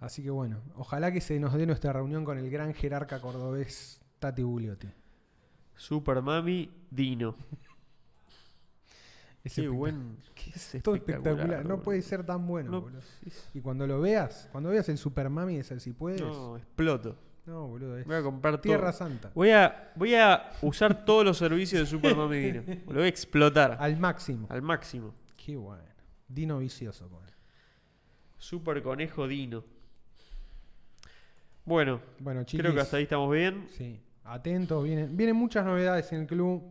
[0.00, 4.00] Así que bueno, ojalá que se nos dé nuestra reunión con el gran jerarca cordobés
[4.18, 4.88] Tati Bugliotti.
[5.76, 7.34] Super Mami Dino.
[9.42, 10.16] Es Qué buen.
[10.34, 11.62] qué es Todo espectacular.
[11.64, 11.82] No boludo.
[11.82, 13.00] puede ser tan bueno, No, boludo.
[13.26, 16.20] es- Y cuando lo veas, cuando veas el Super Mami de si puedes.
[16.22, 17.16] No, no, exploto.
[17.46, 17.98] boludo.
[17.98, 18.98] Es Voy a comprar Tierra todo.
[19.06, 19.30] Santa.
[19.34, 22.62] Voy a, voy a usar todos los servicios de Super Mami Dino.
[22.86, 24.46] Lo voy a explotar Al máximo.
[24.50, 25.14] al máximo.
[25.36, 25.82] Qué bueno.
[26.26, 27.30] Dino vicioso, pone.
[28.38, 29.62] Super Conejo Dino.
[31.64, 33.66] Bueno, Bueno, creo que hasta ahí estamos bien.
[33.76, 34.00] Sí.
[34.24, 34.84] atentos.
[34.84, 36.62] Vienen, vienen muchas novedades en el club.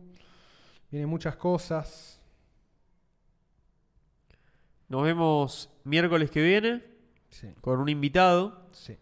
[0.90, 2.20] Vienen muchas cosas.
[4.88, 6.82] Nos vemos miércoles que viene
[7.30, 8.68] Sí, con un invitado.
[8.72, 8.96] sí,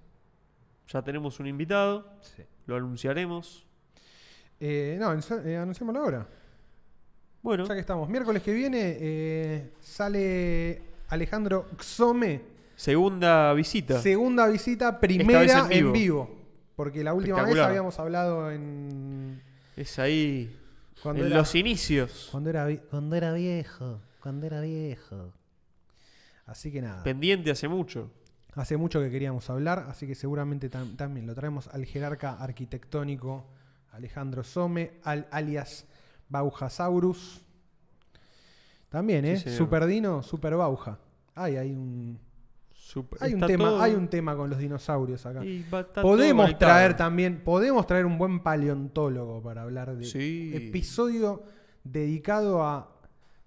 [0.88, 2.10] Ya tenemos un invitado.
[2.22, 2.42] sí.
[2.66, 3.66] Lo anunciaremos.
[4.60, 6.26] Eh, no, eh, anunciémoslo ahora.
[7.42, 8.08] Bueno, Ya que estamos.
[8.08, 12.51] Miércoles que viene eh, sale Alejandro Xome.
[12.76, 14.00] Segunda visita.
[14.00, 16.38] Segunda visita, primera en en vivo.
[16.76, 19.42] Porque la última vez habíamos hablado en.
[19.76, 20.58] Es ahí.
[21.02, 22.28] Cuando en era, los inicios.
[22.30, 24.00] cuando era, cuando era viejo.
[24.20, 25.32] Cuando era viejo.
[26.46, 27.02] Así que nada.
[27.02, 28.10] Pendiente hace mucho.
[28.54, 33.46] Hace mucho que queríamos hablar, así que seguramente tam- también lo traemos al jerarca arquitectónico
[33.92, 35.86] Alejandro Some, al, alias
[36.28, 37.40] Baujasaurus.
[38.90, 39.36] También, ¿eh?
[39.36, 39.58] Sí, señor.
[39.58, 40.98] Super Dino, Super Bauja.
[41.34, 42.18] Ay, hay un,
[42.92, 45.42] Super- hay un, tema, todo- hay un tema con los dinosaurios acá.
[46.02, 50.50] Podemos traer también, podemos traer un buen paleontólogo para hablar de Sí.
[50.54, 51.42] episodio
[51.84, 52.94] dedicado a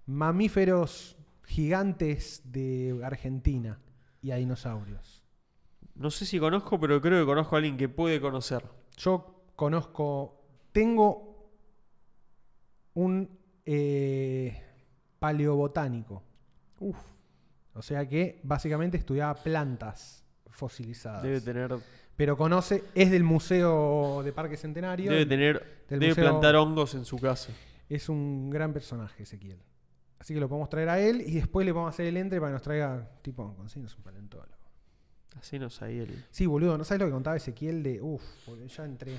[0.06, 3.78] mamíferos gigantes de Argentina
[4.20, 5.22] y a dinosaurios.
[5.94, 8.64] No sé si conozco, pero creo que conozco a alguien que puede conocer.
[8.96, 10.42] Yo conozco,
[10.72, 11.52] tengo
[12.94, 13.28] un
[13.64, 14.60] eh,
[15.20, 16.22] paleobotánico.
[16.80, 16.96] Uf.
[17.76, 21.22] O sea que básicamente estudiaba plantas fosilizadas.
[21.22, 21.76] Debe tener,
[22.16, 25.10] Pero conoce, es del Museo de Parque Centenario.
[25.10, 27.52] debe tener, debe museo- plantar hongos en su casa.
[27.88, 29.58] Es un gran personaje, Ezequiel.
[30.18, 32.50] Así que lo podemos traer a él y después le podemos hacer el entre para
[32.50, 34.56] que nos traiga, tipo, consignos un paleontólogo.
[35.38, 36.24] Así nos ahí el.
[36.30, 38.00] Sí, boludo, ¿no sabes lo que contaba Ezequiel de.
[38.00, 38.22] Uf,
[38.74, 39.12] ya entré.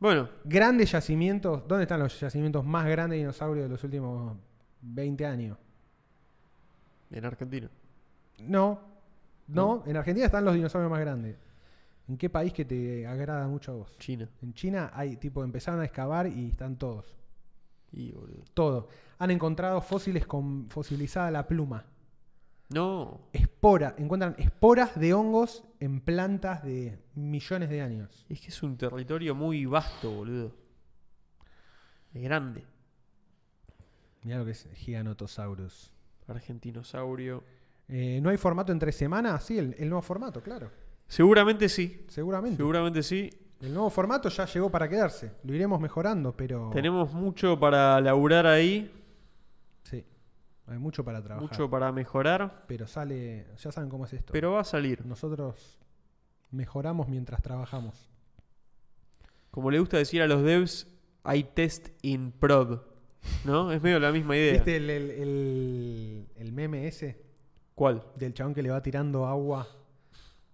[0.00, 1.68] Bueno, Grandes yacimientos.
[1.68, 4.36] ¿Dónde están los yacimientos más grandes de dinosaurios de los últimos
[4.80, 5.58] 20 años?
[7.12, 7.70] En Argentina.
[8.38, 8.80] No,
[9.48, 11.36] no, en Argentina están los dinosaurios más grandes.
[12.08, 13.96] ¿En qué país que te agrada mucho a vos?
[13.98, 14.28] China.
[14.42, 17.16] En China hay, tipo, empezaron a excavar y están todos.
[17.92, 18.44] Y boludo.
[18.54, 18.88] Todo.
[19.18, 21.84] Han encontrado fósiles con fosilizada la pluma.
[22.70, 23.20] No.
[23.32, 28.26] Espora, encuentran esporas de hongos en plantas de millones de años.
[28.28, 30.52] Es que es un territorio muy vasto, boludo.
[32.14, 32.64] Es grande.
[34.22, 35.92] Mirá lo que es Giganotosaurus.
[36.28, 37.44] Argentinosaurio.
[37.88, 39.44] Eh, ¿No hay formato entre semanas?
[39.44, 40.70] Sí, el, el nuevo formato, claro.
[41.08, 42.06] Seguramente sí.
[42.08, 42.56] Seguramente.
[42.56, 43.30] Seguramente sí.
[43.60, 45.32] El nuevo formato ya llegó para quedarse.
[45.44, 46.70] Lo iremos mejorando, pero.
[46.72, 48.90] Tenemos mucho para laburar ahí.
[49.84, 50.04] Sí.
[50.66, 51.50] Hay mucho para trabajar.
[51.50, 52.64] Mucho para mejorar.
[52.66, 53.46] Pero sale.
[53.58, 54.32] Ya saben cómo es esto.
[54.32, 55.06] Pero va a salir.
[55.06, 55.78] Nosotros
[56.50, 58.08] mejoramos mientras trabajamos.
[59.50, 60.88] Como le gusta decir a los devs,
[61.22, 62.80] hay test in prod.
[63.44, 63.72] ¿No?
[63.72, 64.52] Es medio la misma idea.
[64.54, 67.20] ¿Viste el, el- el- el meme ese?
[67.74, 68.02] ¿Cuál?
[68.16, 69.66] Del chabón que le va tirando agua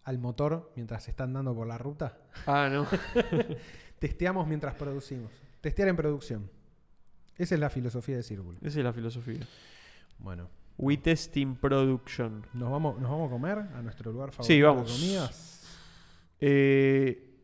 [0.05, 2.19] al motor mientras se está andando por la ruta.
[2.47, 2.87] Ah, no.
[3.99, 5.31] Testeamos mientras producimos.
[5.61, 6.51] Testear en producción.
[7.37, 8.57] Esa es la filosofía de Círculo.
[8.63, 9.41] Esa es la filosofía.
[10.19, 12.47] Bueno, We test in production.
[12.55, 14.87] ¿nos vamos, ¿nos vamos a comer a nuestro lugar favorito Sí, vamos.
[14.87, 15.55] de comidas?
[16.41, 17.35] Eh,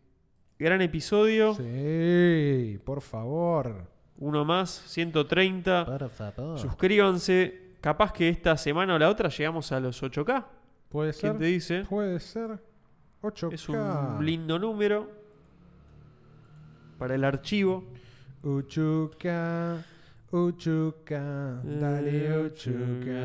[0.59, 1.55] gran episodio.
[1.55, 3.91] Sí, por favor.
[4.19, 5.85] Uno más, 130.
[5.85, 6.59] Por favor.
[6.59, 7.63] Suscríbanse.
[7.81, 10.45] Capaz que esta semana o la otra llegamos a los 8K.
[10.89, 11.39] Puede ¿Quién ser.
[11.39, 11.85] te dice?
[11.89, 12.59] Puede ser.
[13.23, 13.53] 8K.
[13.53, 15.11] Es un lindo número
[16.99, 17.85] para el archivo.
[18.43, 19.85] Uchuca,
[20.31, 23.25] Uchuca, dale Uchuca.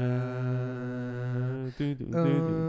[2.14, 2.61] Oh,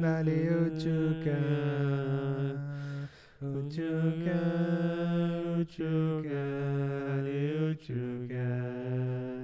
[0.00, 2.27] dale Uchuca.
[3.40, 4.34] Uchuca,
[5.60, 6.44] Uchuca,
[7.06, 9.37] dale Uchuca.